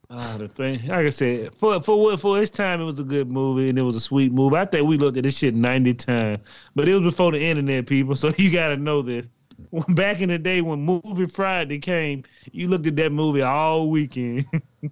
Ah, 0.09 0.37
the 0.39 0.47
thing, 0.47 0.87
like 0.87 1.07
I 1.07 1.09
said, 1.11 1.55
for 1.57 1.81
for 1.83 2.01
what 2.01 2.21
for 2.21 2.41
its 2.41 2.51
time, 2.51 2.81
it 2.81 2.85
was 2.85 3.01
a 3.01 3.05
good 3.05 3.31
movie 3.31 3.69
and 3.69 3.79
it 3.79 3.83
was 3.83 3.97
a 3.97 4.01
sweet 4.01 4.33
movie. 4.33 4.57
I 4.57 4.65
think 4.65 4.87
we 4.87 4.99
looked 4.99 5.17
at 5.17 5.25
this 5.25 5.37
shit 5.37 5.55
ninety 5.55 5.95
times, 5.95 6.39
but 6.77 6.89
it 6.89 6.93
was 6.93 7.03
before 7.03 7.33
the 7.33 7.43
internet, 7.43 7.87
people. 7.87 8.15
So 8.17 8.33
you 8.37 8.53
got 8.53 8.69
to 8.69 8.77
know 8.77 9.03
this. 9.03 9.27
When, 9.71 9.95
back 9.95 10.21
in 10.21 10.29
the 10.29 10.39
day 10.39 10.61
when 10.61 10.81
Movie 10.81 11.27
Friday 11.27 11.79
came, 11.79 12.23
you 12.53 12.69
looked 12.69 12.87
at 12.87 12.95
that 12.97 13.11
movie 13.11 13.43
all 13.43 13.91
weekend. 13.91 14.47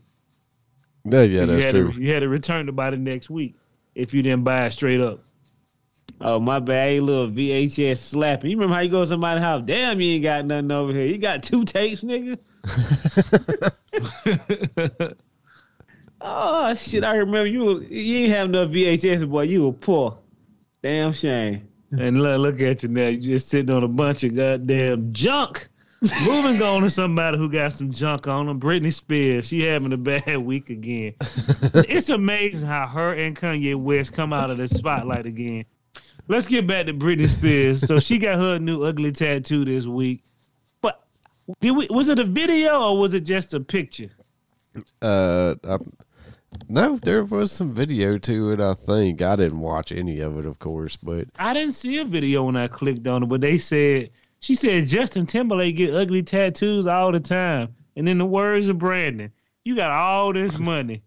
Yeah, 1.07 1.21
yeah, 1.21 1.41
you 1.41 1.47
that's 1.47 1.65
had 1.65 1.71
true. 1.73 1.93
To, 1.93 2.01
you 2.01 2.15
had 2.15 2.21
to 2.21 2.29
return 2.31 2.67
it 2.67 2.75
by 2.75 2.91
the 2.91 2.97
next 2.97 3.29
week 3.29 3.57
if 3.95 4.15
you 4.15 4.23
didn't 4.23 4.43
buy 4.43 4.65
it 4.65 4.71
straight 4.71 5.01
up. 5.01 5.21
Oh 6.21 6.41
my 6.41 6.61
bad, 6.61 6.89
hey, 6.89 7.01
little 7.01 7.29
VHS 7.29 7.99
slapping. 7.99 8.51
You 8.51 8.57
remember 8.57 8.75
how 8.75 8.81
you 8.81 8.89
go 8.89 9.01
to 9.01 9.07
somebody's 9.07 9.43
house? 9.43 9.63
Damn, 9.67 10.01
you 10.01 10.15
ain't 10.15 10.23
got 10.23 10.47
nothing 10.47 10.71
over 10.71 10.93
here. 10.93 11.05
You 11.05 11.19
got 11.19 11.43
two 11.43 11.65
tapes, 11.65 12.03
nigga. 12.03 12.39
oh 16.21 16.75
shit, 16.75 17.05
I 17.05 17.17
remember 17.17 17.47
you. 17.47 17.81
You 17.81 18.19
ain't 18.25 18.33
have 18.33 18.51
no 18.51 18.67
VHS, 18.67 19.29
boy. 19.29 19.43
You 19.43 19.67
were 19.67 19.73
poor. 19.73 20.19
Damn 20.83 21.13
shame. 21.13 21.69
And 21.93 22.23
look, 22.23 22.41
look 22.41 22.61
at 22.61 22.83
you 22.83 22.89
now. 22.89 23.09
You 23.09 23.19
just 23.19 23.49
sitting 23.49 23.75
on 23.75 23.85
a 23.85 23.89
bunch 23.89 24.25
of 24.25 24.35
goddamn 24.35 25.13
junk. 25.13 25.69
Moving 26.27 26.61
on 26.61 26.83
to 26.83 26.91
somebody 26.91 27.39
who 27.39 27.49
got 27.49 27.73
some 27.73 27.91
junk 27.91 28.27
on 28.27 28.47
them. 28.47 28.61
Britney 28.61 28.93
Spears. 28.93 29.49
She 29.49 29.63
having 29.63 29.93
a 29.93 29.97
bad 29.97 30.37
week 30.45 30.71
again. 30.71 31.15
it's 31.21 32.11
amazing 32.11 32.67
how 32.67 32.87
her 32.87 33.15
and 33.15 33.35
Kanye 33.37 33.77
West 33.77 34.13
come 34.13 34.33
out 34.33 34.51
of 34.51 34.59
the 34.59 34.69
spotlight 34.69 35.25
again. 35.27 35.65
Let's 36.29 36.47
get 36.47 36.67
back 36.67 36.87
to 36.87 36.95
Britney 36.95 37.29
Spears. 37.29 37.87
So 37.87 38.01
she 38.01 38.19
got 38.19 38.39
her 38.39 38.59
new 38.59 38.83
ugly 38.83 39.13
tattoo 39.13 39.65
this 39.65 39.87
week. 39.87 40.23
Did 41.61 41.77
we, 41.77 41.87
was 41.91 42.09
it 42.09 42.19
a 42.19 42.25
video 42.25 42.81
or 42.81 42.99
was 42.99 43.15
it 43.15 43.21
just 43.21 43.55
a 43.55 43.61
picture? 43.61 44.11
Uh, 45.03 45.55
I, 45.65 45.79
no, 46.69 46.97
there 46.97 47.25
was 47.25 47.53
some 47.53 47.73
video 47.73 48.19
to 48.19 48.53
it. 48.53 48.61
I 48.61 48.75
think 48.75 49.23
I 49.23 49.37
didn't 49.37 49.61
watch 49.61 49.93
any 49.93 50.21
of 50.21 50.39
it, 50.39 50.47
of 50.47 50.59
course, 50.59 50.97
but 50.97 51.29
I 51.39 51.53
didn't 51.53 51.75
see 51.75 51.99
a 51.99 52.05
video 52.05 52.45
when 52.45 52.57
I 52.57 52.69
clicked 52.69 53.07
on 53.07 53.23
it, 53.23 53.27
but 53.27 53.41
they 53.41 53.59
said 53.59 54.11
she 54.41 54.55
said 54.55 54.87
Justin 54.87 55.27
Timberlake 55.27 55.77
get 55.77 55.95
ugly 55.95 56.23
tattoos 56.23 56.87
all 56.87 57.13
the 57.13 57.21
time. 57.21 57.75
And 57.97 58.09
in 58.09 58.19
the 58.19 58.27
words 58.27 58.69
of 58.69 58.79
Brandon, 58.79 59.31
you 59.65 59.77
got 59.77 59.91
all 59.91 60.33
this 60.33 60.59
money. 60.59 61.03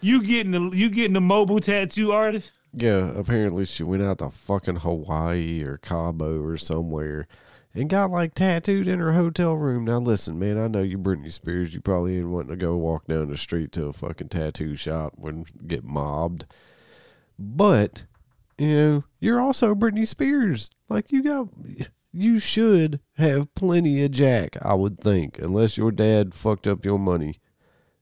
You 0.00 0.22
getting 0.24 0.52
the 0.52 0.76
you 0.76 0.90
getting 0.90 1.14
the 1.14 1.20
mobile 1.20 1.60
tattoo 1.60 2.12
artist? 2.12 2.52
yeah, 2.74 3.12
apparently 3.16 3.64
she 3.64 3.82
went 3.82 4.02
out 4.02 4.18
to 4.18 4.30
fucking 4.30 4.76
Hawaii 4.76 5.62
or 5.66 5.76
Cabo 5.78 6.42
or 6.42 6.56
somewhere 6.56 7.26
and 7.74 7.88
got 7.88 8.10
like 8.10 8.34
tattooed 8.34 8.86
in 8.88 8.98
her 8.98 9.12
hotel 9.12 9.54
room. 9.54 9.84
Now 9.84 9.98
listen, 9.98 10.38
man, 10.38 10.58
I 10.58 10.68
know 10.68 10.82
you 10.82 10.98
Britney 10.98 11.32
Spears. 11.32 11.74
You 11.74 11.80
probably 11.80 12.18
ain't 12.18 12.28
wanting 12.28 12.50
to 12.50 12.56
go 12.56 12.76
walk 12.76 13.06
down 13.06 13.28
the 13.28 13.36
street 13.36 13.72
to 13.72 13.86
a 13.86 13.92
fucking 13.92 14.28
tattoo 14.28 14.76
shop 14.76 15.14
and 15.22 15.46
get 15.66 15.84
mobbed, 15.84 16.46
but 17.38 18.06
you 18.58 18.68
know 18.68 19.04
you're 19.20 19.40
also 19.40 19.74
Britney 19.74 20.06
Spears. 20.06 20.70
Like 20.88 21.12
you 21.12 21.22
got. 21.22 21.48
You 22.14 22.38
should 22.38 23.00
have 23.16 23.54
plenty 23.54 24.04
of 24.04 24.10
jack, 24.10 24.58
I 24.60 24.74
would 24.74 25.00
think, 25.00 25.38
unless 25.38 25.78
your 25.78 25.90
dad 25.90 26.34
fucked 26.34 26.66
up 26.66 26.84
your 26.84 26.98
money. 26.98 27.38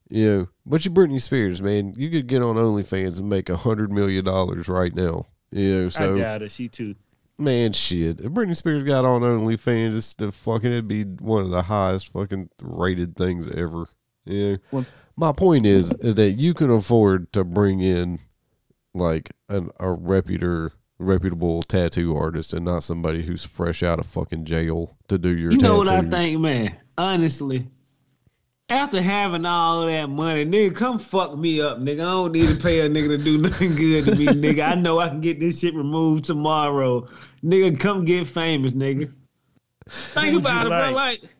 You 0.08 0.28
know, 0.28 0.48
but 0.66 0.84
you 0.84 0.90
Britney 0.90 1.22
Spears, 1.22 1.62
man, 1.62 1.94
you 1.96 2.10
could 2.10 2.26
get 2.26 2.42
on 2.42 2.56
OnlyFans 2.56 3.20
and 3.20 3.28
make 3.28 3.48
a 3.48 3.56
hundred 3.56 3.92
million 3.92 4.24
dollars 4.24 4.68
right 4.68 4.92
now. 4.92 5.26
You 5.52 5.82
know, 5.82 5.88
so 5.90 6.16
I 6.16 6.18
doubt 6.18 6.42
it. 6.42 6.50
She 6.50 6.68
too. 6.68 6.96
Man, 7.40 7.72
shit. 7.72 8.20
If 8.20 8.32
Britney 8.32 8.56
Spears 8.56 8.82
got 8.82 9.04
on 9.04 9.22
OnlyFans, 9.22 9.96
it's 9.96 10.14
the 10.14 10.30
fucking 10.30 10.70
it'd 10.70 10.88
be 10.88 11.04
one 11.04 11.42
of 11.42 11.50
the 11.50 11.62
highest 11.62 12.12
fucking 12.12 12.50
rated 12.62 13.16
things 13.16 13.48
ever. 13.48 13.86
Yeah. 14.24 14.56
Well- 14.70 14.86
My 15.16 15.32
point 15.32 15.66
is, 15.66 15.92
is 16.00 16.14
that 16.16 16.32
you 16.32 16.54
can 16.54 16.70
afford 16.70 17.32
to 17.32 17.44
bring 17.44 17.80
in 17.80 18.18
like 18.94 19.30
an, 19.48 19.70
a 19.80 19.90
reputer, 19.92 20.72
reputable 20.98 21.62
tattoo 21.62 22.16
artist, 22.16 22.52
and 22.52 22.64
not 22.64 22.82
somebody 22.82 23.22
who's 23.24 23.44
fresh 23.44 23.82
out 23.82 23.98
of 23.98 24.06
fucking 24.06 24.44
jail 24.44 24.96
to 25.08 25.18
do 25.18 25.28
your. 25.36 25.52
You 25.52 25.58
know 25.58 25.76
what 25.78 25.88
I 25.88 26.02
think, 26.02 26.40
man? 26.40 26.76
Honestly, 26.98 27.68
after 28.70 29.02
having 29.02 29.44
all 29.44 29.86
that 29.86 30.08
money, 30.08 30.46
nigga, 30.46 30.74
come 30.74 30.98
fuck 30.98 31.36
me 31.36 31.60
up, 31.60 31.78
nigga. 31.78 32.00
I 32.00 32.12
don't 32.12 32.32
need 32.32 32.48
to 32.48 32.54
pay 32.56 32.80
a 32.80 32.88
nigga 32.88 33.08
to 33.08 33.18
do 33.18 33.38
nothing 33.42 33.74
good 33.74 34.04
to 34.06 34.14
me, 34.16 34.26
nigga. 34.26 34.66
I 34.68 34.74
know 34.76 35.00
I 35.00 35.08
can 35.08 35.20
get 35.20 35.40
this 35.40 35.60
shit 35.60 35.74
removed 35.74 36.24
tomorrow. 36.24 37.06
Nigga, 37.44 37.78
come 37.78 38.04
get 38.04 38.26
famous, 38.28 38.74
nigga. 38.74 39.12
Think 39.88 40.34
would 40.34 40.42
about 40.42 40.60
it, 40.62 40.64
you 40.64 40.68
bro. 40.70 40.90
like? 40.92 41.22
Like, 41.22 41.30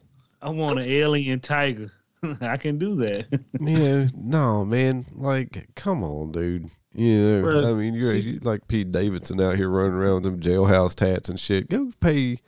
I 0.43 0.49
want 0.51 0.79
an 0.81 0.87
alien 0.87 1.41
tiger. 1.41 1.93
I 2.41 2.57
can 2.57 2.79
do 2.79 2.95
that. 2.97 3.27
Yeah, 3.61 4.09
no, 4.17 4.65
man. 4.65 5.07
Like, 5.15 5.69
come 5.77 6.03
on, 6.03 6.33
dude. 6.33 6.69
You 6.93 7.23
know, 7.23 7.43
Bruh, 7.45 7.71
I 7.71 7.73
mean, 7.75 7.95
you're, 7.95 8.13
see- 8.21 8.31
you 8.31 8.39
like 8.41 8.67
Pete 8.67 8.91
Davidson 8.91 9.41
out 9.41 9.55
here 9.57 9.69
running 9.71 9.93
around 9.93 10.15
with 10.15 10.25
them 10.25 10.41
jailhouse 10.41 10.95
tats 10.97 11.29
and 11.29 11.39
shit. 11.39 11.69
Go 11.71 11.93
pay, 12.01 12.39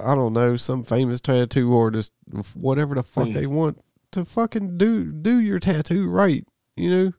I 0.00 0.14
don't 0.14 0.32
know, 0.32 0.54
some 0.56 0.84
famous 0.84 1.20
tattoo 1.20 1.76
artist, 1.76 2.12
whatever 2.54 2.94
the 2.94 3.02
fuck 3.02 3.28
Mm. 3.28 3.34
they 3.34 3.46
want 3.46 3.80
to 4.16 4.24
fucking 4.24 4.78
do 4.78 5.12
do 5.12 5.38
your 5.38 5.60
tattoo 5.60 6.08
right. 6.08 6.44
You 6.76 6.90
know, 6.90 7.12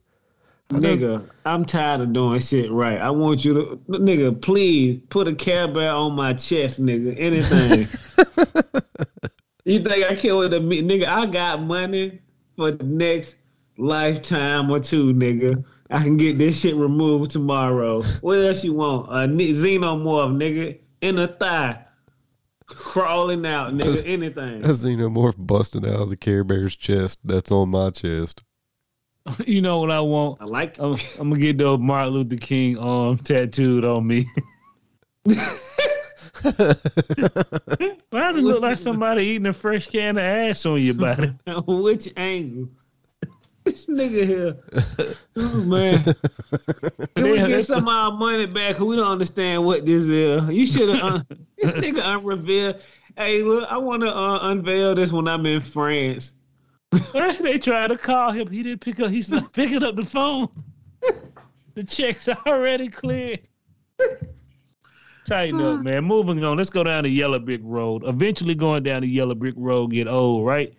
I 0.72 0.78
know- 0.78 0.96
nigga, 0.96 1.30
I'm 1.46 1.64
tired 1.64 2.00
of 2.00 2.12
doing 2.12 2.40
shit 2.40 2.70
right. 2.70 2.98
I 3.00 3.10
want 3.10 3.44
you 3.44 3.54
to, 3.54 3.80
nigga, 3.88 4.40
please 4.40 5.00
put 5.08 5.28
a 5.28 5.34
Care 5.34 5.68
Bear 5.68 5.92
on 5.92 6.14
my 6.14 6.34
chest, 6.34 6.82
nigga. 6.82 7.14
Anything. 7.18 7.80
you 9.64 9.80
think 9.80 10.04
I 10.04 10.14
the 10.48 10.60
me, 10.60 10.82
nigga? 10.82 11.06
I 11.06 11.26
got 11.26 11.62
money 11.62 12.20
for 12.56 12.72
the 12.72 12.84
next 12.84 13.36
lifetime 13.78 14.70
or 14.70 14.80
two, 14.80 15.14
nigga. 15.14 15.64
I 15.90 16.02
can 16.02 16.16
get 16.16 16.36
this 16.36 16.60
shit 16.60 16.74
removed 16.74 17.30
tomorrow. 17.30 18.02
What 18.20 18.38
else 18.40 18.62
you 18.62 18.74
want? 18.74 19.08
A 19.10 19.26
xenomorph, 19.28 20.36
nigga, 20.36 20.78
in 21.00 21.16
the 21.16 21.28
thigh, 21.28 21.82
crawling 22.68 23.46
out, 23.46 23.72
nigga. 23.72 23.84
Does- 23.84 24.04
anything. 24.04 24.64
a 24.64 24.68
xenomorph 24.68 25.34
busting 25.38 25.86
out 25.86 26.02
of 26.02 26.10
the 26.10 26.16
Care 26.16 26.44
Bear's 26.44 26.76
chest. 26.76 27.18
That's 27.24 27.50
on 27.50 27.70
my 27.70 27.90
chest. 27.90 28.44
you 29.46 29.60
know 29.60 29.78
what 29.78 29.90
I 29.90 30.00
want? 30.00 30.40
I 30.40 30.44
like. 30.44 30.78
I'm, 30.78 30.96
I'm 31.18 31.30
gonna 31.30 31.40
get 31.40 31.58
those 31.58 31.78
Martin 31.78 32.14
Luther 32.14 32.36
King 32.36 32.78
arm 32.78 33.18
tattooed 33.18 33.84
on 33.84 34.06
me. 34.06 34.26
Why 36.42 38.32
does 38.32 38.38
it 38.38 38.44
look 38.44 38.62
like 38.62 38.78
somebody 38.78 39.24
eating 39.24 39.46
a 39.46 39.52
fresh 39.52 39.88
can 39.88 40.16
of 40.16 40.22
ass 40.22 40.64
on 40.66 40.80
your 40.80 40.94
body? 40.94 41.32
Which 41.66 42.08
angle? 42.16 42.68
This 43.68 43.84
nigga 43.84 44.24
here. 44.24 44.56
Oh, 45.36 45.54
man. 45.64 46.02
Can 47.14 47.30
we 47.30 47.36
get 47.36 47.64
some 47.66 47.86
of 47.86 47.94
our 47.94 48.10
money 48.10 48.46
back? 48.46 48.80
we 48.80 48.96
don't 48.96 49.06
understand 49.06 49.64
what 49.64 49.84
this 49.84 50.08
is. 50.08 50.48
You 50.48 50.66
should 50.66 50.88
have. 50.88 51.02
Un- 51.02 51.26
this 51.58 51.74
nigga 51.74 52.02
unrevealed. 52.02 52.80
Hey, 53.16 53.42
look, 53.42 53.70
I 53.70 53.76
want 53.76 54.02
to 54.02 54.16
uh, 54.16 54.38
unveil 54.50 54.94
this 54.94 55.12
when 55.12 55.28
I'm 55.28 55.44
in 55.44 55.60
France. 55.60 56.32
they 57.12 57.58
tried 57.58 57.88
to 57.88 57.98
call 57.98 58.32
him. 58.32 58.50
He 58.50 58.62
didn't 58.62 58.80
pick 58.80 59.00
up. 59.00 59.10
He's 59.10 59.30
not 59.30 59.52
picking 59.52 59.84
up 59.84 59.96
the 59.96 60.04
phone. 60.04 60.48
The 61.74 61.84
check's 61.84 62.26
already 62.28 62.88
cleared. 62.88 63.46
Tighten 65.26 65.60
up, 65.60 65.80
man. 65.82 66.04
Moving 66.04 66.42
on. 66.42 66.56
Let's 66.56 66.70
go 66.70 66.82
down 66.82 67.04
the 67.04 67.10
Yellow 67.10 67.38
Brick 67.38 67.60
Road. 67.62 68.02
Eventually, 68.06 68.54
going 68.54 68.82
down 68.82 69.02
the 69.02 69.08
Yellow 69.08 69.34
Brick 69.34 69.54
Road 69.58 69.92
get 69.92 70.08
old, 70.08 70.46
right? 70.46 70.74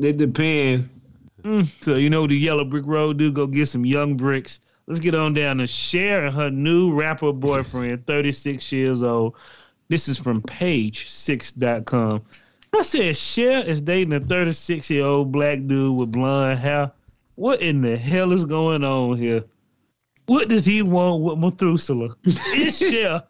It 0.00 0.16
depends. 0.16 0.88
Mm, 1.42 1.68
so 1.82 1.96
you 1.96 2.10
know 2.10 2.26
the 2.26 2.36
Yellow 2.36 2.64
Brick 2.64 2.86
Road 2.86 3.18
do? 3.18 3.30
Go 3.30 3.46
get 3.46 3.68
some 3.68 3.84
young 3.84 4.16
bricks. 4.16 4.60
Let's 4.86 5.00
get 5.00 5.14
on 5.14 5.34
down 5.34 5.58
to 5.58 5.66
Cher 5.66 6.24
and 6.24 6.34
her 6.34 6.50
new 6.50 6.94
rapper 6.94 7.32
boyfriend, 7.32 8.06
36 8.06 8.72
years 8.72 9.02
old. 9.02 9.36
This 9.88 10.08
is 10.08 10.18
from 10.18 10.42
page6.com. 10.42 12.22
I 12.76 12.82
said 12.82 13.16
Cher 13.16 13.64
is 13.64 13.80
dating 13.80 14.12
a 14.12 14.20
36 14.20 14.90
year 14.90 15.04
old 15.04 15.32
black 15.32 15.66
dude 15.66 15.96
with 15.96 16.12
blonde 16.12 16.58
hair. 16.58 16.92
What 17.36 17.62
in 17.62 17.82
the 17.82 17.96
hell 17.96 18.32
is 18.32 18.44
going 18.44 18.84
on 18.84 19.16
here? 19.16 19.44
What 20.26 20.48
does 20.48 20.66
he 20.66 20.82
want 20.82 21.22
with 21.22 21.38
Methuselah? 21.38 22.14
It's 22.24 22.76
Cher, 22.76 23.22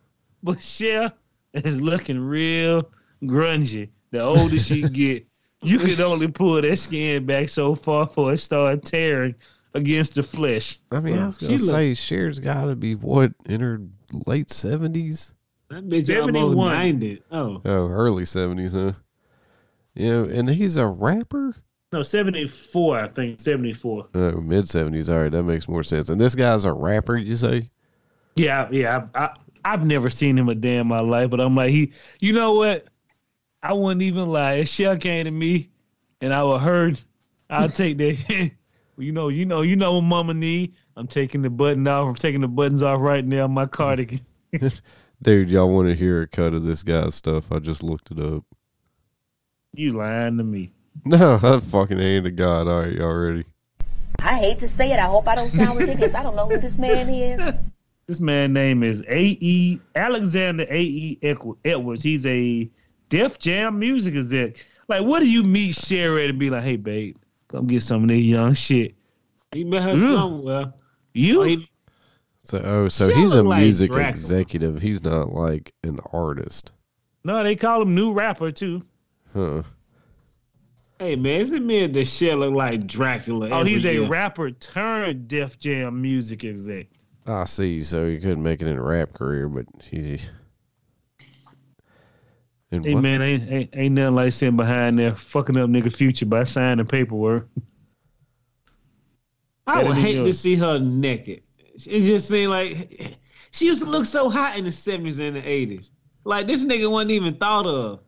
but 0.42 0.60
Cher 0.60 1.12
is 1.54 1.80
looking 1.80 2.18
real 2.18 2.90
grungy. 3.22 3.90
The 4.10 4.20
older 4.20 4.58
she 4.58 4.88
get, 4.88 5.26
you 5.62 5.78
can 5.80 6.00
only 6.02 6.28
pull 6.28 6.60
that 6.60 6.76
skin 6.78 7.26
back 7.26 7.48
so 7.48 7.74
far 7.74 8.06
before 8.06 8.32
it 8.32 8.38
start 8.38 8.82
tearing 8.84 9.34
against 9.74 10.14
the 10.14 10.22
flesh. 10.22 10.78
I 10.90 11.00
mean, 11.00 11.18
I 11.18 11.26
was 11.26 11.38
She 11.38 11.46
gonna 11.46 11.58
look- 11.58 11.70
say 11.70 11.94
Cher's 11.94 12.38
got 12.40 12.64
to 12.66 12.76
be 12.76 12.94
what 12.94 13.32
in 13.46 13.60
her 13.60 13.80
late 14.26 14.50
seventies. 14.50 15.34
That 15.70 15.86
bitch 15.88 16.06
71. 16.06 16.42
almost 16.42 16.72
90. 16.72 17.22
Oh. 17.30 17.60
Oh, 17.64 17.88
early 17.88 18.24
seventies, 18.24 18.72
huh? 18.72 18.92
Yeah, 19.94 20.24
and 20.24 20.48
he's 20.48 20.76
a 20.76 20.86
rapper. 20.86 21.54
No, 21.92 22.02
74, 22.02 23.00
I 23.00 23.08
think. 23.08 23.40
74. 23.40 24.08
Oh, 24.14 24.32
mid 24.40 24.68
seventies. 24.68 25.10
All 25.10 25.20
right, 25.22 25.32
that 25.32 25.42
makes 25.42 25.68
more 25.68 25.82
sense. 25.82 26.08
And 26.08 26.20
this 26.20 26.34
guy's 26.34 26.64
a 26.64 26.72
rapper, 26.72 27.16
you 27.16 27.34
say? 27.36 27.70
Yeah, 28.36 28.68
yeah. 28.70 29.06
I, 29.14 29.24
I, 29.24 29.36
I've 29.64 29.84
never 29.84 30.08
seen 30.08 30.38
him 30.38 30.48
a 30.48 30.54
day 30.54 30.76
in 30.76 30.86
my 30.86 31.00
life, 31.00 31.28
but 31.30 31.40
I'm 31.40 31.54
like, 31.54 31.70
he, 31.70 31.92
you 32.20 32.32
know 32.32 32.54
what? 32.54 32.86
I 33.68 33.74
wouldn't 33.74 34.00
even 34.00 34.30
lie. 34.30 34.54
If 34.54 34.68
Shell 34.68 34.96
came 34.96 35.26
to 35.26 35.30
me 35.30 35.68
and 36.22 36.32
I 36.32 36.42
would 36.42 36.62
heard, 36.62 36.98
I'll 37.50 37.68
take 37.68 37.98
that. 37.98 38.50
you 38.98 39.12
know, 39.12 39.28
you 39.28 39.44
know, 39.44 39.60
you 39.60 39.76
know 39.76 39.96
what 39.96 40.04
mama 40.04 40.32
need. 40.32 40.74
I'm 40.96 41.06
taking 41.06 41.42
the 41.42 41.50
button 41.50 41.86
off. 41.86 42.08
I'm 42.08 42.14
taking 42.14 42.40
the 42.40 42.48
buttons 42.48 42.82
off 42.82 42.98
right 43.02 43.22
now 43.22 43.44
on 43.44 43.52
my 43.52 43.66
cardigan. 43.66 44.20
Dude, 45.22 45.50
y'all 45.50 45.68
want 45.68 45.88
to 45.88 45.94
hear 45.94 46.22
a 46.22 46.26
cut 46.26 46.54
of 46.54 46.64
this 46.64 46.82
guy's 46.82 47.14
stuff? 47.14 47.52
I 47.52 47.58
just 47.58 47.82
looked 47.82 48.10
it 48.10 48.18
up. 48.18 48.42
You 49.74 49.98
lying 49.98 50.38
to 50.38 50.44
me. 50.44 50.72
No, 51.04 51.38
I 51.40 51.60
fucking 51.60 51.98
hand 51.98 52.24
to 52.24 52.32
God. 52.32 52.66
All 52.66 52.80
right, 52.80 52.92
y'all 52.92 53.14
ready? 53.14 53.44
I 54.18 54.38
hate 54.38 54.58
to 54.58 54.68
say 54.68 54.90
it. 54.90 54.98
I 54.98 55.06
hope 55.06 55.28
I 55.28 55.36
don't 55.36 55.48
sound 55.48 55.78
ridiculous. 55.78 56.12
I 56.14 56.24
don't 56.24 56.34
know 56.34 56.48
who 56.48 56.58
this 56.58 56.76
man 56.76 57.08
is. 57.08 57.56
This 58.08 58.18
man 58.18 58.52
name 58.52 58.82
is 58.82 59.00
A.E. 59.06 59.78
Alexander 59.94 60.66
A.E. 60.68 61.18
Edwards. 61.64 62.02
He's 62.02 62.26
a 62.26 62.68
Def 63.08 63.38
Jam 63.38 63.78
music 63.78 64.14
is 64.14 64.32
exec. 64.32 64.64
Like, 64.88 65.02
what 65.02 65.20
do 65.20 65.30
you 65.30 65.42
meet 65.44 65.74
Sherry 65.74 66.24
at 66.24 66.30
and 66.30 66.38
be 66.38 66.50
like, 66.50 66.62
hey, 66.64 66.76
babe, 66.76 67.16
come 67.48 67.66
get 67.66 67.82
some 67.82 68.02
of 68.04 68.08
this 68.08 68.22
young 68.22 68.54
shit? 68.54 68.94
He 69.52 69.64
met 69.64 69.82
her 69.82 69.94
Mm. 69.94 70.14
somewhere. 70.16 70.72
You? 71.14 71.42
Oh, 71.42 71.56
So, 72.44 72.58
oh, 72.64 72.88
so 72.88 73.08
She 73.10 73.14
he's 73.16 73.32
a 73.32 73.36
look 73.42 73.46
like 73.46 73.62
music 73.62 73.90
Dracula. 73.90 74.08
executive. 74.10 74.80
He's 74.80 75.02
not 75.02 75.32
like 75.32 75.74
an 75.84 75.98
artist, 76.12 76.72
no, 77.24 77.42
they 77.42 77.56
call 77.56 77.82
him 77.82 77.94
new 77.94 78.12
rapper, 78.12 78.50
too. 78.50 78.82
huh? 79.34 79.62
Hey 80.98 81.14
man, 81.14 81.40
isn't 81.42 81.64
me 81.66 81.86
the 81.86 82.04
shit 82.04 82.36
look 82.38 82.54
like 82.54 82.86
Dracula? 82.86 83.50
Oh, 83.50 83.60
every 83.60 83.72
he's 83.72 83.84
a 83.86 83.98
rapper 84.00 84.50
turned 84.50 85.28
Def 85.28 85.58
Jam 85.58 86.00
music 86.02 86.44
exec. 86.44 86.86
I 87.26 87.44
see. 87.44 87.82
So 87.84 88.08
he 88.08 88.16
couldn't 88.18 88.42
make 88.42 88.62
it 88.62 88.66
in 88.66 88.76
a 88.78 88.82
rap 88.82 89.12
career, 89.12 89.48
but 89.48 89.66
he. 89.82 90.18
And 92.70 92.84
Hey, 92.84 92.94
what? 92.94 93.00
man, 93.00 93.22
ain't, 93.22 93.50
ain't, 93.50 93.70
ain't 93.72 93.94
nothing 93.94 94.14
like 94.14 94.32
sitting 94.32 94.56
behind 94.56 94.98
there 94.98 95.16
fucking 95.16 95.56
up 95.56 95.70
nigga 95.70 95.94
future 95.94 96.26
by 96.26 96.44
signing 96.44 96.86
paperwork. 96.86 97.48
I 99.66 99.82
That'd 99.82 99.96
hate 99.96 100.24
to 100.24 100.32
see 100.32 100.54
her 100.56 100.78
naked. 100.78 101.42
It 101.74 102.00
just 102.00 102.28
seemed 102.28 102.50
like 102.50 103.18
she 103.52 103.66
used 103.66 103.82
to 103.82 103.88
look 103.88 104.06
so 104.06 104.28
hot 104.30 104.56
in 104.58 104.64
the 104.64 104.72
seventies 104.72 105.18
and 105.18 105.36
the 105.36 105.48
eighties. 105.48 105.92
Like 106.24 106.46
this 106.46 106.64
nigga 106.64 106.90
wasn't 106.90 107.12
even 107.12 107.36
thought 107.36 107.66
of. 107.66 108.00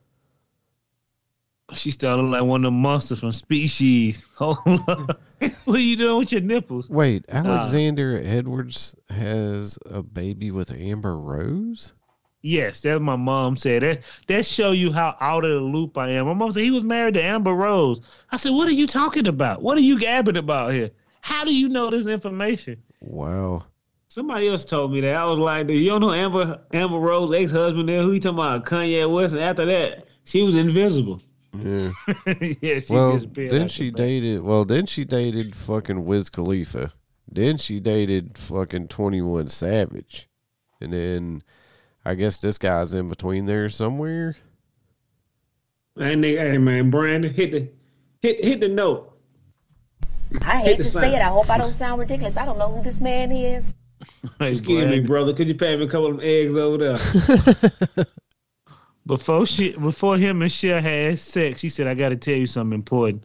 She 1.75 1.91
started 1.91 2.23
like 2.23 2.43
one 2.43 2.61
of 2.61 2.65
the 2.65 2.71
monsters 2.73 3.21
from 3.21 3.33
Species. 3.33 4.27
Hold 4.37 4.59
on. 4.67 5.07
what 5.65 5.77
are 5.77 5.79
you 5.79 5.97
doing 5.97 6.19
with 6.19 6.33
your 6.33 6.41
nipples? 6.41 6.91
Wait, 6.91 7.25
Alexander 7.29 8.21
Edwards 8.23 8.97
has 9.09 9.79
a 9.87 10.03
baby 10.03 10.51
with 10.51 10.73
Amber 10.73 11.17
Rose? 11.17 11.93
Yes, 12.43 12.81
that's 12.81 13.01
my 13.01 13.17
mom 13.17 13.57
said. 13.57 13.83
That 13.83 14.03
that 14.29 14.47
show 14.47 14.73
you 14.73 14.93
how 14.93 15.17
out 15.21 15.45
of 15.45 15.51
the 15.51 15.61
loop 15.61 15.99
I 15.99 16.09
am. 16.11 16.27
My 16.27 16.33
mom 16.33 16.53
said 16.53 16.63
he 16.63 16.71
was 16.71 16.85
married 16.85 17.15
to 17.15 17.23
Amber 17.23 17.53
Rose. 17.53 18.01
I 18.31 18.39
said, 18.39 18.53
what 18.53 18.69
are 18.69 18.73
you 18.73 18.87
talking 18.87 19.27
about? 19.27 19.63
What 19.63 19.77
are 19.77 19.83
you 19.83 19.99
gabbing 19.99 20.39
about 20.39 20.73
here? 20.73 20.91
How 21.21 21.45
do 21.45 21.55
you 21.55 21.69
know 21.69 21.91
this 21.91 22.07
information? 22.07 22.83
Wow. 23.01 23.65
Somebody 24.09 24.49
else 24.49 24.65
told 24.65 24.93
me 24.93 25.01
that. 25.03 25.15
I 25.15 25.25
was 25.25 25.39
like, 25.39 25.69
you 25.69 25.89
don't 25.89 26.01
know 26.01 26.13
Amber 26.13 26.61
Amber 26.73 26.99
Rose 26.99 27.33
ex 27.35 27.53
husband 27.53 27.89
there? 27.89 28.03
Who 28.03 28.13
you 28.13 28.21
talking 28.21 28.39
about? 28.39 28.65
Kanye 28.65 29.13
West. 29.13 29.35
And 29.35 29.43
after 29.43 29.67
that, 29.67 30.07
she 30.25 30.43
was 30.43 30.57
invisible. 30.57 31.21
Yeah. 31.53 31.91
yeah, 32.61 32.79
she 32.79 32.95
well, 32.95 33.19
then 33.19 33.69
she 33.69 33.91
dated. 33.91 34.43
Well, 34.43 34.65
then 34.65 34.87
she 34.87 35.05
dated 35.05 35.55
fucking 35.55 36.05
Wiz 36.05 36.31
Khalifa. 36.31 36.93
Then 37.31 37.59
she 37.59 37.81
dated 37.81 38.37
fucking 38.39 38.89
Twenty 38.89 39.21
One 39.21 39.49
Savage, 39.49 40.29
and 40.81 40.93
then 40.93 41.43
I 42.05 42.15
guess 42.15 42.39
this 42.39 42.59
guy's 42.59 42.95
in 42.95 43.09
between 43.09 43.47
there 43.47 43.69
somewhere. 43.69 44.37
And 45.97 46.25
nigga, 46.25 46.39
hey 46.39 46.59
man, 46.59 46.91
Brandon, 46.91 47.33
hit 47.33 47.53
the 47.53 47.71
hit 48.23 48.45
hit 48.45 48.61
the 48.61 48.69
note. 48.69 49.19
I 50.43 50.59
Hit 50.59 50.65
hate 50.65 50.79
the 50.79 50.85
to 50.85 50.91
say 50.91 51.15
it. 51.15 51.21
I 51.21 51.29
hope 51.29 51.51
I 51.51 51.59
don't 51.59 51.73
sound 51.73 52.01
ridiculous. 52.01 52.37
I 52.37 52.45
don't 52.45 52.59
know 52.59 52.73
who 52.73 52.83
this 52.83 53.01
man 53.01 53.33
is. 53.33 53.65
Hey, 54.39 54.51
Excuse 54.51 54.85
me, 54.85 55.01
brother. 55.01 55.33
Could 55.35 55.49
you 55.49 55.55
pay 55.55 55.77
me 55.77 55.85
a 55.85 55.89
couple 55.89 56.13
of 56.13 56.21
eggs 56.23 56.55
over 56.55 56.97
there? 56.97 58.07
before 59.07 59.45
she 59.45 59.73
before 59.73 60.17
him 60.17 60.41
and 60.41 60.51
Cher 60.51 60.81
had 60.81 61.19
sex, 61.19 61.61
she 61.61 61.69
said, 61.69 61.87
"I 61.87 61.95
got 61.95 62.11
to 62.11 62.17
tell 62.17 62.37
you 62.37 62.47
something 62.47 62.75
important." 62.75 63.25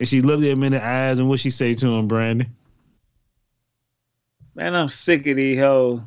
And 0.00 0.08
she 0.08 0.20
looked 0.20 0.44
at 0.44 0.50
him 0.50 0.62
in 0.64 0.72
the 0.72 0.84
eyes, 0.84 1.18
and 1.18 1.28
what 1.28 1.40
she 1.40 1.50
say 1.50 1.74
to 1.74 1.94
him, 1.94 2.08
Brandon? 2.08 2.54
Man, 4.54 4.74
I'm 4.74 4.88
sick 4.88 5.26
of 5.26 5.36
these 5.36 5.58
hoes. 5.58 6.00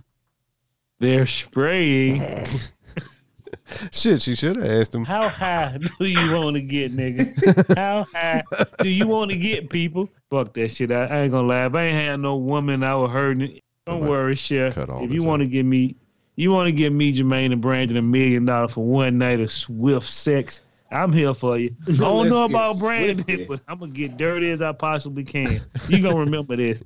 They're 1.02 1.26
spraying. 1.26 2.22
Shit, 3.91 4.22
she 4.22 4.36
should 4.36 4.56
have 4.58 4.66
asked 4.66 4.93
him. 4.93 5.04
How 5.04 5.30
high 5.30 5.80
do 5.99 6.06
you 6.06 6.36
want 6.36 6.58
to 6.58 6.62
get, 6.62 6.91
nigga? 6.91 7.76
How 7.76 8.06
high 8.14 8.43
do 8.78 8.88
you 8.88 9.08
want 9.08 9.32
to 9.32 9.38
get, 9.38 9.68
people? 9.72 10.08
Fuck 10.30 10.54
that 10.54 10.70
shit. 10.70 10.91
I, 10.91 11.06
I 11.06 11.20
ain't 11.22 11.32
gonna 11.32 11.47
lie. 11.47 11.66
If 11.66 11.74
I 11.74 11.86
ain't 11.86 11.95
had 11.95 12.20
no 12.20 12.36
woman, 12.36 12.84
I 12.84 12.93
was 12.93 13.10
hurting. 13.10 13.41
it. 13.41 13.64
Don't 13.88 13.95
Somebody 13.95 14.10
worry, 14.12 14.36
Cher. 14.36 14.72
cut 14.74 14.91
all 14.91 15.04
If 15.04 15.12
you 15.12 15.24
want 15.24 15.41
to 15.41 15.47
give 15.47 15.66
me, 15.66 15.95
you 16.36 16.52
want 16.52 16.68
to 16.68 16.72
give 16.72 16.93
me 16.93 17.12
Jermaine 17.12 17.52
and 17.52 17.62
Brandon 17.62 17.97
a 17.97 18.02
million 18.04 18.45
dollars 18.45 18.74
for 18.74 18.86
one 18.86 19.18
night 19.18 19.39
of 19.39 19.52
swift 19.52 20.08
sex. 20.08 20.62
I'm 20.91 21.12
here 21.12 21.34
for 21.34 21.58
you. 21.58 21.76
I 21.88 21.93
don't 21.93 22.24
Let's 22.24 22.36
know 22.36 22.45
about 22.45 22.78
Brandon, 22.78 23.26
swifty. 23.26 23.45
but 23.49 23.62
I'm 23.68 23.80
gonna 23.80 23.91
get 23.91 24.18
dirty 24.18 24.52
as 24.52 24.62
I 24.62 24.72
possibly 24.72 25.24
can. 25.24 25.62
You 25.89 26.04
gonna 26.04 26.20
remember 26.20 26.56
this? 26.58 26.84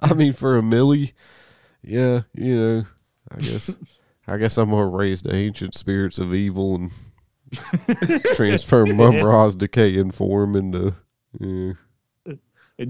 I 0.00 0.12
mean, 0.12 0.34
for 0.34 0.58
a 0.58 0.62
millie, 0.62 1.14
yeah, 1.84 2.22
you 2.34 2.56
know, 2.56 2.84
I 3.30 3.40
guess, 3.40 3.78
I 4.26 4.36
guess 4.38 4.58
I'm 4.58 4.70
gonna 4.70 4.86
raise 4.86 5.22
the 5.22 5.34
ancient 5.34 5.76
spirits 5.76 6.18
of 6.18 6.34
evil 6.34 6.76
and 6.76 6.90
transfer 8.34 8.86
Mum 8.94 9.16
Ra's 9.24 9.56
decaying 9.56 10.12
form 10.12 10.56
into. 10.56 10.94
Yeah. 11.38 11.72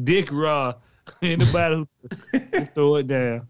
Dick 0.03 0.31
Raw. 0.33 0.75
Anybody 1.23 1.87
who 2.33 2.39
throw 2.67 2.97
it 2.97 3.07
down. 3.07 3.47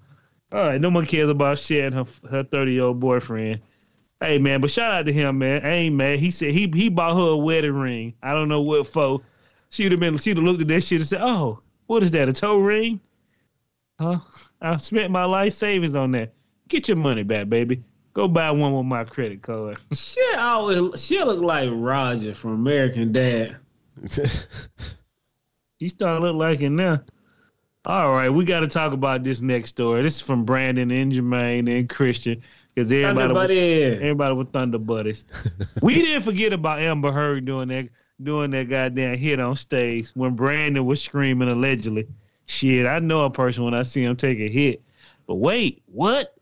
All 0.52 0.60
right, 0.60 0.80
no 0.80 0.88
one 0.88 1.06
cares 1.06 1.30
about 1.30 1.70
and 1.70 1.94
her 1.94 2.06
her 2.30 2.44
30 2.44 2.72
year 2.72 2.84
old 2.84 3.00
boyfriend. 3.00 3.60
Hey 4.20 4.38
man, 4.38 4.60
but 4.60 4.70
shout 4.70 4.92
out 4.92 5.06
to 5.06 5.12
him, 5.12 5.38
man. 5.38 5.64
I 5.64 5.70
ain't 5.70 5.94
mad. 5.94 6.18
He 6.18 6.30
said 6.30 6.52
he 6.52 6.70
he 6.74 6.88
bought 6.88 7.16
her 7.16 7.32
a 7.32 7.36
wedding 7.36 7.74
ring. 7.74 8.14
I 8.22 8.32
don't 8.32 8.48
know 8.48 8.60
what 8.60 8.86
for. 8.86 9.20
She'd 9.70 9.92
have 9.92 10.00
been 10.00 10.16
she'd 10.16 10.36
have 10.36 10.44
looked 10.44 10.60
at 10.60 10.68
that 10.68 10.82
shit 10.82 11.00
and 11.00 11.06
said, 11.06 11.20
Oh, 11.22 11.60
what 11.86 12.02
is 12.02 12.10
that? 12.12 12.28
A 12.28 12.32
toe 12.32 12.58
ring? 12.58 13.00
Huh? 14.00 14.20
I 14.64 14.76
spent 14.78 15.10
my 15.10 15.24
life 15.24 15.52
savings 15.52 15.94
on 15.94 16.12
that. 16.12 16.32
Get 16.68 16.88
your 16.88 16.96
money 16.96 17.22
back, 17.22 17.48
baby. 17.48 17.82
Go 18.14 18.28
buy 18.28 18.50
one 18.50 18.74
with 18.74 18.86
my 18.86 19.04
credit 19.04 19.42
card. 19.42 19.78
She 19.92 20.22
always 20.36 21.04
she 21.04 21.22
look 21.22 21.40
like 21.40 21.68
Roger 21.72 22.34
from 22.34 22.52
American 22.52 23.12
Dad. 23.12 23.56
She 25.80 25.88
starting 25.88 26.22
to 26.22 26.30
look 26.30 26.36
like 26.36 26.62
it 26.62 26.70
now. 26.70 27.02
All 27.84 28.12
right, 28.14 28.30
we 28.30 28.44
got 28.44 28.60
to 28.60 28.68
talk 28.68 28.92
about 28.92 29.24
this 29.24 29.40
next 29.40 29.70
story. 29.70 30.02
This 30.02 30.14
is 30.14 30.20
from 30.20 30.44
Brandon 30.44 30.90
and 30.90 31.12
Jermaine 31.12 31.68
and 31.68 31.88
Christian 31.88 32.40
because 32.72 32.90
everybody, 32.90 33.34
was, 33.34 33.42
Everybody, 33.42 33.94
everybody 33.96 34.34
with 34.36 34.52
Thunder 34.52 34.78
Buddies. 34.78 35.24
we 35.82 35.94
didn't 36.02 36.22
forget 36.22 36.52
about 36.52 36.78
Amber 36.78 37.12
Heard 37.12 37.44
doing 37.44 37.68
that 37.68 37.88
doing 38.22 38.52
that 38.52 38.70
goddamn 38.70 39.18
hit 39.18 39.40
on 39.40 39.56
stage 39.56 40.10
when 40.14 40.34
Brandon 40.36 40.86
was 40.86 41.02
screaming 41.02 41.48
allegedly. 41.48 42.06
Shit, 42.46 42.86
I 42.86 42.98
know 42.98 43.24
a 43.24 43.30
person 43.30 43.64
when 43.64 43.74
I 43.74 43.82
see 43.82 44.04
him 44.04 44.16
take 44.16 44.38
a 44.38 44.48
hit. 44.48 44.82
But 45.26 45.36
wait, 45.36 45.82
what? 45.86 46.34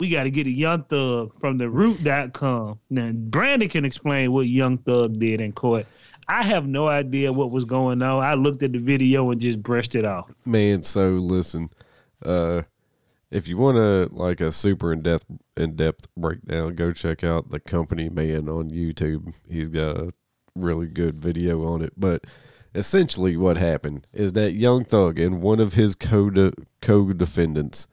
We 0.00 0.10
got 0.10 0.24
to 0.24 0.30
get 0.30 0.46
a 0.46 0.50
Young 0.50 0.84
Thug 0.84 1.38
from 1.40 1.58
the 1.58 1.68
root.com. 1.68 2.78
Now, 2.88 3.10
Brandon 3.12 3.68
can 3.68 3.84
explain 3.84 4.32
what 4.32 4.46
Young 4.46 4.78
Thug 4.78 5.18
did 5.18 5.40
in 5.40 5.52
court. 5.52 5.86
I 6.28 6.42
have 6.42 6.66
no 6.66 6.86
idea 6.86 7.32
what 7.32 7.50
was 7.50 7.64
going 7.64 8.02
on. 8.02 8.22
I 8.22 8.34
looked 8.34 8.62
at 8.62 8.72
the 8.72 8.78
video 8.78 9.30
and 9.30 9.40
just 9.40 9.62
brushed 9.62 9.94
it 9.94 10.04
off. 10.04 10.30
Man, 10.44 10.82
so 10.82 11.08
listen, 11.08 11.70
uh, 12.24 12.62
if 13.30 13.48
you 13.48 13.56
want 13.56 13.76
to 13.76 14.08
like 14.14 14.40
a 14.40 14.52
super 14.52 14.92
in 14.92 15.02
depth 15.02 15.24
in 15.56 15.74
depth 15.74 16.06
breakdown, 16.16 16.74
go 16.74 16.92
check 16.92 17.24
out 17.24 17.50
the 17.50 17.60
Company 17.60 18.08
Man 18.08 18.48
on 18.48 18.70
YouTube. 18.70 19.34
He's 19.48 19.68
got 19.68 19.96
a 19.96 20.12
really 20.54 20.86
good 20.86 21.20
video 21.20 21.66
on 21.66 21.82
it. 21.82 21.92
But 21.96 22.24
essentially, 22.74 23.36
what 23.36 23.56
happened 23.56 24.06
is 24.12 24.32
that 24.34 24.52
Young 24.52 24.84
Thug 24.84 25.18
and 25.18 25.42
one 25.42 25.60
of 25.60 25.74
his 25.74 25.94
co 25.94 26.52
co 26.80 27.12
defendants 27.12 27.88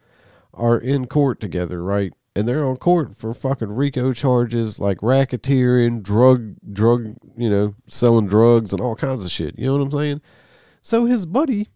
are 0.54 0.78
in 0.78 1.06
court 1.06 1.40
together, 1.40 1.82
right? 1.82 2.12
And 2.34 2.46
they're 2.46 2.66
on 2.66 2.76
court 2.76 3.16
for 3.16 3.32
fucking 3.32 3.72
RICO 3.72 4.12
charges 4.12 4.78
like 4.78 4.98
racketeering, 4.98 6.02
drug, 6.02 6.56
drug, 6.70 7.16
you 7.36 7.48
know, 7.48 7.74
selling 7.88 8.26
drugs 8.26 8.72
and 8.72 8.80
all 8.80 8.94
kinds 8.94 9.24
of 9.24 9.30
shit. 9.30 9.58
You 9.58 9.66
know 9.66 9.78
what 9.78 9.84
I'm 9.84 9.90
saying? 9.90 10.20
So 10.82 11.06
his 11.06 11.24
buddy 11.24 11.68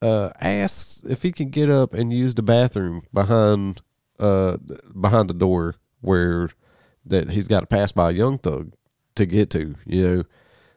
uh, 0.00 0.30
asks 0.40 1.02
if 1.08 1.22
he 1.22 1.32
can 1.32 1.50
get 1.50 1.68
up 1.68 1.94
and 1.94 2.12
use 2.12 2.34
the 2.34 2.42
bathroom 2.42 3.02
behind 3.12 3.82
uh 4.18 4.58
behind 4.98 5.30
the 5.30 5.34
door 5.34 5.76
where 6.02 6.50
that 7.04 7.30
he's 7.30 7.48
got 7.48 7.60
to 7.60 7.66
pass 7.66 7.92
by 7.92 8.10
Young 8.10 8.38
Thug 8.38 8.74
to 9.14 9.26
get 9.26 9.50
to, 9.50 9.74
you 9.86 10.02
know. 10.08 10.24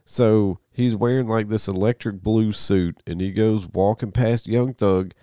So 0.06 0.60
he's 0.74 0.96
wearing 0.96 1.28
like 1.28 1.48
this 1.48 1.68
electric 1.68 2.22
blue 2.22 2.52
suit 2.52 3.02
and 3.08 3.22
he 3.22 3.32
goes 3.32 3.68
walking 3.68 4.12
past 4.12 4.48
Young 4.48 4.74
Thug 4.74 5.14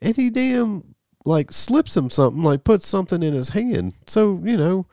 and 0.00 0.16
he 0.16 0.30
damn 0.30 0.94
like 1.24 1.52
slips 1.52 1.96
him 1.96 2.10
something, 2.10 2.42
like 2.42 2.64
puts 2.64 2.86
something 2.86 3.22
in 3.22 3.32
his 3.34 3.50
hand. 3.50 3.94
So, 4.06 4.40
you 4.44 4.56
know, 4.56 4.86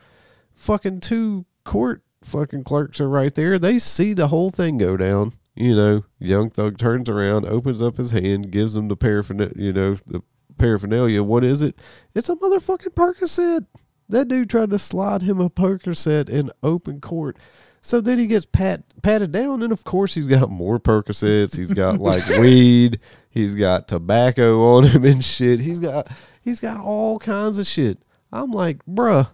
fucking 0.54 1.00
two 1.00 1.46
court 1.64 2.02
fucking 2.22 2.64
clerks 2.64 3.00
are 3.00 3.08
right 3.08 3.34
there. 3.34 3.58
They 3.58 3.78
see 3.78 4.12
the 4.12 4.28
whole 4.28 4.50
thing 4.50 4.78
go 4.78 4.96
down. 4.96 5.32
You 5.54 5.74
know, 5.74 6.04
Young 6.18 6.50
Thug 6.50 6.76
turns 6.76 7.08
around, 7.08 7.46
opens 7.46 7.80
up 7.80 7.96
his 7.96 8.10
hand, 8.10 8.50
gives 8.50 8.76
him 8.76 8.88
the 8.88 8.96
paraphernalia, 8.96 9.54
you 9.56 9.72
know, 9.72 9.94
the 10.06 10.22
paraphernalia. 10.58 11.22
What 11.22 11.44
is 11.44 11.62
it? 11.62 11.76
It's 12.14 12.28
a 12.28 12.36
motherfucking 12.36 12.94
Percocet. 12.94 13.66
That 14.08 14.28
dude 14.28 14.50
tried 14.50 14.70
to 14.70 14.78
slide 14.78 15.22
him 15.22 15.40
a 15.40 15.48
Percocet 15.48 16.28
in 16.28 16.50
open 16.62 17.00
court. 17.00 17.38
So 17.86 18.00
then 18.00 18.18
he 18.18 18.26
gets 18.26 18.46
pat 18.46 18.82
patted 19.00 19.30
down, 19.30 19.62
and 19.62 19.72
of 19.72 19.84
course 19.84 20.12
he's 20.12 20.26
got 20.26 20.50
more 20.50 20.80
Percocets. 20.80 21.56
He's 21.56 21.72
got 21.72 22.00
like 22.00 22.26
weed. 22.40 22.98
He's 23.30 23.54
got 23.54 23.86
tobacco 23.86 24.74
on 24.74 24.88
him 24.88 25.04
and 25.04 25.24
shit. 25.24 25.60
He's 25.60 25.78
got 25.78 26.08
he's 26.42 26.58
got 26.58 26.80
all 26.80 27.20
kinds 27.20 27.60
of 27.60 27.66
shit. 27.68 27.98
I'm 28.32 28.50
like, 28.50 28.84
bruh, 28.86 29.30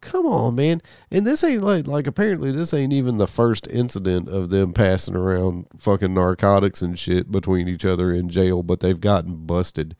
come 0.00 0.24
on, 0.24 0.54
man. 0.54 0.80
And 1.10 1.26
this 1.26 1.44
ain't 1.44 1.60
like 1.60 1.86
like 1.86 2.06
apparently 2.06 2.50
this 2.50 2.72
ain't 2.72 2.94
even 2.94 3.18
the 3.18 3.26
first 3.26 3.68
incident 3.68 4.30
of 4.30 4.48
them 4.48 4.72
passing 4.72 5.14
around 5.14 5.66
fucking 5.76 6.14
narcotics 6.14 6.80
and 6.80 6.98
shit 6.98 7.30
between 7.30 7.68
each 7.68 7.84
other 7.84 8.10
in 8.10 8.30
jail, 8.30 8.62
but 8.62 8.80
they've 8.80 8.98
gotten 8.98 9.44
busted 9.44 9.94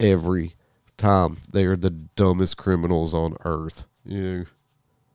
every 0.00 0.54
time. 0.96 1.36
They 1.52 1.66
are 1.66 1.76
the 1.76 1.90
dumbest 1.90 2.56
criminals 2.56 3.14
on 3.14 3.36
earth. 3.44 3.84
You 4.06 4.22
know. 4.22 4.44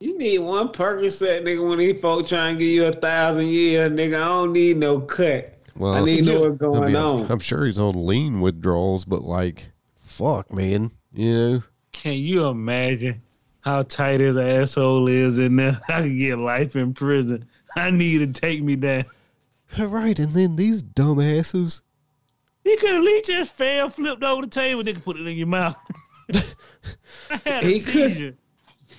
You 0.00 0.16
need 0.16 0.38
one 0.38 0.68
Percocet, 0.68 1.42
nigga, 1.42 1.68
when 1.68 1.78
these 1.78 2.00
folks 2.00 2.30
trying 2.30 2.56
to 2.56 2.58
give 2.64 2.72
you 2.72 2.86
a 2.86 2.92
thousand 2.92 3.46
years, 3.48 3.92
nigga. 3.92 4.16
I 4.16 4.28
don't 4.28 4.52
need 4.52 4.78
no 4.78 5.00
cut. 5.00 5.54
Well, 5.76 5.92
I 5.92 6.00
need 6.00 6.24
to 6.24 6.32
know 6.32 6.40
what's 6.40 6.56
going 6.58 6.96
I'm- 6.96 7.20
on. 7.20 7.30
I'm 7.30 7.38
sure 7.38 7.66
he's 7.66 7.78
on 7.78 8.06
lean 8.06 8.40
withdrawals, 8.40 9.04
but 9.04 9.22
like, 9.22 9.70
fuck, 9.98 10.52
man. 10.52 10.90
You 11.12 11.32
know, 11.34 11.62
Can 11.92 12.14
you 12.14 12.46
imagine 12.46 13.20
how 13.60 13.82
tight 13.82 14.20
his 14.20 14.36
asshole 14.38 15.08
is 15.08 15.38
in 15.38 15.56
there? 15.56 15.78
I 15.88 16.02
could 16.02 16.16
get 16.16 16.38
life 16.38 16.76
in 16.76 16.94
prison. 16.94 17.46
I 17.76 17.90
need 17.90 18.18
to 18.34 18.40
take 18.40 18.62
me 18.62 18.76
down. 18.76 19.04
right? 19.78 20.18
And 20.18 20.32
then 20.32 20.56
these 20.56 20.82
dumbasses. 20.82 21.82
He 22.64 22.76
could 22.76 22.90
at 22.94 23.02
least 23.02 23.26
just 23.26 23.54
fell, 23.54 23.88
flipped 23.90 24.22
over 24.22 24.42
the 24.42 24.48
table, 24.48 24.82
nigga, 24.82 25.02
put 25.02 25.18
it 25.18 25.26
in 25.26 25.36
your 25.36 25.46
mouth. 25.46 25.76
I 27.30 27.40
had 27.44 27.64
a 27.64 27.66
He 27.66 27.80
could- 27.80 28.12
seizure. 28.12 28.34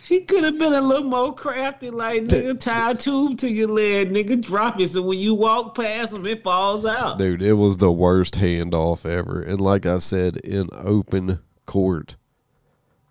He 0.08 0.22
could 0.22 0.44
have 0.44 0.58
been 0.58 0.74
a 0.74 0.82
little 0.82 1.06
more 1.10 1.34
crafty, 1.34 1.90
like 1.90 2.24
nigga, 2.26 2.60
tie 2.60 2.92
a 2.92 2.96
tube 2.96 3.38
to 3.40 3.50
your 3.50 3.70
leg, 3.70 4.12
nigga, 4.12 4.42
drop 4.42 4.80
it 4.80 4.90
so 4.90 5.02
when 5.02 5.20
you 5.20 5.34
walk 5.34 5.76
past 5.76 6.14
him, 6.14 6.26
it 6.26 6.44
falls 6.44 6.86
out. 6.86 7.18
Dude, 7.18 7.42
it 7.42 7.54
was 7.54 7.78
the 7.78 7.92
worst 7.92 8.36
handoff 8.36 9.06
ever. 9.06 9.42
And 9.42 9.62
like 9.62 9.86
I 9.86 10.00
said, 10.00 10.38
in 10.38 10.68
open 10.74 11.40
court, 11.66 12.18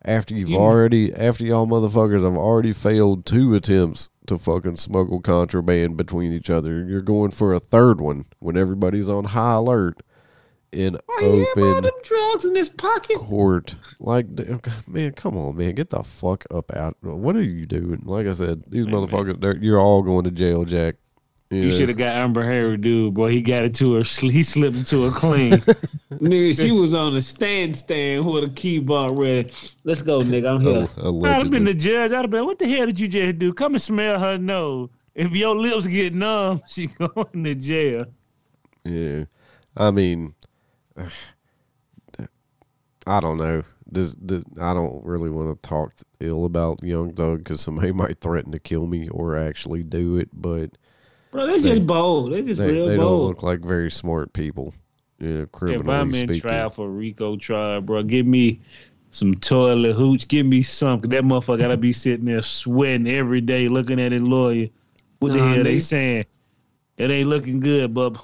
after 0.04 0.34
you've 0.34 0.50
You- 0.50 0.58
already, 0.58 1.12
after 1.14 1.44
y'all 1.44 1.66
motherfuckers 1.66 2.22
have 2.24 2.36
already 2.36 2.72
failed 2.72 3.24
two 3.26 3.54
attempts 3.54 4.10
to 4.26 4.36
fucking 4.38 4.76
smuggle 4.76 5.20
contraband 5.20 5.96
between 5.96 6.32
each 6.32 6.50
other, 6.50 6.84
you're 6.84 7.00
going 7.02 7.30
for 7.30 7.52
a 7.54 7.60
third 7.60 8.00
one 8.00 8.24
when 8.38 8.56
everybody's 8.56 9.08
on 9.08 9.24
high 9.24 9.54
alert 9.54 10.02
in 10.72 10.98
Why 11.06 11.18
you 11.20 11.46
have 11.54 11.58
all 11.58 11.64
open 11.64 11.84
them 11.84 11.92
drugs 12.04 12.44
in 12.44 12.54
his 12.54 12.68
pocket? 12.68 13.16
court. 13.16 13.74
Like, 13.98 14.26
man, 14.88 15.12
come 15.12 15.36
on, 15.36 15.56
man, 15.56 15.74
get 15.74 15.90
the 15.90 16.02
fuck 16.02 16.44
up 16.50 16.74
out. 16.74 16.96
What 17.00 17.36
are 17.36 17.42
you 17.42 17.66
doing? 17.66 18.02
Like 18.04 18.26
I 18.26 18.32
said, 18.32 18.64
these 18.70 18.86
motherfuckers, 18.86 19.62
you're 19.62 19.80
all 19.80 20.02
going 20.02 20.24
to 20.24 20.30
jail, 20.30 20.64
Jack. 20.64 20.96
You 21.50 21.64
know? 21.64 21.70
should 21.70 21.88
have 21.88 21.98
got 21.98 22.14
Amber 22.14 22.44
Heard, 22.44 22.82
dude. 22.82 23.14
Boy, 23.14 23.32
he 23.32 23.42
got 23.42 23.64
it 23.64 23.74
to 23.76 23.94
her. 23.94 24.04
He 24.04 24.44
slipped 24.44 24.76
into 24.76 25.02
her 25.02 25.10
clean. 25.10 25.52
nigga, 26.12 26.60
she 26.60 26.70
was 26.70 26.94
on 26.94 27.16
a 27.16 27.22
stand 27.22 27.76
stand 27.76 28.24
with 28.24 28.44
a 28.44 28.50
keyboard 28.50 29.18
ready. 29.18 29.50
Let's 29.82 30.00
go, 30.00 30.20
nigga. 30.20 30.48
I'm 30.48 30.60
here. 30.60 30.86
Al- 31.04 31.26
I'd 31.26 31.42
have 31.42 31.50
been 31.50 31.64
the 31.64 31.74
judge. 31.74 32.12
I'd 32.12 32.20
have 32.20 32.30
been, 32.30 32.46
what 32.46 32.60
the 32.60 32.68
hell 32.68 32.86
did 32.86 33.00
you 33.00 33.08
just 33.08 33.40
do? 33.40 33.52
Come 33.52 33.74
and 33.74 33.82
smell 33.82 34.20
her 34.20 34.38
nose. 34.38 34.90
If 35.16 35.32
your 35.32 35.56
lips 35.56 35.88
get 35.88 36.14
numb, 36.14 36.62
she 36.68 36.86
going 36.86 37.44
to 37.44 37.54
jail. 37.56 38.06
Yeah. 38.84 39.24
I 39.76 39.90
mean, 39.90 40.34
I 43.06 43.20
don't 43.20 43.38
know. 43.38 43.62
this, 43.90 44.14
this 44.20 44.44
I 44.60 44.74
don't 44.74 45.04
really 45.04 45.30
want 45.30 45.60
to 45.62 45.68
talk 45.68 45.94
ill 46.20 46.44
about 46.44 46.82
Young 46.82 47.12
Thug 47.14 47.38
because 47.38 47.60
somebody 47.60 47.92
might 48.02 48.20
threaten 48.20 48.52
to 48.52 48.58
kill 48.58 48.86
me 48.86 49.08
or 49.08 49.36
actually 49.36 49.82
do 49.82 50.16
it, 50.16 50.28
but 50.32 50.70
Bro, 51.30 51.46
they 51.46 51.60
just 51.60 51.86
bold. 51.86 52.32
They 52.32 52.42
just 52.42 52.60
they, 52.60 52.72
real 52.72 52.86
they 52.88 52.96
don't 52.96 52.98
bold. 52.98 53.28
look 53.28 53.42
like 53.42 53.60
very 53.60 53.90
smart 53.90 54.32
people. 54.32 54.74
You 55.18 55.46
know, 55.62 55.72
If 55.72 55.88
I'm 55.88 56.08
in 56.08 56.14
speaking. 56.14 56.40
trial 56.40 56.70
for 56.70 56.88
Rico 56.88 57.36
trial, 57.36 57.80
bro, 57.80 58.02
give 58.02 58.26
me 58.26 58.60
some 59.12 59.34
toilet 59.34 59.92
hooch. 59.94 60.26
Give 60.28 60.46
me 60.46 60.62
some. 60.62 61.00
'cause 61.00 61.10
that 61.10 61.24
motherfucker 61.24 61.60
gotta 61.60 61.76
be 61.76 61.92
sitting 61.92 62.26
there 62.26 62.42
sweating 62.42 63.08
every 63.08 63.40
day 63.40 63.68
looking 63.68 64.00
at 64.00 64.12
his 64.12 64.22
lawyer. 64.22 64.68
What 65.20 65.32
the 65.32 65.38
Nah, 65.38 65.54
hell 65.54 65.64
they 65.64 65.78
saying? 65.78 66.24
It 66.96 67.10
ain't 67.10 67.28
looking 67.28 67.60
good, 67.60 67.94
bub. 67.94 68.18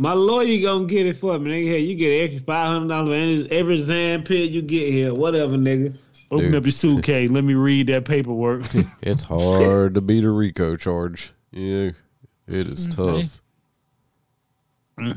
My 0.00 0.14
lawyer 0.14 0.62
gonna 0.62 0.86
get 0.86 1.04
it 1.04 1.18
for 1.18 1.38
me. 1.38 1.50
Nigga, 1.50 1.68
hey, 1.72 1.78
you 1.80 1.94
get 1.94 2.10
an 2.10 2.24
extra 2.24 2.46
five 2.46 2.68
hundred 2.72 2.88
dollars 2.88 3.46
for 3.46 3.52
every 3.52 3.74
exam 3.80 4.22
pit 4.24 4.50
you 4.50 4.62
get 4.62 4.90
here. 4.90 5.12
Whatever, 5.12 5.58
nigga. 5.58 5.94
Open 6.30 6.46
Dude. 6.46 6.54
up 6.54 6.64
your 6.64 6.72
suitcase. 6.72 7.30
Let 7.30 7.44
me 7.44 7.52
read 7.52 7.88
that 7.88 8.06
paperwork. 8.06 8.62
It's 9.02 9.24
hard 9.24 9.92
to 9.94 10.00
beat 10.00 10.24
a 10.24 10.30
RICO 10.30 10.76
charge. 10.76 11.32
Yeah, 11.52 11.90
it 12.48 12.66
is 12.66 12.86
Okay. 12.98 13.24
tough. 13.24 13.42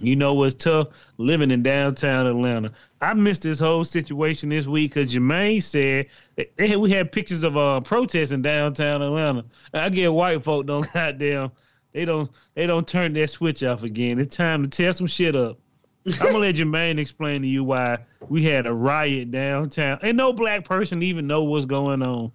You 0.02 0.18
know 0.18 0.34
what's 0.34 0.56
tough? 0.56 0.90
Living 1.18 1.50
in 1.52 1.64
downtown 1.64 2.26
Atlanta. 2.28 2.72
I 3.02 3.14
missed 3.14 3.44
this 3.44 3.60
whole 3.60 3.86
situation 3.86 4.50
this 4.50 4.66
week 4.66 4.94
because 4.94 5.14
Jermaine 5.16 5.64
said 5.64 6.08
that 6.36 6.52
had- 6.60 6.78
we 6.80 6.90
had 6.92 7.10
pictures 7.12 7.44
of 7.44 7.56
uh, 7.56 7.80
protests 7.80 8.32
in 8.32 8.42
downtown 8.42 9.02
Atlanta. 9.02 9.46
I 9.74 9.88
get 9.90 10.12
white 10.14 10.44
folk 10.44 10.66
don't 10.66 10.88
goddamn 10.94 11.52
they 11.94 12.06
don't 12.06 12.30
they 12.56 12.68
don't 12.68 12.88
turn 12.88 13.14
that 13.14 13.30
switch 13.30 13.64
off 13.64 13.84
again. 13.84 14.20
It's 14.20 14.36
time 14.36 14.64
to 14.64 14.70
tear 14.70 14.94
some 14.94 15.08
shit 15.08 15.36
up. 15.36 15.58
I'm 16.06 16.18
gonna 16.28 16.38
let 16.40 16.56
Jermaine 16.56 17.00
explain 17.00 17.42
to 17.44 17.48
you 17.48 17.64
why 17.64 18.00
we 18.28 18.44
had 18.44 18.66
a 18.66 18.74
riot 18.74 19.32
downtown. 19.32 20.00
And 20.02 20.18
no 20.18 20.34
black 20.34 20.66
person 20.66 21.02
even 21.02 21.28
know 21.28 21.44
what's 21.44 21.66
going 21.66 22.02
on. 22.02 22.32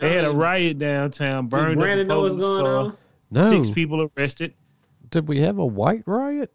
They 0.00 0.14
had 0.14 0.24
a 0.24 0.32
riot 0.32 0.78
downtown, 0.78 1.44
Did 1.44 1.50
burned 1.50 1.78
Brandon 1.78 2.10
up 2.10 2.16
a 2.16 2.16
know 2.16 2.22
what's 2.22 2.36
going 2.36 2.64
car. 2.64 2.76
on? 2.76 2.96
No, 3.30 3.50
Six 3.50 3.70
people 3.70 4.10
arrested. 4.16 4.54
did 5.10 5.28
we 5.28 5.40
have 5.40 5.58
a 5.58 5.66
white 5.66 6.02
riot? 6.06 6.50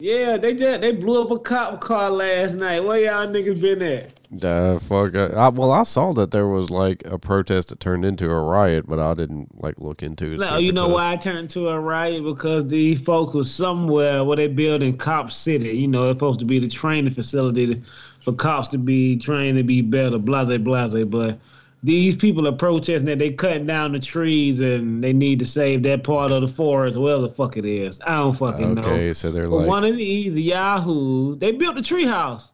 Yeah, 0.00 0.38
they 0.38 0.54
just 0.54 0.80
they 0.80 0.92
blew 0.92 1.22
up 1.22 1.30
a 1.30 1.38
cop 1.38 1.80
car 1.82 2.10
last 2.10 2.54
night. 2.54 2.80
Where 2.80 2.98
y'all 2.98 3.26
niggas 3.26 3.60
been 3.60 3.82
at? 3.82 4.20
Uh, 4.42 4.78
fuck. 4.78 5.14
I, 5.14 5.26
I, 5.26 5.48
well, 5.50 5.72
I 5.72 5.82
saw 5.82 6.14
that 6.14 6.30
there 6.30 6.46
was 6.46 6.70
like 6.70 7.02
a 7.04 7.18
protest 7.18 7.68
that 7.68 7.80
turned 7.80 8.06
into 8.06 8.30
a 8.30 8.42
riot, 8.42 8.86
but 8.86 8.98
I 8.98 9.12
didn't 9.12 9.60
like 9.62 9.78
look 9.78 10.02
into 10.02 10.32
it. 10.32 10.40
No, 10.40 10.56
you 10.56 10.72
know 10.72 10.86
tough. 10.86 10.94
why 10.94 11.12
I 11.12 11.16
turned 11.16 11.50
to 11.50 11.68
a 11.68 11.78
riot? 11.78 12.24
Because 12.24 12.66
the 12.68 12.96
folks 12.96 13.34
was 13.34 13.52
somewhere 13.52 14.24
where 14.24 14.38
they 14.38 14.46
build 14.46 14.82
in 14.82 14.96
Cop 14.96 15.30
City. 15.30 15.76
You 15.76 15.88
know, 15.88 16.08
it's 16.08 16.16
supposed 16.16 16.40
to 16.40 16.46
be 16.46 16.58
the 16.58 16.68
training 16.68 17.12
facility 17.12 17.82
for 18.20 18.32
cops 18.32 18.68
to 18.68 18.78
be 18.78 19.18
trained 19.18 19.58
to 19.58 19.64
be 19.64 19.82
better, 19.82 20.16
blase, 20.16 20.56
blase. 20.58 21.04
But 21.04 21.38
these 21.82 22.14
people 22.14 22.46
are 22.46 22.52
protesting 22.52 23.06
that 23.06 23.18
they 23.18 23.30
cutting 23.32 23.66
down 23.66 23.92
the 23.92 23.98
trees 23.98 24.60
and 24.60 25.02
they 25.02 25.12
need 25.12 25.38
to 25.38 25.46
save 25.46 25.82
that 25.84 26.04
part 26.04 26.30
of 26.30 26.42
the 26.42 26.48
forest, 26.48 26.98
whatever 26.98 27.22
the 27.22 27.30
fuck 27.30 27.56
it 27.56 27.64
is. 27.64 28.00
I 28.06 28.16
don't 28.16 28.36
fucking 28.36 28.74
know. 28.74 28.82
Okay, 28.82 29.12
so 29.12 29.30
they're 29.30 29.48
But 29.48 29.60
like, 29.60 29.68
one 29.68 29.84
of 29.84 29.96
these 29.96 30.38
Yahoo, 30.38 31.36
they 31.36 31.52
built 31.52 31.78
a 31.78 31.80
treehouse. 31.80 32.50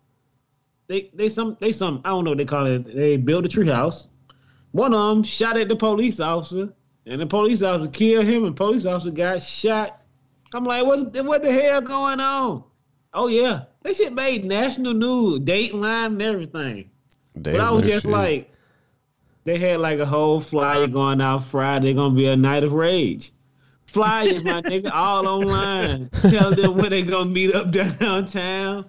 They 0.89 1.11
they 1.15 1.29
some 1.29 1.57
they 1.61 1.73
some 1.73 2.01
I 2.05 2.11
don't 2.11 2.25
know 2.25 2.31
what 2.31 2.39
they 2.39 2.45
call 2.45 2.67
it. 2.67 2.95
They 2.95 3.17
built 3.17 3.45
a 3.45 3.49
treehouse. 3.49 4.07
One 4.71 4.95
of 4.95 5.09
them 5.09 5.25
shot 5.25 5.57
at 5.57 5.69
the 5.69 5.75
police 5.77 6.21
officer, 6.21 6.73
and 7.07 7.21
the 7.21 7.27
police 7.27 7.63
officer 7.63 7.91
killed 7.91 8.27
him, 8.27 8.45
and 8.45 8.55
police 8.55 8.87
officer 8.87 9.11
got 9.11 9.43
shot. 9.43 10.03
I'm 10.55 10.65
like, 10.65 10.87
what's 10.87 11.03
what 11.03 11.43
the 11.43 11.51
hell 11.53 11.81
going 11.81 12.21
on? 12.21 12.63
Oh 13.13 13.27
yeah, 13.27 13.65
they 13.83 13.93
shit 13.95 14.13
made 14.13 14.45
national 14.45 14.95
news, 14.95 15.41
Dateline, 15.41 16.07
and 16.07 16.23
everything. 16.23 16.91
damn, 17.41 17.55
but 17.55 17.61
I 17.61 17.71
was 17.71 17.85
just 17.87 18.05
shit. 18.05 18.13
like, 18.13 18.53
they 19.47 19.59
had 19.59 19.79
like 19.79 20.01
a 20.01 20.05
whole 20.05 20.41
flyer 20.41 20.89
going 20.89 21.21
out 21.21 21.45
Friday. 21.45 21.95
Gonna 21.95 22.15
be 22.15 22.27
a 22.27 22.37
night 22.37 22.65
of 22.65 22.73
rage. 22.73 23.31
Flyers, 23.87 24.43
my 24.43 24.61
nigga, 24.63 24.91
all 24.93 25.27
online. 25.27 26.11
Tell 26.29 26.51
them 26.51 26.77
where 26.77 26.91
they 26.91 27.05
gonna 27.05 27.31
meet 27.31 27.55
up 27.55 27.71
downtown. 27.71 28.85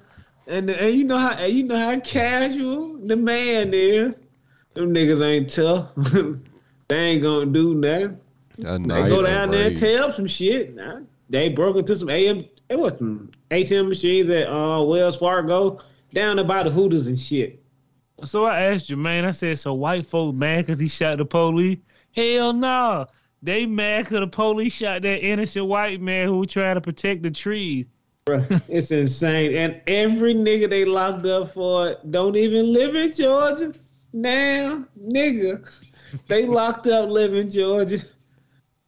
And, 0.47 0.69
and 0.69 0.95
you 0.95 1.03
know 1.03 1.19
how 1.19 1.45
you 1.45 1.63
know 1.63 1.77
how 1.77 1.99
casual 1.99 2.97
the 2.97 3.15
man 3.15 3.71
is. 3.73 4.17
Them 4.73 4.93
niggas 4.93 5.23
ain't 5.23 5.49
tough. 5.51 5.91
they 6.87 6.97
ain't 6.97 7.21
gonna 7.21 7.45
do 7.45 7.75
nothing. 7.75 8.19
They 8.57 9.09
go 9.09 9.19
of 9.19 9.27
down 9.27 9.51
there 9.51 9.67
and 9.67 9.79
rage. 9.79 9.79
tear 9.79 10.03
up 10.05 10.15
some 10.15 10.25
shit. 10.25 10.75
Nah, 10.75 11.01
they 11.29 11.49
broke 11.49 11.77
into 11.77 11.95
some 11.95 12.09
AM. 12.09 12.45
It 12.69 12.79
was 12.79 12.93
some 12.97 13.29
ATM 13.51 13.89
machines 13.89 14.29
at 14.31 14.47
uh, 14.47 14.81
Wells 14.81 15.17
Fargo 15.17 15.81
down 16.13 16.39
about 16.39 16.65
the 16.65 16.71
Hooters 16.71 17.05
and 17.05 17.19
shit. 17.19 17.61
So 18.25 18.45
I 18.45 18.61
asked 18.61 18.89
Jermaine, 18.89 19.25
I 19.25 19.31
said, 19.31 19.59
so 19.59 19.73
white 19.73 20.05
folk 20.05 20.33
mad 20.35 20.65
because 20.65 20.79
he 20.79 20.87
shot 20.87 21.19
the 21.19 21.25
police? 21.25 21.77
Hell 22.15 22.53
no. 22.53 23.05
They 23.43 23.65
mad 23.67 24.05
because 24.05 24.21
the 24.21 24.27
police 24.27 24.73
shot 24.73 25.03
that 25.03 25.23
innocent 25.23 25.67
white 25.67 26.01
man 26.01 26.27
who 26.27 26.39
was 26.39 26.51
trying 26.51 26.75
to 26.75 26.81
protect 26.81 27.21
the 27.21 27.29
trees. 27.31 27.85
Bruh, 28.25 28.69
it's 28.69 28.91
insane. 28.91 29.53
And 29.55 29.81
every 29.87 30.33
nigga 30.33 30.69
they 30.69 30.83
locked 30.83 31.25
up 31.25 31.53
for 31.53 31.95
don't 32.09 32.35
even 32.35 32.73
live 32.73 32.95
in 32.95 33.13
Georgia. 33.13 33.73
Now, 34.13 34.83
nigga, 34.99 35.69
they 36.27 36.45
locked 36.47 36.87
up 36.87 37.09
live 37.09 37.35
in 37.35 37.49
Georgia. 37.49 37.99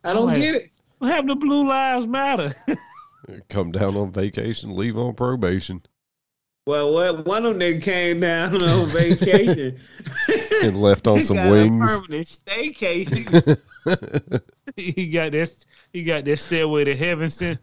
I 0.04 0.14
don't 0.14 0.28
Right. 0.30 0.38
get 0.38 0.56
it. 0.56 0.72
What 0.98 1.12
happened 1.12 1.30
to 1.30 1.36
Blue 1.36 1.68
Lives 1.68 2.08
Matter? 2.08 2.54
Come 3.50 3.72
down 3.72 3.96
on 3.96 4.12
vacation, 4.12 4.76
leave 4.76 4.98
on 4.98 5.14
probation, 5.14 5.84
Well, 6.70 6.94
what 6.94 7.26
one 7.26 7.48
of 7.48 7.58
them 7.58 7.62
niggas 7.62 7.82
came 7.82 8.20
down 8.20 8.62
on 8.64 8.90
vacation. 8.90 9.80
and 10.62 10.78
left 10.78 11.08
on 11.08 11.18
He 11.18 11.24
some 11.24 11.38
got 11.38 11.48
a 11.48 11.52
wings. 11.52 11.96
permanent 11.96 12.28
staycation. 12.28 13.60
he 14.76 15.10
got 15.10 15.32
that 15.32 15.66
he 15.94 16.04
got 16.04 16.26
that 16.26 16.38
stairway 16.38 16.84
to 16.84 16.96
heaven 16.96 17.32
sy- 17.32 17.58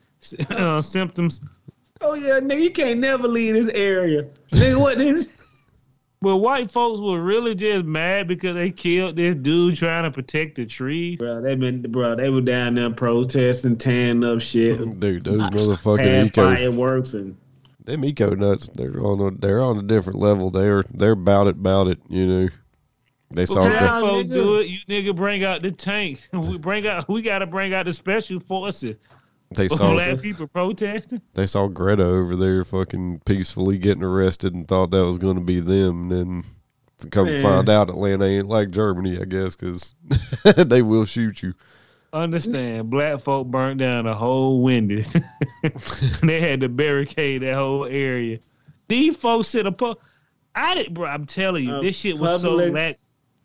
uh, 0.51 0.81
symptoms. 0.83 1.41
oh 2.01 2.15
yeah, 2.15 2.41
nigga, 2.41 2.63
you 2.65 2.71
can't 2.73 2.99
never 2.99 3.29
leave 3.29 3.55
this 3.55 3.69
area. 3.75 4.27
Nigga, 4.51 4.77
what 4.81 5.01
is? 5.01 5.27
this? 5.27 5.37
But 6.23 6.39
white 6.39 6.71
folks 6.71 6.99
were 6.99 7.21
really 7.21 7.55
just 7.55 7.85
mad 7.85 8.27
because 8.27 8.55
they 8.55 8.71
killed 8.73 9.15
this 9.17 9.35
dude 9.37 9.77
trying 9.77 10.03
to 10.05 10.11
protect 10.11 10.57
the 10.57 10.65
tree. 10.67 11.15
Bro, 11.15 11.43
they 11.43 11.55
been 11.55 11.83
bro, 11.83 12.17
they 12.17 12.31
were 12.31 12.41
down 12.41 12.75
there 12.75 12.91
protesting, 12.91 13.77
tearing 13.77 14.25
up 14.25 14.41
shit. 14.41 14.79
Dude, 14.99 15.25
those 15.25 15.41
Had 15.41 15.53
motherfucking 15.53 16.27
eco, 16.27 16.57
fireworks 16.57 17.13
and 17.15 17.37
them 17.87 18.05
eco 18.05 18.35
nuts, 18.35 18.69
they're 18.75 19.01
on 19.05 19.21
a, 19.21 19.31
they're 19.39 19.63
on 19.63 19.79
a 19.79 19.83
different 19.83 20.19
level. 20.19 20.51
They're 20.51 20.83
they're 20.91 21.13
about 21.13 21.47
it, 21.49 21.57
about 21.57 21.89
it. 21.89 21.99
You 22.09 22.27
know, 22.27 22.49
they 23.31 23.47
saw 23.47 23.61
Well, 23.63 23.71
the, 23.73 23.79
black 23.79 24.01
folk 24.01 24.27
nigga. 24.27 24.31
do 24.35 24.59
it. 24.59 24.67
You 24.69 24.79
nigga 24.89 25.17
bring 25.17 25.45
out 25.45 25.63
the 25.63 25.71
tank. 25.73 26.29
We 26.33 26.59
bring 26.59 26.87
out. 26.87 27.09
We 27.09 27.23
gotta 27.23 27.47
bring 27.47 27.73
out 27.75 27.87
the 27.87 27.93
special 27.93 28.41
forces. 28.41 28.97
they 29.51 29.69
saw 29.71 29.93
Black 29.93 30.21
people 30.21 30.47
protesting. 30.49 31.23
they 31.35 31.47
saw 31.47 31.69
Greta 31.69 32.05
over 32.05 32.37
there 32.37 32.65
fucking 32.65 33.23
peacefully 33.25 33.79
getting 33.79 34.03
arrested 34.05 34.55
and 34.55 34.67
thought 34.69 34.91
that 34.91 35.05
was 35.07 35.19
going 35.19 35.37
to 35.37 35.41
be 35.43 35.61
them. 35.61 36.11
And 36.11 36.43
then 37.03 37.11
come 37.11 37.27
to 37.27 37.33
Man. 37.33 37.43
find 37.43 37.69
out 37.69 37.89
Atlanta 37.91 38.25
ain't 38.25 38.49
like 38.49 38.71
Germany, 38.71 39.21
I 39.21 39.25
guess, 39.25 39.55
because 39.55 39.95
they 40.57 40.83
will 40.83 41.05
shoot 41.05 41.43
you. 41.43 41.55
Understand? 42.13 42.91
Black 42.91 43.21
folk 43.21 43.47
burnt 43.49 43.79
down 43.79 44.05
the 44.05 44.15
whole 44.15 44.63
Wendy's. 44.63 45.15
they 46.23 46.41
had 46.41 46.61
to 46.61 46.69
barricade 46.69 47.43
that 47.43 47.55
whole 47.55 47.85
area. 47.85 48.39
These 48.89 49.17
folks 49.17 49.49
sit 49.49 49.67
up. 49.67 49.81
I 50.55 50.75
did, 50.75 50.95
bro. 50.95 51.07
I'm 51.09 51.27
telling 51.27 51.65
you, 51.65 51.75
Uh, 51.75 51.83
this 51.83 51.99
shit 51.99 52.19
was 52.19 52.43
public- 52.43 52.67
so 52.67 52.73
lack. 52.73 52.97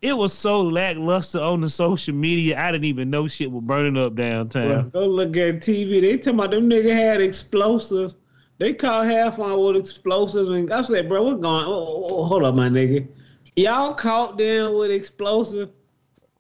It 0.02 0.18
was 0.18 0.34
so 0.34 0.62
lackluster 0.62 1.40
on 1.40 1.62
the 1.62 1.70
social 1.70 2.16
media. 2.16 2.60
I 2.60 2.72
didn't 2.72 2.86
even 2.86 3.12
know 3.12 3.28
shit 3.28 3.52
was 3.52 3.64
burning 3.64 3.98
up 3.98 4.16
Bro, 4.16 4.26
downtown. 4.26 4.90
go 4.90 5.06
look 5.06 5.38
at 5.38 5.62
TV. 5.62 6.02
They 6.02 6.18
talking 6.18 6.40
about 6.40 6.52
them 6.52 6.68
nigga 6.68 6.92
had 6.92 7.22
explosives. 7.22 8.16
They 8.58 8.74
caught 8.74 9.06
half 9.06 9.38
on 9.38 9.60
with 9.60 9.76
explosives, 9.76 10.50
and 10.50 10.72
I 10.74 10.82
said, 10.82 11.08
bro, 11.08 11.24
what's 11.24 11.42
going? 11.42 11.66
Oh, 11.66 11.72
oh, 11.72 12.08
oh, 12.10 12.24
hold 12.26 12.44
up, 12.44 12.56
my 12.56 12.70
nigga. 12.70 13.08
Y'all 13.56 13.94
caught 13.94 14.38
them 14.38 14.76
with 14.76 14.90
explosive. 14.92 15.70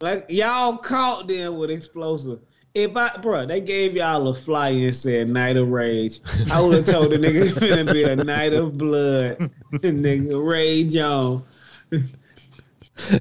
Like 0.02 0.26
y'all 0.30 0.78
caught 0.78 1.28
them 1.28 1.58
with 1.58 1.70
explosive. 1.70 2.39
If 2.74 2.95
I, 2.95 3.18
bro, 3.18 3.45
they 3.45 3.60
gave 3.62 3.95
y'all 3.95 4.28
a 4.30 4.34
flyer 4.34 4.88
and 4.88 4.95
said 4.95 5.30
"Night 5.30 5.58
of 5.58 5.70
Rage," 5.70 6.20
I 6.52 6.62
would 6.62 6.74
have 6.78 6.86
told 6.95 7.12
the 7.12 7.18
nigga 7.18 7.49
it's 7.49 7.60
gonna 7.60 7.91
be 7.91 8.04
a 8.04 8.16
night 8.16 8.54
of 8.54 8.78
blood. 8.78 9.38
nigga, 9.74 10.43
rage 10.43 10.95
on. 10.97 11.43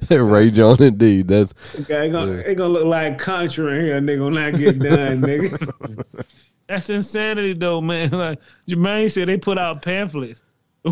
Rage 0.09 0.59
on 0.59 0.81
indeed. 0.81 1.27
That's 1.27 1.53
Okay, 1.81 2.07
it 2.07 2.11
gonna, 2.11 2.33
it 2.33 2.55
gonna 2.55 2.73
look 2.73 2.85
like 2.85 3.17
country 3.17 3.79
in 3.79 3.85
here. 3.85 4.01
Nigga, 4.01 4.25
when 4.25 4.37
I 4.37 4.51
get 4.51 4.79
done, 4.79 5.21
nigga. 5.21 6.25
That's 6.67 6.89
insanity, 6.89 7.53
though, 7.53 7.81
man. 7.81 8.11
Like 8.11 8.39
Jermaine 8.67 9.11
said, 9.11 9.27
they 9.27 9.37
put 9.37 9.57
out 9.57 9.81
pamphlets. 9.81 10.43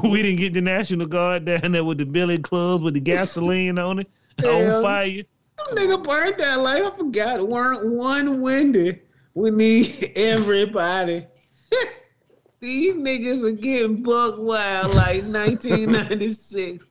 We 0.03 0.21
didn't 0.21 0.39
get 0.39 0.53
the 0.53 0.61
National 0.61 1.07
Guard 1.07 1.45
down 1.45 1.71
there 1.71 1.83
with 1.83 1.97
the 1.97 2.05
billy 2.05 2.37
clubs 2.37 2.83
with 2.83 2.93
the 2.93 2.99
gasoline 2.99 3.79
on 3.79 3.99
it 3.99 4.09
Hell. 4.37 4.75
on 4.75 4.81
fire. 4.83 5.23
Them 5.68 5.78
nigga 5.78 6.03
burned 6.03 6.36
that 6.39 6.60
like 6.60 6.84
I 6.84 6.95
forgot. 6.95 7.47
Weren't 7.47 7.88
one 7.88 8.41
windy. 8.41 9.01
We 9.34 9.51
need 9.51 10.12
everybody. 10.16 11.26
These 12.60 12.95
niggas 12.95 13.43
are 13.43 13.51
getting 13.51 14.03
buck 14.03 14.36
wild 14.38 14.93
like 14.95 15.24
1996. 15.26 16.86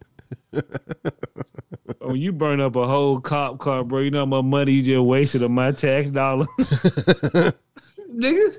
When 2.00 2.16
you 2.16 2.32
burn 2.32 2.60
up 2.60 2.76
a 2.76 2.86
whole 2.86 3.20
cop 3.20 3.58
car, 3.58 3.84
bro, 3.84 4.00
you 4.00 4.10
know 4.10 4.20
how 4.20 4.26
much 4.26 4.44
money 4.44 4.72
you 4.72 4.82
just 4.82 5.02
wasted 5.02 5.42
on 5.42 5.52
my 5.52 5.72
tax 5.72 6.10
dollar. 6.10 6.46
Niggas, 6.58 8.56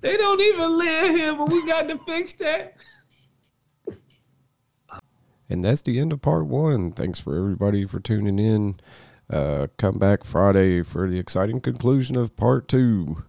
they 0.00 0.16
don't 0.16 0.40
even 0.40 0.78
live 0.78 1.14
here, 1.14 1.34
but 1.34 1.50
we 1.50 1.66
got 1.66 1.88
to 1.88 1.98
fix 1.98 2.34
that. 2.34 2.76
And 5.50 5.62
that's 5.64 5.82
the 5.82 6.00
end 6.00 6.12
of 6.12 6.22
part 6.22 6.46
one. 6.46 6.92
Thanks 6.92 7.20
for 7.20 7.36
everybody 7.36 7.86
for 7.86 8.00
tuning 8.00 8.38
in. 8.38 8.80
Uh, 9.28 9.66
come 9.76 9.98
back 9.98 10.24
Friday 10.24 10.82
for 10.82 11.08
the 11.08 11.18
exciting 11.18 11.60
conclusion 11.60 12.16
of 12.16 12.36
part 12.36 12.68
two. 12.68 13.24